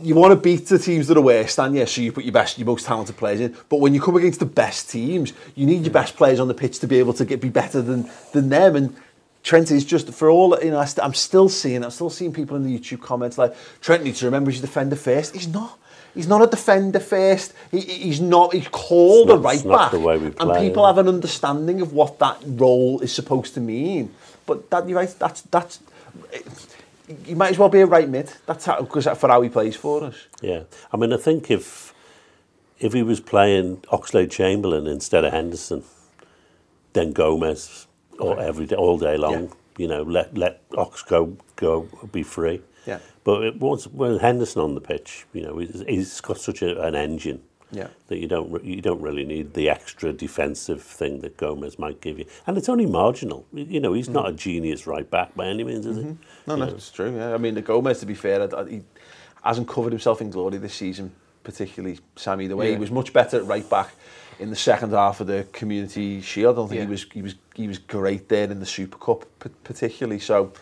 you 0.03 0.15
want 0.15 0.33
to 0.33 0.37
beat 0.37 0.67
the 0.67 0.79
teams 0.79 1.09
that 1.09 1.17
are 1.17 1.23
worse 1.23 1.55
than 1.57 1.75
you, 1.75 1.87
so 1.87 2.01
you 2.01 2.13
put 2.13 2.25
your 2.25 2.33
best, 2.33 2.59
your 2.59 2.67
most 2.67 2.87
talented 2.87 3.17
players 3.17 3.41
in. 3.41 3.57
But 3.69 3.81
when 3.81 3.95
you 3.95 4.01
come 4.01 4.17
against 4.17 4.41
the 4.41 4.47
best 4.47 4.91
teams, 4.91 5.33
you 5.55 5.67
need 5.67 5.83
your 5.83 5.93
best 5.93 6.17
players 6.17 6.41
on 6.41 6.49
the 6.49 6.55
pitch 6.55 6.79
to 6.81 6.87
be 6.87 6.99
able 6.99 7.13
to 7.15 7.25
get 7.25 7.41
be 7.41 7.49
better 7.49 7.81
than 7.83 8.09
than 8.33 8.49
them. 8.49 8.77
And 8.77 8.97
Trent 9.43 9.71
is 9.71 9.85
just 9.85 10.13
for 10.13 10.29
all 10.29 10.59
you 10.63 10.71
know. 10.71 10.79
I 10.79 10.85
st- 10.85 11.05
I'm 11.05 11.15
still 11.15 11.49
seeing, 11.49 11.85
I'm 11.85 11.91
still 11.91 12.11
seeing 12.11 12.33
people 12.33 12.57
in 12.57 12.65
the 12.65 12.79
YouTube 12.79 13.01
comments 13.01 13.39
like 13.39 13.55
Trent 13.81 14.03
needs 14.05 14.19
to 14.21 14.25
remember 14.27 14.51
he's 14.51 14.61
a 14.61 14.67
defender 14.67 14.97
first. 14.97 15.35
He's 15.35 15.49
not. 15.49 15.79
He's 16.15 16.27
not 16.27 16.41
a 16.43 16.47
defender 16.47 16.99
first. 16.99 17.53
He, 17.71 17.81
he- 17.81 17.93
he's 18.09 18.21
not. 18.21 18.55
He's 18.55 18.69
called 18.69 19.29
It's 19.31 19.37
a 19.37 19.39
right 19.39 19.65
not 19.65 19.77
back, 19.77 19.91
the 19.93 20.01
way 20.01 20.17
we 20.17 20.27
and 20.27 20.53
people 20.59 20.87
have 20.87 20.99
an 20.99 21.09
understanding 21.09 21.81
of 21.81 21.93
what 21.93 22.19
that 22.21 22.39
role 22.47 23.01
is 23.01 23.13
supposed 23.13 23.55
to 23.55 23.61
mean. 23.61 24.15
But 24.47 24.71
that 24.71 24.89
you're 24.89 24.99
right. 24.99 25.15
That's 25.19 25.43
that's. 25.43 25.79
You 27.25 27.37
might 27.37 27.51
as 27.51 27.59
well 27.59 27.69
be 27.69 27.81
a 27.81 27.87
right 27.87 28.09
mid. 28.09 28.33
That's 28.47 28.65
how 28.65 28.81
because 28.81 29.07
for 29.19 29.29
how 29.29 29.41
he 29.43 29.49
plays 29.49 29.77
for 29.77 30.05
us. 30.05 30.27
Yeah, 30.43 30.63
I 30.93 30.97
mean, 30.97 31.13
I 31.13 31.17
think 31.17 31.51
if 31.51 31.95
if 32.79 32.93
he 32.93 33.03
was 33.03 33.21
playing 33.21 33.79
Oxlade 33.93 34.31
Chamberlain 34.31 34.87
instead 34.87 35.25
of 35.25 35.33
Henderson, 35.33 35.85
then 36.93 37.13
Gomez 37.13 37.87
or 38.19 38.41
every 38.41 38.67
day, 38.67 38.77
all 38.77 38.99
day 38.99 39.17
long, 39.17 39.33
Yeah. 39.45 39.49
you 39.79 39.89
know, 39.89 40.03
let 40.03 40.37
let 40.37 40.63
Ox 40.77 41.03
go 41.03 41.37
go 41.57 41.89
be 42.13 42.23
free. 42.23 42.61
Yeah. 42.87 42.99
But 43.25 43.43
it 43.45 43.61
was 43.61 43.89
when 43.89 44.19
Henderson 44.19 44.63
on 44.63 44.75
the 44.75 44.81
pitch, 44.81 45.27
you 45.33 45.43
know, 45.43 45.59
he's, 45.59 45.83
he's 45.89 46.21
got 46.21 46.39
such 46.39 46.63
a, 46.63 46.81
an 46.83 46.95
engine. 46.95 47.43
Yeah. 47.73 47.89
That 48.09 48.19
you 48.19 48.29
don't 48.29 48.51
re- 48.53 48.61
you 48.63 48.81
don't 48.81 49.01
really 49.01 49.25
need 49.25 49.55
the 49.55 49.69
extra 49.69 50.13
defensive 50.13 50.83
thing 50.83 51.21
that 51.21 51.37
Gomez 51.37 51.79
might 51.79 52.01
give 52.01 52.19
you, 52.19 52.27
and 52.47 52.57
it's 52.57 52.69
only 52.69 52.87
marginal. 52.87 53.45
You 53.53 53.81
know, 53.81 53.93
he's 53.93 54.09
not 54.09 54.29
a 54.29 54.33
genius 54.33 54.87
right 54.87 55.09
back 55.11 55.35
by 55.35 55.47
any 55.47 55.65
means, 55.65 55.85
is 55.85 55.97
he? 55.97 56.03
No, 56.03 56.09
You 56.09 56.17
no, 56.47 56.57
know. 56.57 56.75
it's 56.75 56.91
true. 56.93 57.17
Yeah. 57.17 57.35
I 57.35 57.39
mean, 57.39 57.55
the 57.55 57.63
Gomez, 57.63 57.99
to 58.01 58.07
be 58.07 58.15
fair, 58.15 58.41
I- 58.43 58.61
I- 58.61 58.69
he 58.71 58.83
hasn't 59.43 59.69
covered 59.69 59.93
himself 59.93 60.21
in 60.21 60.31
glory 60.31 60.59
this 60.59 60.75
season, 60.75 61.11
particularly 61.43 61.99
Sammy. 62.15 62.47
The 62.47 62.57
way 62.57 62.71
he 62.73 62.79
was 62.79 62.91
much 62.93 63.13
better 63.13 63.39
at 63.39 63.47
right 63.47 63.69
back 63.69 63.95
in 64.39 64.51
the 64.51 64.57
second 64.57 64.91
half 64.93 65.21
of 65.21 65.27
the 65.27 65.45
Community 65.53 66.21
Shield. 66.21 66.55
I 66.55 66.59
don't 66.61 66.69
think 66.69 66.81
he 66.83 66.87
was 66.87 67.07
he 67.13 67.23
was 67.23 67.35
he 67.55 67.67
was 67.67 67.79
great 67.79 68.29
there 68.29 68.49
in 68.51 68.61
the 68.61 68.67
Super 68.67 68.97
Cup, 68.99 69.25
p- 69.41 69.51
particularly. 69.65 70.21
So, 70.21 70.53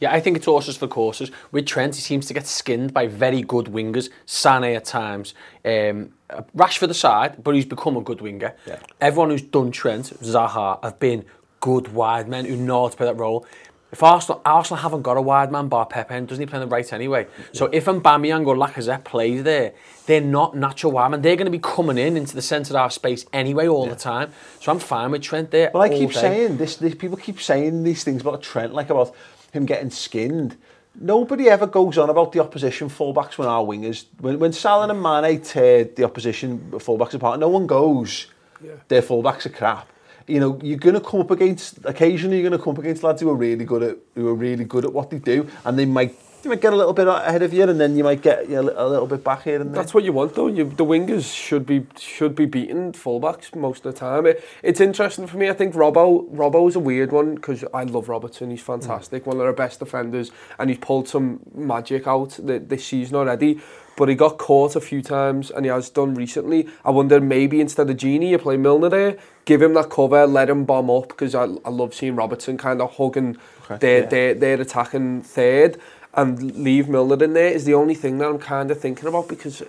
Yeah, 0.00 0.12
I 0.14 0.20
think 0.20 0.36
it's 0.36 0.46
horses 0.46 0.76
for 0.76 0.86
courses. 0.86 1.32
With 1.50 1.66
Trent, 1.66 1.96
he 1.96 2.00
seems 2.00 2.26
to 2.26 2.34
get 2.34 2.46
skinned 2.46 2.94
by 2.94 3.08
very 3.08 3.42
good 3.42 3.66
wingers. 3.66 4.08
Sané 4.26 4.76
at 4.76 4.84
times. 4.84 5.34
Um, 5.64 6.12
Rashford 6.56 6.90
aside, 6.90 7.42
but 7.42 7.54
he's 7.54 7.64
become 7.64 7.96
a 7.96 8.02
good 8.02 8.20
winger. 8.20 8.54
Yeah. 8.66 8.78
Everyone 9.00 9.30
who's 9.30 9.42
done 9.42 9.70
Trent, 9.70 10.12
Zaha, 10.20 10.82
have 10.84 10.98
been 10.98 11.24
good 11.60 11.88
wide 11.94 12.28
men 12.28 12.44
who 12.44 12.56
know 12.56 12.82
how 12.82 12.88
to 12.88 12.96
play 12.96 13.06
that 13.06 13.16
role. 13.16 13.46
If 13.90 14.02
Arsenal, 14.02 14.42
Arsenal 14.44 14.82
haven't 14.82 15.00
got 15.00 15.16
a 15.16 15.22
wide 15.22 15.50
man 15.50 15.68
bar 15.68 15.86
Pepe, 15.86 16.12
and 16.12 16.28
doesn't 16.28 16.42
he 16.42 16.46
play 16.46 16.58
on 16.58 16.68
the 16.68 16.70
right 16.70 16.92
anyway? 16.92 17.26
So 17.52 17.66
if 17.72 17.86
Aubameyang 17.86 18.46
or 18.46 18.54
Lacazette 18.54 19.04
plays 19.04 19.44
there, 19.44 19.72
they're 20.04 20.20
not 20.20 20.54
natural 20.54 20.92
wide 20.92 21.10
men. 21.10 21.22
They're 21.22 21.36
going 21.36 21.46
to 21.46 21.50
be 21.50 21.58
coming 21.58 21.96
in 21.96 22.16
into 22.16 22.34
the 22.34 22.42
centre 22.42 22.72
of 22.72 22.76
our 22.76 22.90
space 22.90 23.24
anyway 23.32 23.66
all 23.66 23.86
the 23.86 23.96
time. 23.96 24.30
So 24.60 24.70
I'm 24.72 24.78
fine 24.78 25.10
with 25.10 25.22
Trent 25.22 25.50
there. 25.50 25.70
Well, 25.72 25.82
I 25.82 25.88
keep 25.88 26.12
day. 26.12 26.20
saying 26.20 26.58
this, 26.58 26.76
this. 26.76 26.94
People 26.94 27.16
keep 27.16 27.40
saying 27.40 27.82
these 27.82 28.04
things 28.04 28.20
about 28.20 28.42
Trent, 28.42 28.74
like 28.74 28.90
about 28.90 29.14
him 29.52 29.64
getting 29.64 29.88
skinned. 29.90 30.58
nobody 31.00 31.48
ever 31.48 31.66
goes 31.66 31.98
on 31.98 32.10
about 32.10 32.32
the 32.32 32.40
opposition 32.40 32.88
fullbacks 32.88 33.38
when 33.38 33.48
our 33.48 33.64
wingers, 33.64 34.06
when, 34.20 34.38
when 34.38 34.52
Salah 34.52 34.88
and 34.88 35.02
Mane 35.02 35.40
tear 35.40 35.84
the 35.84 36.04
opposition 36.04 36.70
fullbacks 36.72 37.14
apart, 37.14 37.40
no 37.40 37.48
one 37.48 37.66
goes, 37.66 38.26
yeah. 38.62 38.72
their 38.88 39.02
fullbacks 39.02 39.46
are 39.46 39.50
crap. 39.50 39.88
You 40.26 40.40
know, 40.40 40.58
you're 40.62 40.78
going 40.78 40.94
to 40.94 41.00
come 41.00 41.20
up 41.20 41.30
against, 41.30 41.78
occasionally 41.84 42.38
you're 42.38 42.48
going 42.48 42.58
to 42.58 42.62
come 42.62 42.74
up 42.74 42.78
against 42.78 43.02
lads 43.02 43.22
who 43.22 43.30
are 43.30 43.34
really 43.34 43.64
good 43.64 43.82
at, 43.82 43.96
who 44.14 44.28
are 44.28 44.34
really 44.34 44.64
good 44.64 44.84
at 44.84 44.92
what 44.92 45.10
they 45.10 45.18
do, 45.18 45.48
and 45.64 45.78
they 45.78 45.86
might 45.86 46.14
they 46.42 46.48
might 46.50 46.60
get 46.60 46.72
a 46.72 46.76
little 46.76 46.92
bit 46.92 47.08
ahead 47.08 47.42
of 47.42 47.52
you, 47.52 47.64
and 47.64 47.80
then 47.80 47.96
you 47.96 48.04
might 48.04 48.22
get 48.22 48.48
you 48.48 48.62
know, 48.62 48.72
a 48.76 48.88
little 48.88 49.06
bit 49.06 49.24
back 49.24 49.42
here 49.42 49.60
and 49.60 49.74
there. 49.74 49.82
That's 49.82 49.92
what 49.92 50.04
you 50.04 50.12
want, 50.12 50.34
though. 50.34 50.46
You, 50.46 50.64
the 50.64 50.84
wingers 50.84 51.34
should 51.34 51.66
be 51.66 51.86
should 51.98 52.34
be 52.34 52.46
beating 52.46 52.92
fullbacks 52.92 53.54
most 53.54 53.84
of 53.84 53.92
the 53.92 53.98
time. 53.98 54.26
It, 54.26 54.44
it's 54.62 54.80
interesting 54.80 55.26
for 55.26 55.36
me. 55.36 55.48
I 55.48 55.52
think 55.52 55.74
Robbo 55.74 56.30
Robbo's 56.30 56.76
a 56.76 56.80
weird 56.80 57.12
one 57.12 57.34
because 57.34 57.64
I 57.74 57.82
love 57.84 58.08
Robertson. 58.08 58.50
He's 58.50 58.62
fantastic, 58.62 59.26
one 59.26 59.36
of 59.36 59.42
our 59.42 59.52
best 59.52 59.80
defenders, 59.80 60.30
and 60.58 60.70
he's 60.70 60.78
pulled 60.78 61.08
some 61.08 61.40
magic 61.54 62.06
out 62.06 62.38
th- 62.44 62.62
this 62.66 62.86
season 62.86 63.16
already. 63.16 63.60
But 63.96 64.08
he 64.08 64.14
got 64.14 64.38
caught 64.38 64.76
a 64.76 64.80
few 64.80 65.02
times, 65.02 65.50
and 65.50 65.64
he 65.64 65.70
has 65.72 65.90
done 65.90 66.14
recently. 66.14 66.68
I 66.84 66.90
wonder 66.90 67.20
maybe 67.20 67.60
instead 67.60 67.90
of 67.90 67.96
Gini, 67.96 68.30
you 68.30 68.38
play 68.38 68.56
Milner 68.56 68.88
there, 68.88 69.16
give 69.44 69.60
him 69.60 69.74
that 69.74 69.90
cover, 69.90 70.24
let 70.24 70.48
him 70.48 70.64
bomb 70.64 70.88
up 70.88 71.08
because 71.08 71.34
I, 71.34 71.46
I 71.64 71.70
love 71.70 71.94
seeing 71.94 72.14
Robertson 72.14 72.56
kind 72.58 72.80
of 72.80 72.94
hugging 72.94 73.38
their, 73.80 74.06
their 74.06 74.34
their 74.34 74.60
attacking 74.60 75.22
third 75.22 75.78
and 76.14 76.56
leave 76.56 76.88
Milner 76.88 77.22
in 77.22 77.32
there 77.32 77.48
is 77.48 77.64
the 77.64 77.74
only 77.74 77.94
thing 77.94 78.18
that 78.18 78.28
I'm 78.28 78.38
kind 78.38 78.70
of 78.70 78.80
thinking 78.80 79.08
about 79.08 79.28
because 79.28 79.62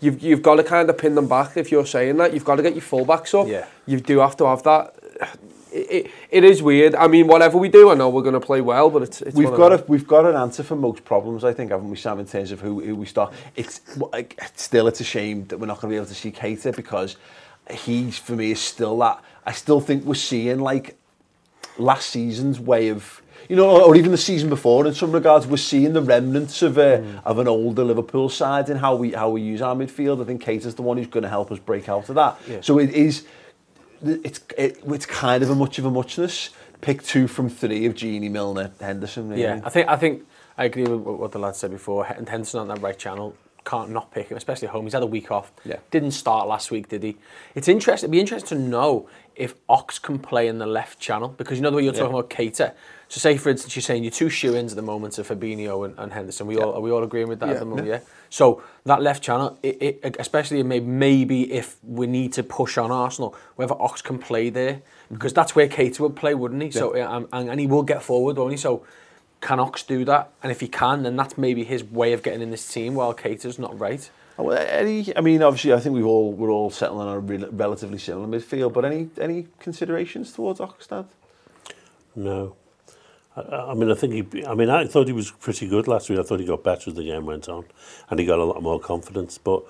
you've 0.00 0.22
you've 0.22 0.42
got 0.42 0.56
to 0.56 0.64
kind 0.64 0.88
of 0.90 0.98
pin 0.98 1.14
them 1.14 1.28
back 1.28 1.56
if 1.56 1.70
you're 1.70 1.86
saying 1.86 2.16
that. 2.16 2.32
You've 2.32 2.44
got 2.44 2.56
to 2.56 2.62
get 2.62 2.74
your 2.74 2.82
fullbacks 2.82 3.38
up. 3.38 3.46
Yeah. 3.46 3.66
You 3.86 4.00
do 4.00 4.18
have 4.20 4.36
to 4.38 4.46
have 4.46 4.62
that. 4.64 4.94
It, 5.70 5.90
it, 5.90 6.10
it 6.30 6.44
is 6.44 6.62
weird. 6.62 6.94
I 6.94 7.06
mean, 7.08 7.26
whatever 7.26 7.58
we 7.58 7.68
do, 7.68 7.90
I 7.90 7.94
know 7.94 8.08
we're 8.08 8.22
going 8.22 8.32
to 8.32 8.40
play 8.40 8.62
well, 8.62 8.88
but 8.88 9.02
it's, 9.02 9.20
it's 9.20 9.36
We've 9.36 9.48
got 9.50 9.72
a, 9.72 9.84
we've 9.86 10.06
got 10.06 10.24
an 10.24 10.34
answer 10.34 10.62
for 10.62 10.76
most 10.76 11.04
problems, 11.04 11.44
I 11.44 11.52
think, 11.52 11.70
haven't 11.70 11.90
we, 11.90 11.96
Sam, 11.96 12.18
in 12.18 12.26
terms 12.26 12.52
of 12.52 12.60
who, 12.60 12.80
who 12.80 12.96
we 12.96 13.04
start. 13.04 13.34
It's 13.54 13.82
like, 13.98 14.40
still 14.56 14.88
it's 14.88 15.00
a 15.00 15.04
shame 15.04 15.46
that 15.48 15.58
we're 15.58 15.66
not 15.66 15.80
going 15.80 15.90
to 15.90 15.92
be 15.92 15.96
able 15.96 16.06
to 16.06 16.14
see 16.14 16.32
Keita 16.32 16.74
because 16.74 17.16
he's 17.70 18.16
for 18.16 18.32
me 18.32 18.52
is 18.52 18.60
still 18.60 18.96
that. 19.00 19.22
I 19.44 19.52
still 19.52 19.80
think 19.80 20.04
we're 20.04 20.14
seeing 20.14 20.60
like 20.60 20.96
last 21.76 22.08
season's 22.08 22.58
way 22.58 22.88
of. 22.88 23.22
You 23.48 23.56
know, 23.56 23.82
or 23.82 23.96
even 23.96 24.10
the 24.10 24.18
season 24.18 24.50
before, 24.50 24.86
in 24.86 24.94
some 24.94 25.10
regards, 25.10 25.46
we're 25.46 25.56
seeing 25.56 25.94
the 25.94 26.02
remnants 26.02 26.60
of 26.60 26.76
a, 26.76 27.22
of 27.24 27.38
an 27.38 27.48
older 27.48 27.82
Liverpool 27.82 28.28
side 28.28 28.68
in 28.68 28.76
how 28.76 28.94
we 28.94 29.12
how 29.12 29.30
we 29.30 29.40
use 29.40 29.62
our 29.62 29.74
midfield. 29.74 30.20
I 30.20 30.24
think 30.26 30.44
Keita 30.44 30.66
is 30.66 30.74
the 30.74 30.82
one 30.82 30.98
who's 30.98 31.06
going 31.06 31.22
to 31.22 31.30
help 31.30 31.50
us 31.50 31.58
break 31.58 31.88
out 31.88 32.08
of 32.10 32.14
that. 32.16 32.38
So 32.64 32.78
it 32.78 32.90
is 32.90 33.24
it's 34.04 34.40
it, 34.56 34.78
it's 34.86 35.06
kind 35.06 35.42
of 35.42 35.50
a 35.50 35.54
much 35.54 35.78
of 35.78 35.84
a 35.84 35.90
muchness. 35.90 36.50
Pick 36.80 37.02
two 37.02 37.26
from 37.26 37.48
three 37.48 37.86
of 37.86 37.94
Gini 37.94 38.30
Milner, 38.30 38.70
Henderson. 38.80 39.30
Really. 39.30 39.42
Yeah, 39.42 39.60
I 39.64 39.70
think 39.70 39.88
I 39.88 39.96
think 39.96 40.22
I 40.56 40.64
agree 40.64 40.84
with 40.84 41.00
what 41.00 41.32
the 41.32 41.38
lad 41.38 41.56
said 41.56 41.70
before. 41.70 42.04
Henderson 42.04 42.60
on 42.60 42.68
that 42.68 42.80
right 42.80 42.98
channel 42.98 43.34
can't 43.64 43.90
not 43.90 44.10
pick 44.12 44.28
him, 44.28 44.36
especially 44.36 44.68
at 44.68 44.72
home. 44.72 44.84
He's 44.84 44.94
had 44.94 45.02
a 45.02 45.06
week 45.06 45.30
off. 45.30 45.52
Yeah. 45.64 45.76
Didn't 45.90 46.12
start 46.12 46.48
last 46.48 46.70
week, 46.70 46.88
did 46.88 47.02
he? 47.02 47.16
It's 47.54 47.68
interesting. 47.68 48.06
It'd 48.06 48.12
be 48.12 48.20
interesting 48.20 48.58
to 48.58 48.64
know 48.64 49.08
if 49.36 49.54
Ox 49.68 49.98
can 49.98 50.18
play 50.18 50.48
in 50.48 50.58
the 50.58 50.66
left 50.66 51.00
channel 51.00 51.28
because 51.28 51.58
you 51.58 51.62
know 51.62 51.70
the 51.70 51.76
way 51.76 51.84
you're 51.84 51.92
talking 51.92 52.14
about 52.14 52.30
Keita. 52.30 52.72
So 53.08 53.18
say 53.20 53.38
for 53.38 53.48
instance 53.48 53.74
you're 53.74 53.82
saying 53.82 54.04
you're 54.04 54.10
two 54.10 54.28
shoe-ins 54.28 54.72
at 54.72 54.76
the 54.76 54.82
moment 54.82 55.18
of 55.18 55.26
Fabinho 55.26 55.84
and, 55.86 55.98
and 55.98 56.12
Henderson. 56.12 56.46
We 56.46 56.58
all 56.58 56.74
are 56.74 56.80
we 56.80 56.90
all 56.90 57.02
agreeing 57.02 57.28
with 57.28 57.40
that 57.40 57.48
at 57.48 57.58
the 57.58 57.64
moment? 57.64 57.88
Yeah. 57.88 58.00
So 58.30 58.62
that 58.84 59.00
left 59.00 59.22
channel, 59.22 59.58
it, 59.62 60.00
it, 60.02 60.16
especially 60.18 60.62
maybe 60.62 60.86
maybe 60.86 61.52
if 61.52 61.76
we 61.82 62.06
need 62.06 62.34
to 62.34 62.42
push 62.42 62.76
on 62.76 62.90
Arsenal, 62.90 63.34
whether 63.56 63.74
Ox 63.80 64.02
can 64.02 64.18
play 64.18 64.50
there 64.50 64.74
mm-hmm. 64.74 65.14
because 65.14 65.32
that's 65.32 65.56
where 65.56 65.68
Keita 65.68 66.00
would 66.00 66.16
play, 66.16 66.34
wouldn't 66.34 66.62
he? 66.62 66.70
So 66.70 66.94
yeah, 66.94 67.22
and, 67.32 67.48
and 67.48 67.58
he 67.58 67.66
will 67.66 67.82
get 67.82 68.02
forward, 68.02 68.36
won't 68.36 68.52
he? 68.52 68.58
So 68.58 68.84
can 69.40 69.60
Ox 69.60 69.82
do 69.82 70.04
that? 70.04 70.30
And 70.42 70.52
if 70.52 70.60
he 70.60 70.68
can, 70.68 71.02
then 71.02 71.16
that's 71.16 71.38
maybe 71.38 71.64
his 71.64 71.84
way 71.84 72.12
of 72.12 72.22
getting 72.22 72.42
in 72.42 72.50
this 72.50 72.70
team 72.70 72.94
while 72.94 73.14
Keita's 73.14 73.58
not 73.58 73.78
right. 73.78 74.08
Oh, 74.38 74.44
Well, 74.44 74.66
any, 74.68 75.16
I 75.16 75.20
mean, 75.20 75.42
obviously, 75.42 75.72
I 75.72 75.80
think 75.80 75.94
we've 75.94 76.06
all 76.06 76.32
we're 76.32 76.50
all 76.50 76.70
settling 76.70 77.08
on 77.08 77.16
a 77.16 77.18
re- 77.20 77.48
relatively 77.50 77.98
similar 77.98 78.26
midfield. 78.26 78.72
But 78.72 78.84
any 78.84 79.10
any 79.20 79.46
considerations 79.58 80.32
towards 80.32 80.60
Oxstad? 80.60 81.06
No. 82.14 82.54
I, 83.40 83.70
I 83.70 83.74
mean, 83.74 83.90
I 83.90 83.94
think 83.94 84.12
he. 84.34 84.46
I 84.46 84.54
mean, 84.54 84.70
I 84.70 84.86
thought 84.86 85.06
he 85.06 85.12
was 85.12 85.30
pretty 85.30 85.68
good 85.68 85.88
last 85.88 86.08
week. 86.10 86.18
I 86.18 86.22
thought 86.22 86.40
he 86.40 86.46
got 86.46 86.62
better 86.64 86.90
as 86.90 86.96
the 86.96 87.04
game 87.04 87.26
went 87.26 87.48
on, 87.48 87.64
and 88.10 88.18
he 88.20 88.26
got 88.26 88.38
a 88.38 88.44
lot 88.44 88.62
more 88.62 88.80
confidence. 88.80 89.38
But 89.38 89.62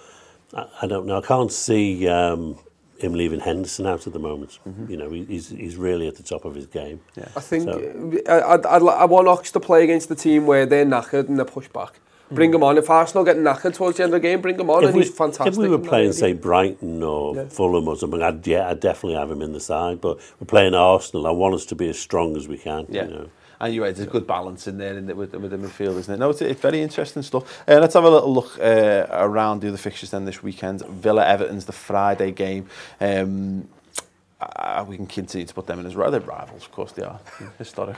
I, 0.54 0.66
I 0.82 0.86
don't 0.86 1.06
know. 1.06 1.18
I 1.18 1.22
can't 1.22 1.52
see 1.52 2.08
um, 2.08 2.58
him 2.98 3.14
leaving 3.14 3.40
Henderson 3.40 3.86
out 3.86 4.06
at 4.06 4.12
the 4.12 4.18
moment. 4.18 4.58
Mm-hmm. 4.68 4.90
You 4.90 4.96
know, 4.96 5.10
he, 5.10 5.24
he's 5.24 5.48
he's 5.50 5.76
really 5.76 6.08
at 6.08 6.16
the 6.16 6.22
top 6.22 6.44
of 6.44 6.54
his 6.54 6.66
game. 6.66 7.00
Yeah. 7.16 7.28
I 7.36 7.40
think 7.40 7.64
So- 7.64 8.20
uh, 8.28 8.32
I, 8.32 8.56
I, 8.56 8.78
I, 8.78 8.78
I 8.78 9.04
want 9.04 9.28
Ox 9.28 9.52
to 9.52 9.60
play 9.60 9.84
against 9.84 10.08
the 10.08 10.16
team 10.16 10.46
where 10.46 10.66
they're 10.66 10.86
knackered 10.86 11.28
and 11.28 11.38
they're 11.38 11.44
pushed 11.44 11.72
back. 11.72 11.94
Mm. 12.30 12.34
Bring 12.34 12.52
him 12.54 12.62
on. 12.62 12.76
If 12.76 12.90
Arsenal 12.90 13.24
get 13.24 13.36
knackered 13.38 13.74
towards 13.74 13.96
the 13.96 14.02
end 14.02 14.12
of 14.12 14.20
the 14.20 14.28
game, 14.28 14.42
bring 14.42 14.58
him 14.60 14.68
on, 14.68 14.82
If 14.82 14.88
and 14.90 14.96
we, 14.98 15.04
he's 15.04 15.14
fantastic. 15.14 15.52
if 15.52 15.56
we 15.56 15.66
were 15.68 15.78
playing, 15.78 16.12
say, 16.12 16.34
Brighton 16.34 17.02
or 17.02 17.46
Fulham 17.46 17.88
or 17.88 17.96
something, 17.96 18.20
I'd, 18.22 18.46
yeah, 18.46 18.68
I'd 18.68 18.80
definitely 18.80 19.14
have 19.14 19.30
him 19.30 19.40
in 19.40 19.52
the 19.54 19.60
side. 19.60 20.02
But 20.02 20.18
we're 20.38 20.46
playing 20.46 20.74
Arsenal. 20.74 21.26
I 21.26 21.30
want 21.30 21.54
us 21.54 21.64
to 21.66 21.74
be 21.74 21.88
as 21.88 21.98
strong 21.98 22.36
as 22.36 22.46
we 22.46 22.58
can. 22.58 22.84
Yeah. 22.90 23.04
You 23.04 23.10
know. 23.10 23.30
And 23.60 23.74
you're 23.74 23.84
right, 23.84 23.94
there's 23.94 24.08
good 24.08 24.26
balance 24.26 24.68
in 24.68 24.78
there 24.78 24.96
in 24.96 25.06
the, 25.06 25.14
with, 25.14 25.34
with 25.34 25.50
the 25.50 25.56
midfield, 25.56 25.98
isn't 25.98 26.14
it? 26.14 26.18
No, 26.18 26.30
it's, 26.30 26.40
it's 26.40 26.60
very 26.60 26.80
interesting 26.80 27.22
stuff. 27.22 27.62
Uh, 27.68 27.78
let's 27.80 27.94
have 27.94 28.04
a 28.04 28.10
little 28.10 28.32
look 28.32 28.58
uh, 28.60 29.06
around 29.10 29.60
the 29.60 29.68
other 29.68 29.76
fixtures 29.76 30.10
then 30.10 30.24
this 30.24 30.42
weekend. 30.42 30.84
Villa 30.86 31.26
Everton's 31.26 31.64
the 31.64 31.72
Friday 31.72 32.30
game. 32.30 32.68
Um, 33.00 33.68
uh, 34.40 34.84
we 34.86 34.96
can 34.96 35.06
continue 35.06 35.46
to 35.46 35.54
put 35.54 35.66
them 35.66 35.80
in 35.80 35.86
as 35.86 35.96
rather 35.96 36.20
rivals, 36.20 36.62
of 36.62 36.70
course 36.70 36.92
they 36.92 37.02
are. 37.02 37.18
Historic. 37.58 37.96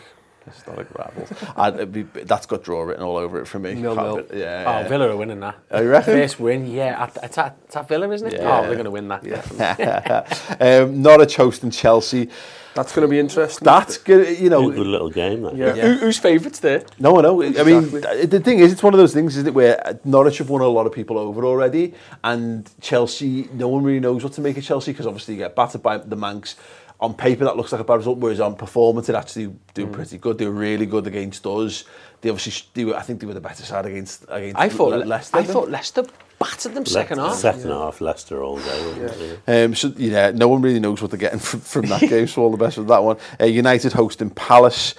Historic 0.54 0.88
rivals. 0.96 1.30
and 1.56 1.76
it'd 1.76 1.92
be, 1.92 2.02
that's 2.02 2.46
got 2.46 2.62
draw 2.62 2.82
written 2.82 3.02
all 3.02 3.16
over 3.16 3.40
it 3.40 3.46
for 3.46 3.58
me. 3.58 3.74
Nil, 3.74 3.94
Can't 3.94 4.28
be- 4.30 4.38
Yeah, 4.38 4.64
Oh, 4.66 4.80
yeah. 4.80 4.88
Villa 4.88 5.08
are 5.10 5.16
winning 5.16 5.40
that. 5.40 5.56
Oh, 5.70 5.80
you 5.82 5.88
reckon? 5.90 6.14
First 6.14 6.40
win, 6.40 6.66
yeah. 6.66 7.02
At, 7.04 7.16
it's, 7.22 7.38
at, 7.38 7.56
it's 7.64 7.76
at 7.76 7.88
Villa, 7.88 8.10
isn't 8.10 8.26
it? 8.28 8.34
Yeah. 8.34 8.58
Oh, 8.58 8.62
they're 8.62 8.72
going 8.74 8.84
to 8.84 8.90
win 8.90 9.08
that. 9.08 9.22
definitely. 9.22 10.60
um, 10.66 11.02
Norwich 11.02 11.36
hosting 11.36 11.70
Chelsea. 11.70 12.28
That's 12.72 12.94
going 12.94 13.02
to 13.02 13.10
be 13.10 13.18
interesting. 13.18 13.64
That's 13.64 13.98
good, 13.98 14.38
you 14.38 14.48
know. 14.48 14.68
Good, 14.68 14.76
good 14.76 14.86
little 14.86 15.10
game. 15.10 15.42
That. 15.42 15.56
Yeah. 15.56 15.72
Who, 15.74 15.94
who's 15.94 16.18
favourites 16.18 16.60
there? 16.60 16.84
No, 17.00 17.18
I 17.18 17.22
know. 17.22 17.42
I 17.42 17.64
mean, 17.64 17.90
the 17.90 18.40
thing 18.44 18.60
is, 18.60 18.70
it's 18.72 18.82
one 18.82 18.94
of 18.94 18.98
those 18.98 19.12
things, 19.12 19.36
isn't 19.36 19.48
it, 19.48 19.54
where 19.54 19.98
Norwich 20.04 20.38
have 20.38 20.50
won 20.50 20.60
a 20.60 20.68
lot 20.68 20.86
of 20.86 20.92
people 20.92 21.18
over 21.18 21.44
already, 21.44 21.94
and 22.22 22.70
Chelsea, 22.80 23.48
no 23.52 23.66
one 23.66 23.82
really 23.82 23.98
knows 23.98 24.22
what 24.22 24.34
to 24.34 24.40
make 24.40 24.56
of 24.56 24.62
Chelsea 24.62 24.92
because 24.92 25.06
obviously 25.06 25.34
you 25.34 25.40
get 25.40 25.56
battered 25.56 25.82
by 25.82 25.98
the 25.98 26.16
Mancs. 26.16 26.54
On 27.00 27.14
paper, 27.14 27.44
that 27.46 27.56
looks 27.56 27.72
like 27.72 27.80
a 27.80 27.84
bad 27.84 27.94
result, 27.94 28.18
whereas 28.18 28.40
on 28.40 28.56
performance, 28.56 29.08
it 29.08 29.14
actually 29.14 29.50
do 29.72 29.86
pretty 29.86 30.18
good. 30.18 30.36
They 30.36 30.44
were 30.44 30.50
really 30.52 30.84
good 30.84 31.06
against 31.06 31.46
us. 31.46 31.84
They 32.20 32.28
obviously, 32.28 32.52
sh- 32.52 32.68
they 32.74 32.84
were, 32.84 32.94
I 32.94 33.00
think 33.00 33.20
they 33.20 33.26
were 33.26 33.32
the 33.32 33.40
better 33.40 33.62
side 33.64 33.86
against 33.86 34.26
against 34.28 34.58
I 34.58 34.68
thought 34.68 34.90
Le- 34.90 34.96
Le- 34.98 35.04
Leicester. 35.06 35.38
I 35.38 35.42
thought 35.44 35.70
Leicester 35.70 36.04
battered 36.38 36.74
them 36.74 36.84
second 36.84 37.16
Le- 37.16 37.28
half. 37.28 37.36
Second 37.36 37.70
half, 37.70 38.02
Leicester 38.02 38.42
all 38.42 38.58
day. 38.58 39.36
Yeah. 39.46 39.64
Um, 39.64 39.74
so 39.74 39.94
yeah, 39.96 40.30
no 40.32 40.48
one 40.48 40.60
really 40.60 40.78
knows 40.80 41.00
what 41.00 41.10
they're 41.10 41.18
getting 41.18 41.38
from, 41.48 41.60
from 41.60 41.86
that 41.86 42.02
game. 42.02 42.26
So 42.26 42.42
all 42.42 42.50
the 42.50 42.58
best 42.58 42.76
with 42.76 42.88
that 42.88 43.02
one. 43.02 43.16
Uh, 43.40 43.46
United 43.46 43.94
hosting 43.94 44.28
Palace. 44.28 44.94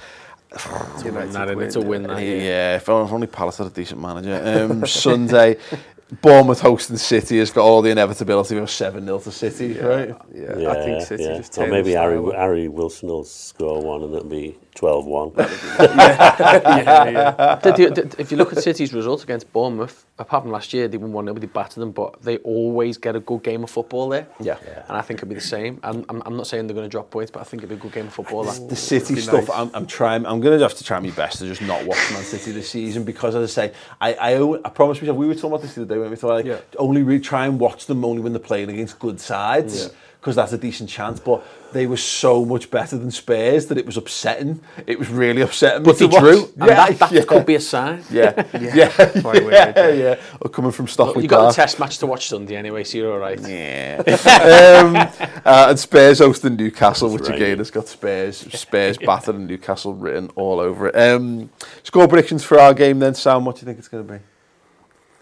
United 1.06 1.32
Nah, 1.34 1.46
win. 1.54 1.62
it's 1.62 1.76
a 1.78 1.82
win. 1.82 2.04
That, 2.04 2.22
Yeah, 2.22 2.34
yeah. 2.36 2.76
if 2.78 2.90
only 2.90 3.06
if 3.08 3.14
only 3.14 3.28
Palace 3.28 3.58
had 3.60 3.68
a 3.68 3.70
decent 3.70 4.02
manager. 4.02 4.68
Um, 4.72 4.86
Sunday, 4.86 5.58
Bournemouth 6.12 6.60
hosting 6.60 6.98
City 6.98 7.40
has 7.40 7.52
got 7.52 7.64
all 7.64 7.82
the 7.82 7.90
inevitability 7.90 8.58
of 8.58 8.70
7 8.70 9.06
0 9.06 9.20
to 9.20 9.32
City, 9.32 9.80
right? 9.80 10.10
Yeah, 10.34 10.58
Yeah, 10.58 10.70
I 10.72 10.76
think 10.84 11.02
City 11.04 11.24
yeah. 11.24 11.38
just 11.38 11.58
Or 11.58 11.68
maybe 11.68 11.94
the 11.94 12.00
Harry. 12.00 12.22
Harry 12.36 12.68
Wilson 12.68 13.08
will 13.10 13.24
score 13.24 13.82
one 13.82 14.04
and 14.04 14.14
it'll 14.16 14.28
be 14.28 14.58
12-1. 14.76 15.38
yeah, 15.98 17.10
yeah. 17.10 17.60
Did 17.62 17.78
you- 17.78 17.90
did- 17.92 18.16
if 18.20 18.32
you 18.32 18.38
look 18.38 18.54
at 18.54 18.64
City's 18.64 18.94
results 18.94 19.24
against 19.24 19.52
Bournemouth, 19.52 20.06
apart 20.18 20.44
from 20.44 20.52
last 20.52 20.74
year, 20.74 20.88
they 20.88 20.98
won 20.98 21.12
1 21.12 21.26
0, 21.26 21.36
they 21.36 21.48
battered 21.48 21.82
them, 21.82 21.92
but 21.92 22.22
they 22.22 22.38
always 22.38 22.98
get 22.98 23.16
a 23.16 23.20
good 23.20 23.44
game 23.44 23.64
of 23.64 23.70
football 23.70 24.10
there. 24.10 24.28
Yeah. 24.40 24.58
And 24.88 24.98
I 24.98 25.02
think 25.02 25.20
it'll 25.20 25.30
be 25.30 25.36
the 25.36 25.42
same. 25.42 25.80
I'm, 25.84 26.06
I'm, 26.10 26.22
I'm 26.26 26.38
not 26.38 26.48
saying 26.48 26.68
they're 26.68 26.76
going 26.76 26.86
to 26.86 26.90
drop 26.92 27.10
points, 27.12 27.32
but 27.32 27.42
I 27.42 27.44
think 27.44 27.64
it'll 27.64 27.76
be 27.76 27.80
a 27.80 27.82
good 27.82 27.92
game 27.94 28.08
of 28.08 28.14
football. 28.14 28.44
That. 28.44 28.70
The 28.70 28.76
City 28.76 29.16
stuff, 29.18 29.48
nice. 29.48 29.58
I'm, 29.58 29.72
I'm 29.74 29.86
trying. 29.88 30.26
I'm 30.26 30.40
going 30.42 30.58
to 30.58 30.64
have 30.64 30.76
to 30.78 30.84
try 30.84 31.00
my 31.00 31.10
best 31.12 31.40
to 31.40 31.48
just 31.48 31.62
not 31.62 31.86
watch 31.86 32.00
Man 32.12 32.24
City 32.24 32.52
this 32.52 32.70
season 32.70 33.04
because, 33.04 33.36
as 33.36 33.58
I 33.58 33.68
say, 33.70 33.74
I 34.00 34.14
I, 34.14 34.34
owe, 34.36 34.56
I 34.64 34.70
promised 34.70 35.02
myself 35.02 35.18
we 35.18 35.28
were 35.28 35.34
talking 35.36 35.50
about 35.52 35.62
this 35.64 35.76
the 35.76 35.82
other 35.82 35.94
day 35.96 35.98
weren't 36.00 36.12
we? 36.12 36.16
So 36.18 36.28
like, 36.28 36.46
Yeah. 36.46 36.60
only 36.78 37.04
re- 37.04 37.20
try 37.20 37.46
and 37.46 37.60
watch 37.60 37.86
them 37.88 38.06
only 38.06 38.22
when 38.22 38.34
they're 38.34 38.40
playing 38.40 38.70
against 38.70 39.00
good 39.00 39.20
sides. 39.20 39.90
Yeah. 40.22 40.26
Because 40.26 40.36
that's 40.36 40.54
a 40.54 40.58
decent 40.58 40.88
chance, 40.88 41.20
but 41.20 41.44
they 41.74 41.88
were 41.88 41.98
so 41.98 42.46
much 42.46 42.70
better 42.70 42.98
than 42.98 43.10
Spurs 43.10 43.66
that 43.68 43.78
it 43.78 43.86
was 43.88 43.98
upsetting. 43.98 44.62
It 44.86 45.00
was 45.00 45.10
really 45.10 45.42
upsetting. 45.42 45.84
But 45.84 46.00
me 46.00 46.08
they 46.08 46.08
to 46.08 46.14
watch. 46.14 46.22
drew, 46.22 46.44
and 46.44 46.70
Yeah, 46.70 46.76
that, 46.76 47.00
that 47.00 47.12
yeah. 47.12 47.24
could 47.24 47.46
be 47.46 47.56
a 47.56 47.60
sign. 47.60 48.04
Yeah, 48.12 48.46
yeah, 48.60 48.90
Quite 49.22 49.42
yeah, 49.42 49.42
weird, 49.76 50.00
yeah, 50.00 50.22
Or 50.42 50.50
coming 50.50 50.72
from 50.72 50.88
Stockley 50.88 51.24
You 51.24 51.30
got 51.30 51.52
a 51.52 51.56
test 51.56 51.80
match 51.80 51.98
to 52.00 52.06
watch 52.06 52.28
Sunday 52.28 52.56
anyway, 52.56 52.84
so 52.84 52.98
you're 53.00 53.14
all 53.14 53.20
right. 53.20 53.40
Yeah. 53.40 54.04
um, 54.06 54.96
uh, 55.44 55.68
and 55.70 55.80
Spurs 55.80 56.20
hosting 56.20 56.56
Newcastle, 56.56 57.10
which 57.12 57.24
right. 57.24 57.36
again 57.36 57.58
has 57.58 57.72
got 57.72 57.88
Spurs, 57.88 58.38
Spurs 58.38 58.98
battered 58.98 59.36
and 59.36 59.48
Newcastle 59.48 59.94
written 59.94 60.30
all 60.36 60.60
over 60.60 60.90
it. 60.90 60.96
Um, 60.96 61.50
score 61.84 62.08
predictions 62.08 62.44
for 62.44 62.60
our 62.60 62.74
game 62.74 63.00
then, 63.00 63.16
Sam. 63.16 63.46
What 63.46 63.56
do 63.56 63.62
you 63.62 63.66
think 63.66 63.80
it's 63.80 63.88
going 63.88 64.06
to 64.06 64.14
be? 64.14 64.20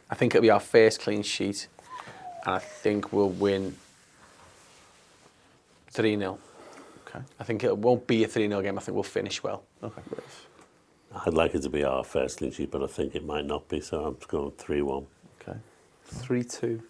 I 0.09 0.15
think 0.15 0.33
it'll 0.33 0.41
be 0.41 0.49
our 0.49 0.59
first 0.59 0.99
clean 1.01 1.21
sheet, 1.21 1.67
and 2.45 2.55
I 2.55 2.59
think 2.59 3.13
we'll 3.13 3.29
win 3.29 3.75
3 5.91 6.17
0. 6.17 6.39
Okay. 7.07 7.19
I 7.39 7.43
think 7.43 7.63
it 7.63 7.77
won't 7.77 8.05
be 8.07 8.23
a 8.23 8.27
3 8.27 8.47
0 8.47 8.61
game. 8.61 8.77
I 8.77 8.81
think 8.81 8.93
we'll 8.95 9.03
finish 9.03 9.41
well. 9.43 9.63
Okay. 9.83 10.01
I'd 11.25 11.33
like 11.33 11.55
it 11.55 11.63
to 11.63 11.69
be 11.69 11.83
our 11.83 12.03
first 12.03 12.37
clean 12.37 12.51
sheet, 12.51 12.69
but 12.69 12.83
I 12.83 12.87
think 12.87 13.15
it 13.15 13.25
might 13.25 13.45
not 13.45 13.67
be, 13.67 13.81
so 13.81 14.05
I'm 14.05 14.17
going 14.27 14.51
3-1. 14.51 15.05
Okay. 15.41 15.57
3-2. 16.13 16.81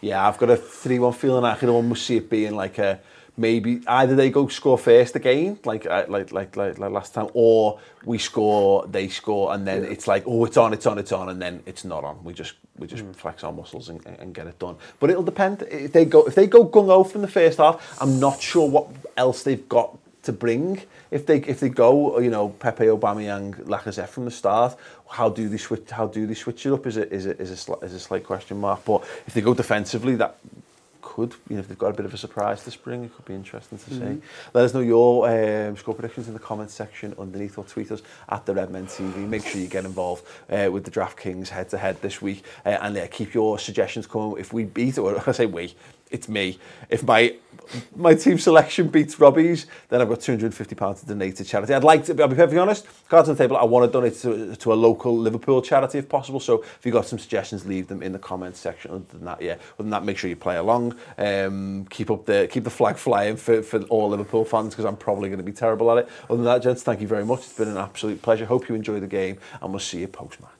Yeah, 0.00 0.28
I've 0.28 0.38
got 0.38 0.50
a 0.50 0.56
3-1 0.56 1.14
feeling. 1.14 1.44
I 1.44 1.56
can 1.56 1.70
almost 1.70 2.06
see 2.06 2.18
it 2.18 2.28
being 2.28 2.54
like 2.54 2.78
a 2.78 3.00
maybe 3.36 3.80
either 3.86 4.14
they 4.14 4.30
go 4.30 4.48
score 4.48 4.78
first 4.78 5.16
again, 5.16 5.58
like 5.64 5.86
uh, 5.86 6.04
like 6.08 6.32
like 6.32 6.56
like, 6.56 6.78
like 6.78 6.90
last 6.90 7.14
time, 7.14 7.28
or 7.34 7.80
we 8.04 8.18
score, 8.18 8.86
they 8.86 9.08
score, 9.08 9.54
and 9.54 9.66
then 9.66 9.84
it's 9.84 10.06
like 10.06 10.24
oh, 10.26 10.44
it's 10.44 10.56
on, 10.56 10.72
it's 10.72 10.86
on, 10.86 10.98
it's 10.98 11.12
on, 11.12 11.28
and 11.28 11.40
then 11.40 11.62
it's 11.66 11.84
not 11.84 12.04
on. 12.04 12.22
We 12.24 12.32
just 12.32 12.54
we 12.78 12.86
just 12.86 13.04
flex 13.16 13.44
our 13.44 13.52
muscles 13.52 13.88
and, 13.88 14.04
and 14.06 14.34
get 14.34 14.46
it 14.46 14.58
done. 14.58 14.76
But 15.00 15.10
it'll 15.10 15.22
depend 15.22 15.62
if 15.62 15.92
they 15.92 16.04
go 16.04 16.24
if 16.24 16.34
they 16.34 16.46
go 16.46 16.66
gung 16.66 16.86
ho 16.86 17.04
from 17.04 17.22
the 17.22 17.28
first 17.28 17.58
half. 17.58 18.00
I'm 18.00 18.20
not 18.20 18.40
sure 18.40 18.68
what 18.68 18.88
else 19.16 19.42
they've 19.42 19.68
got 19.68 19.96
to 20.22 20.32
bring. 20.32 20.82
If 21.10 21.26
they 21.26 21.38
if 21.38 21.60
they 21.60 21.68
go, 21.68 22.18
you 22.18 22.30
know, 22.30 22.50
Pepe, 22.50 22.84
Aubameyang, 22.84 23.64
Lacazette 23.64 24.08
from 24.08 24.24
the 24.24 24.30
start, 24.30 24.76
how 25.10 25.28
do 25.28 25.48
they 25.48 25.58
switch? 25.58 25.90
How 25.90 26.06
do 26.06 26.26
they 26.26 26.34
switch 26.34 26.64
it 26.66 26.72
up? 26.72 26.86
Is 26.86 26.96
it 26.96 27.12
is 27.12 27.26
it 27.26 27.40
is 27.40 27.50
a 27.68 27.72
is 27.84 27.94
a 27.94 28.00
slight 28.00 28.24
question 28.24 28.58
mark. 28.58 28.84
But 28.84 29.02
if 29.26 29.34
they 29.34 29.40
go 29.40 29.54
defensively, 29.54 30.16
that 30.16 30.36
could, 31.14 31.34
you 31.48 31.56
know, 31.56 31.60
if 31.60 31.68
they've 31.68 31.78
got 31.78 31.90
a 31.90 31.94
bit 31.94 32.06
of 32.06 32.14
a 32.14 32.16
surprise 32.16 32.64
this 32.64 32.74
spring, 32.74 33.04
it 33.04 33.14
could 33.14 33.24
be 33.24 33.34
interesting 33.34 33.78
to 33.78 33.90
mm 33.90 33.96
-hmm. 33.96 34.00
see. 34.00 34.14
Mm-hmm. 34.14 34.56
Let 34.56 34.64
us 34.64 34.72
know 34.72 34.84
your 34.96 35.12
um, 35.32 35.76
score 35.76 35.94
predictions 35.98 36.26
in 36.28 36.34
the 36.38 36.44
comments 36.48 36.74
section 36.74 37.08
underneath 37.18 37.58
or 37.58 37.64
tweet 37.64 37.90
us 37.90 38.00
at 38.26 38.42
the 38.46 38.52
Redmen 38.54 38.86
TV. 38.86 39.16
Make 39.34 39.44
sure 39.48 39.60
you 39.60 39.72
get 39.78 39.84
involved 39.84 40.22
uh, 40.54 40.68
with 40.74 40.84
the 40.88 40.92
DraftKings 40.98 41.48
head-to-head 41.56 41.96
this 42.00 42.16
week. 42.26 42.40
Uh, 42.66 42.84
and 42.84 42.96
yeah, 42.96 43.08
keep 43.18 43.30
your 43.34 43.58
suggestions 43.58 44.06
coming. 44.06 44.40
If 44.44 44.52
we 44.56 44.62
beat, 44.78 44.98
or 44.98 45.10
I 45.30 45.32
say 45.32 45.46
we, 45.58 45.64
it's 46.12 46.28
me. 46.28 46.58
If 46.88 47.02
my 47.02 47.34
my 47.96 48.14
team 48.14 48.38
selection 48.38 48.88
beats 48.88 49.18
Robbie's, 49.18 49.66
then 49.88 50.00
I've 50.00 50.08
got 50.08 50.18
£250 50.18 51.00
to 51.00 51.06
donate 51.06 51.36
to 51.36 51.44
charity. 51.44 51.74
I'd 51.74 51.84
like 51.84 52.04
to, 52.06 52.20
I'll 52.20 52.28
be 52.28 52.34
perfectly 52.34 52.58
honest, 52.58 52.86
cards 53.08 53.28
on 53.28 53.36
the 53.36 53.42
table, 53.42 53.56
I 53.56 53.64
want 53.64 53.90
to 53.90 53.92
donate 53.92 54.14
to, 54.20 54.56
to 54.56 54.72
a 54.72 54.74
local 54.74 55.16
Liverpool 55.16 55.62
charity 55.62 55.98
if 55.98 56.08
possible. 56.08 56.40
So 56.40 56.62
if 56.62 56.80
you've 56.84 56.92
got 56.92 57.06
some 57.06 57.18
suggestions, 57.18 57.66
leave 57.66 57.88
them 57.88 58.02
in 58.02 58.12
the 58.12 58.18
comments 58.18 58.58
section. 58.58 58.90
Other 58.90 59.04
than 59.10 59.24
that, 59.24 59.40
yeah, 59.40 59.52
other 59.52 59.62
than 59.78 59.90
that, 59.90 60.04
make 60.04 60.18
sure 60.18 60.28
you 60.28 60.36
play 60.36 60.56
along. 60.56 60.96
Um, 61.18 61.86
keep 61.90 62.10
up 62.10 62.26
the 62.26 62.48
keep 62.50 62.64
the 62.64 62.70
flag 62.70 62.96
flying 62.96 63.36
for, 63.36 63.62
for 63.62 63.82
all 63.84 64.10
Liverpool 64.10 64.44
fans 64.44 64.74
because 64.74 64.84
I'm 64.84 64.96
probably 64.96 65.28
going 65.28 65.38
to 65.38 65.44
be 65.44 65.52
terrible 65.52 65.90
at 65.92 66.04
it. 66.04 66.10
Other 66.24 66.36
than 66.36 66.44
that, 66.44 66.62
gents, 66.62 66.82
thank 66.82 67.00
you 67.00 67.08
very 67.08 67.24
much. 67.24 67.40
It's 67.40 67.52
been 67.52 67.68
an 67.68 67.76
absolute 67.76 68.20
pleasure. 68.22 68.44
Hope 68.44 68.68
you 68.68 68.74
enjoy 68.74 69.00
the 69.00 69.06
game 69.06 69.38
and 69.60 69.70
we'll 69.72 69.80
see 69.80 70.00
you 70.00 70.08
post-match. 70.08 70.51